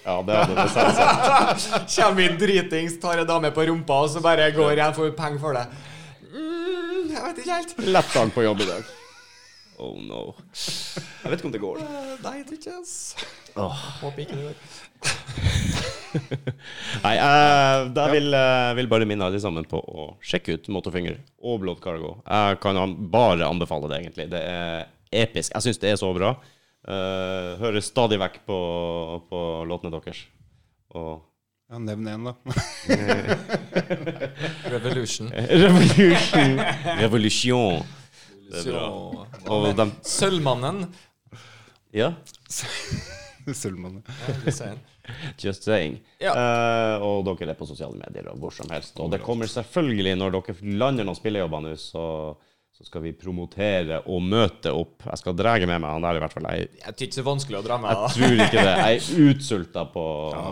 [0.05, 1.69] Ja, det hadde det selvsagt.
[1.97, 5.41] Kommer vi dritings, tar en dame på rumpa, og så bare går jeg får penger
[5.43, 5.65] for det.
[6.35, 7.75] Mm, jeg vet ikke helt.
[7.95, 8.93] Lett dag på jobb i dag.
[9.83, 10.21] Oh no.
[10.55, 11.81] Jeg vet ikke om det går.
[11.83, 12.97] Eh, Nei, jeg tror ikke ass.
[13.55, 14.57] Håper ikke det går.
[17.05, 21.19] Nei, jeg, jeg vil, eh, vil bare minne alle sammen på å sjekke ut Motorfinger
[21.43, 22.17] og Blood Cargo.
[22.29, 24.29] Jeg kan an- bare anbefale det, egentlig.
[24.33, 24.87] Det er
[25.25, 25.53] episk.
[25.57, 26.35] Jeg syns det er så bra.
[26.85, 28.57] Uh, hører stadig vekk på,
[29.31, 30.27] på låtene deres.
[30.95, 31.23] Og
[31.73, 32.35] ja, nevn én, da.
[34.75, 35.31] Revolution.
[35.33, 36.59] Revolution.
[37.03, 37.81] Revolution.
[38.51, 38.85] Det er bra.
[39.49, 40.85] Og de Sølvmannen.
[41.97, 42.13] Ja,
[43.63, 44.05] Sølvmannen.
[45.41, 45.99] Just saying.
[46.21, 46.37] Ja.
[46.37, 49.01] Uh, og dere er på sosiale medier og hvor som helst.
[49.01, 52.05] Og det kommer selvfølgelig, når dere lander noen spillejobber nå, så,
[52.75, 55.05] så skal vi promotere og møte opp.
[55.07, 56.47] Jeg skal dra med meg han der, i hvert fall.
[56.51, 57.91] Jeg, Jeg ikke det er vanskelig å dra med.
[57.95, 58.73] jeg tror ikke det.
[58.81, 60.03] Jeg er utsulta på,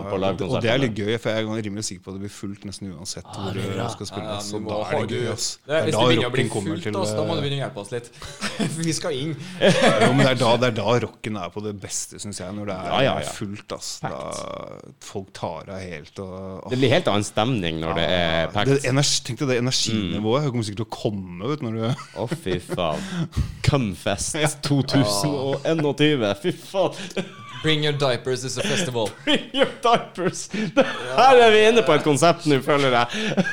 [0.06, 2.34] på Og det er litt gøy, for jeg er rimelig sikker på at det blir
[2.36, 3.64] fullt nesten uansett hvor du
[3.96, 4.36] skal spille.
[4.38, 5.48] Ja, må da er det gøy, ass.
[5.66, 7.58] Det er, hvis det begynner å bli fullt, til oss, da må du eh, begynne
[7.58, 8.12] å hjelpe oss litt.
[8.22, 9.34] For vi skal inn.
[9.58, 12.54] Jo, men det er da, det er da rocken er på det beste, syns jeg.
[12.54, 13.34] Når det er Ja, ja, ja.
[13.34, 13.74] fullt.
[13.80, 14.22] ass Da
[15.02, 18.86] Folk tar av helt og Det blir helt annen stemning når det er det, packed.
[18.94, 19.66] energi, Tenk deg det Mm.
[19.66, 20.42] energinivået.
[20.46, 21.82] Jeg kommer sikkert til å komme ut når du
[22.12, 23.00] Å, fy faen.
[23.66, 24.36] Cumfest
[24.66, 26.34] 2021.
[26.42, 27.30] Fy faen.
[27.62, 29.10] Bring your diapers is a festival.
[29.24, 30.48] Bring your diapers.
[30.52, 33.46] Her er vi inne på et konsept nå, føler jeg.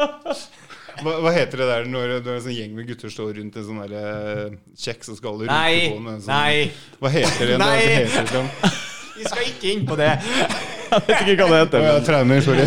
[0.00, 3.66] hva, hva heter det der når, når en sånn gjeng med gutter står rundt en
[3.68, 5.92] sånn der, eh, kjeks og skal runke Nei!
[5.92, 6.98] på med en sånn, Nei!
[7.02, 7.60] Hva heter det?
[7.60, 7.68] Nei.
[7.76, 7.84] Nei!
[7.84, 8.50] Det heter sånn
[9.14, 10.10] Vi skal ikke inn på det.
[10.94, 11.78] Jeg vet ikke hva det Å, heter.
[11.82, 12.64] ja, trener, sorry.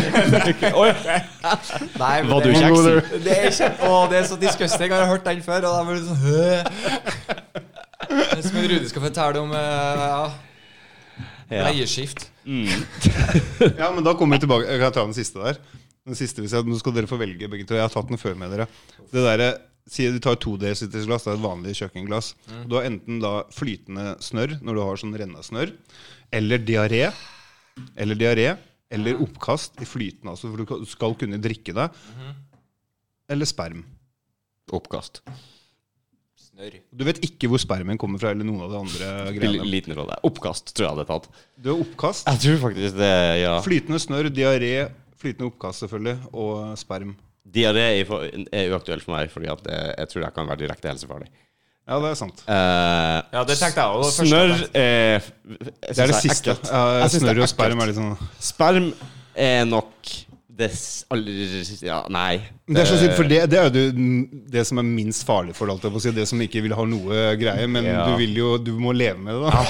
[0.60, 1.52] ja.
[1.96, 3.22] Nei, men Var du det, kjeksen?
[3.24, 4.90] det er kjempe, å, det er så disgusting.
[4.90, 6.18] Jeg har hørt den før, og da blir det sånn
[8.44, 10.26] Som Rudi skal fortelle om eh,
[11.54, 12.26] ja, leieskift.
[13.80, 14.68] Ja, men da kommer vi tilbake.
[14.68, 15.56] Jeg kan ta den siste der.
[16.08, 17.76] Den siste, hvis jeg, Nå skal dere få velge begge to.
[17.78, 18.68] Jeg har tatt den før med dere.
[19.12, 19.46] Det der,
[19.88, 22.26] Si du tar to desilitersglass, det er et vanlig kjøkkenglass.
[22.68, 25.70] Du har enten da flytende snørr når du har sånn rennasnørr,
[26.32, 27.12] eller diaré.
[27.96, 28.48] Eller diaré.
[28.90, 31.90] Eller oppkast i flytende, altså, for du skal kunne drikke det.
[33.28, 33.82] Eller sperm.
[34.72, 35.20] Oppkast.
[36.38, 36.78] Snørr.
[36.96, 39.68] Du vet ikke hvor spermen kommer fra, eller noen av de andre Spiller greiene.
[39.68, 40.16] liten rolle.
[40.26, 41.28] Oppkast tror jeg hadde tatt.
[41.60, 42.28] Du har oppkast.
[42.32, 43.54] Jeg tror faktisk det, ja.
[43.64, 44.72] Flytende snørr, diaré,
[45.20, 47.12] flytende oppkast selvfølgelig, og sperm.
[47.48, 50.58] Diaré er for- er uaktuelt for meg, Fordi at det, jeg tror jeg kan være
[50.64, 51.28] direkte helsefarlig.
[51.88, 52.42] Ja, det er sant.
[52.44, 54.24] Uh, Ja, det tenkte jeg også.
[54.28, 56.56] snørr er Det er det siste.
[56.68, 58.90] Ja, snørr og sperm er litt sånn Sperm
[59.38, 60.10] er nok
[60.58, 60.72] det
[61.14, 62.40] aller Ja, nei.
[62.66, 63.84] Det er så sykt, for det, det er jo
[64.50, 66.10] det, som er minst farlig for å si.
[66.10, 68.08] Det som ikke vil ha noe greie, men Ja.
[68.10, 69.62] du vil jo Du må leve med det, da.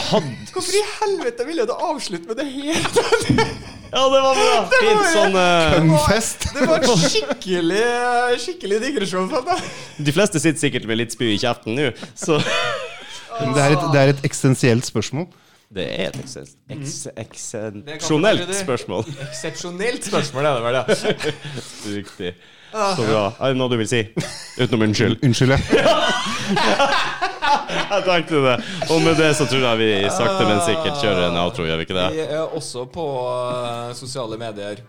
[0.54, 3.76] Hvorfor i helvete ville du avslutte med det helt?
[3.88, 4.54] Ja, det var bra!
[4.74, 6.46] Fint sånn Kønnfest Fest!
[6.54, 7.82] Det var en skikkelig
[8.44, 9.30] Skikkelig digresjon.
[10.08, 11.88] De fleste sitter sikkert med litt spy i kjeften nå,
[12.18, 12.38] så
[13.38, 15.28] det er et, det er et eksistensielt spørsmål.
[15.70, 16.42] Det er et ekse-
[16.72, 18.56] ekse- eksepsjonelt kan være det.
[18.64, 19.04] spørsmål.
[19.28, 20.84] Eksepsjonelt spørsmål er det vel, ja.
[21.98, 22.32] Riktig.
[22.72, 23.22] Så bra.
[23.40, 24.00] Er det noe du vil si?
[24.58, 25.20] Utenom unnskyld.
[25.24, 25.62] Unnskyld, jeg.
[27.92, 28.56] Jeg tenkte det.
[28.90, 31.88] Og med det så tror jeg vi sakte, men sikkert kjører en outro, gjør vi
[31.88, 32.06] ikke det?
[32.16, 34.84] Vi er også på uh, sosiale medier.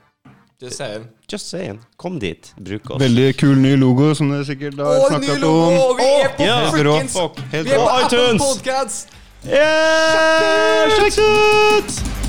[0.61, 1.05] Just saying.
[1.31, 1.79] Just saying.
[1.97, 2.53] Kom dit.
[2.57, 3.01] Bruk oss.
[3.01, 5.77] Veldig kul ny logo, som dere sikkert har snakka om.
[5.79, 6.67] og Vi er på yeah.
[6.73, 7.15] frikkens
[7.53, 8.43] Helt Vi er på Apple iTunes.
[8.43, 9.07] Podcasts!
[9.47, 10.91] Yeah!
[10.99, 12.28] Sjekk ut!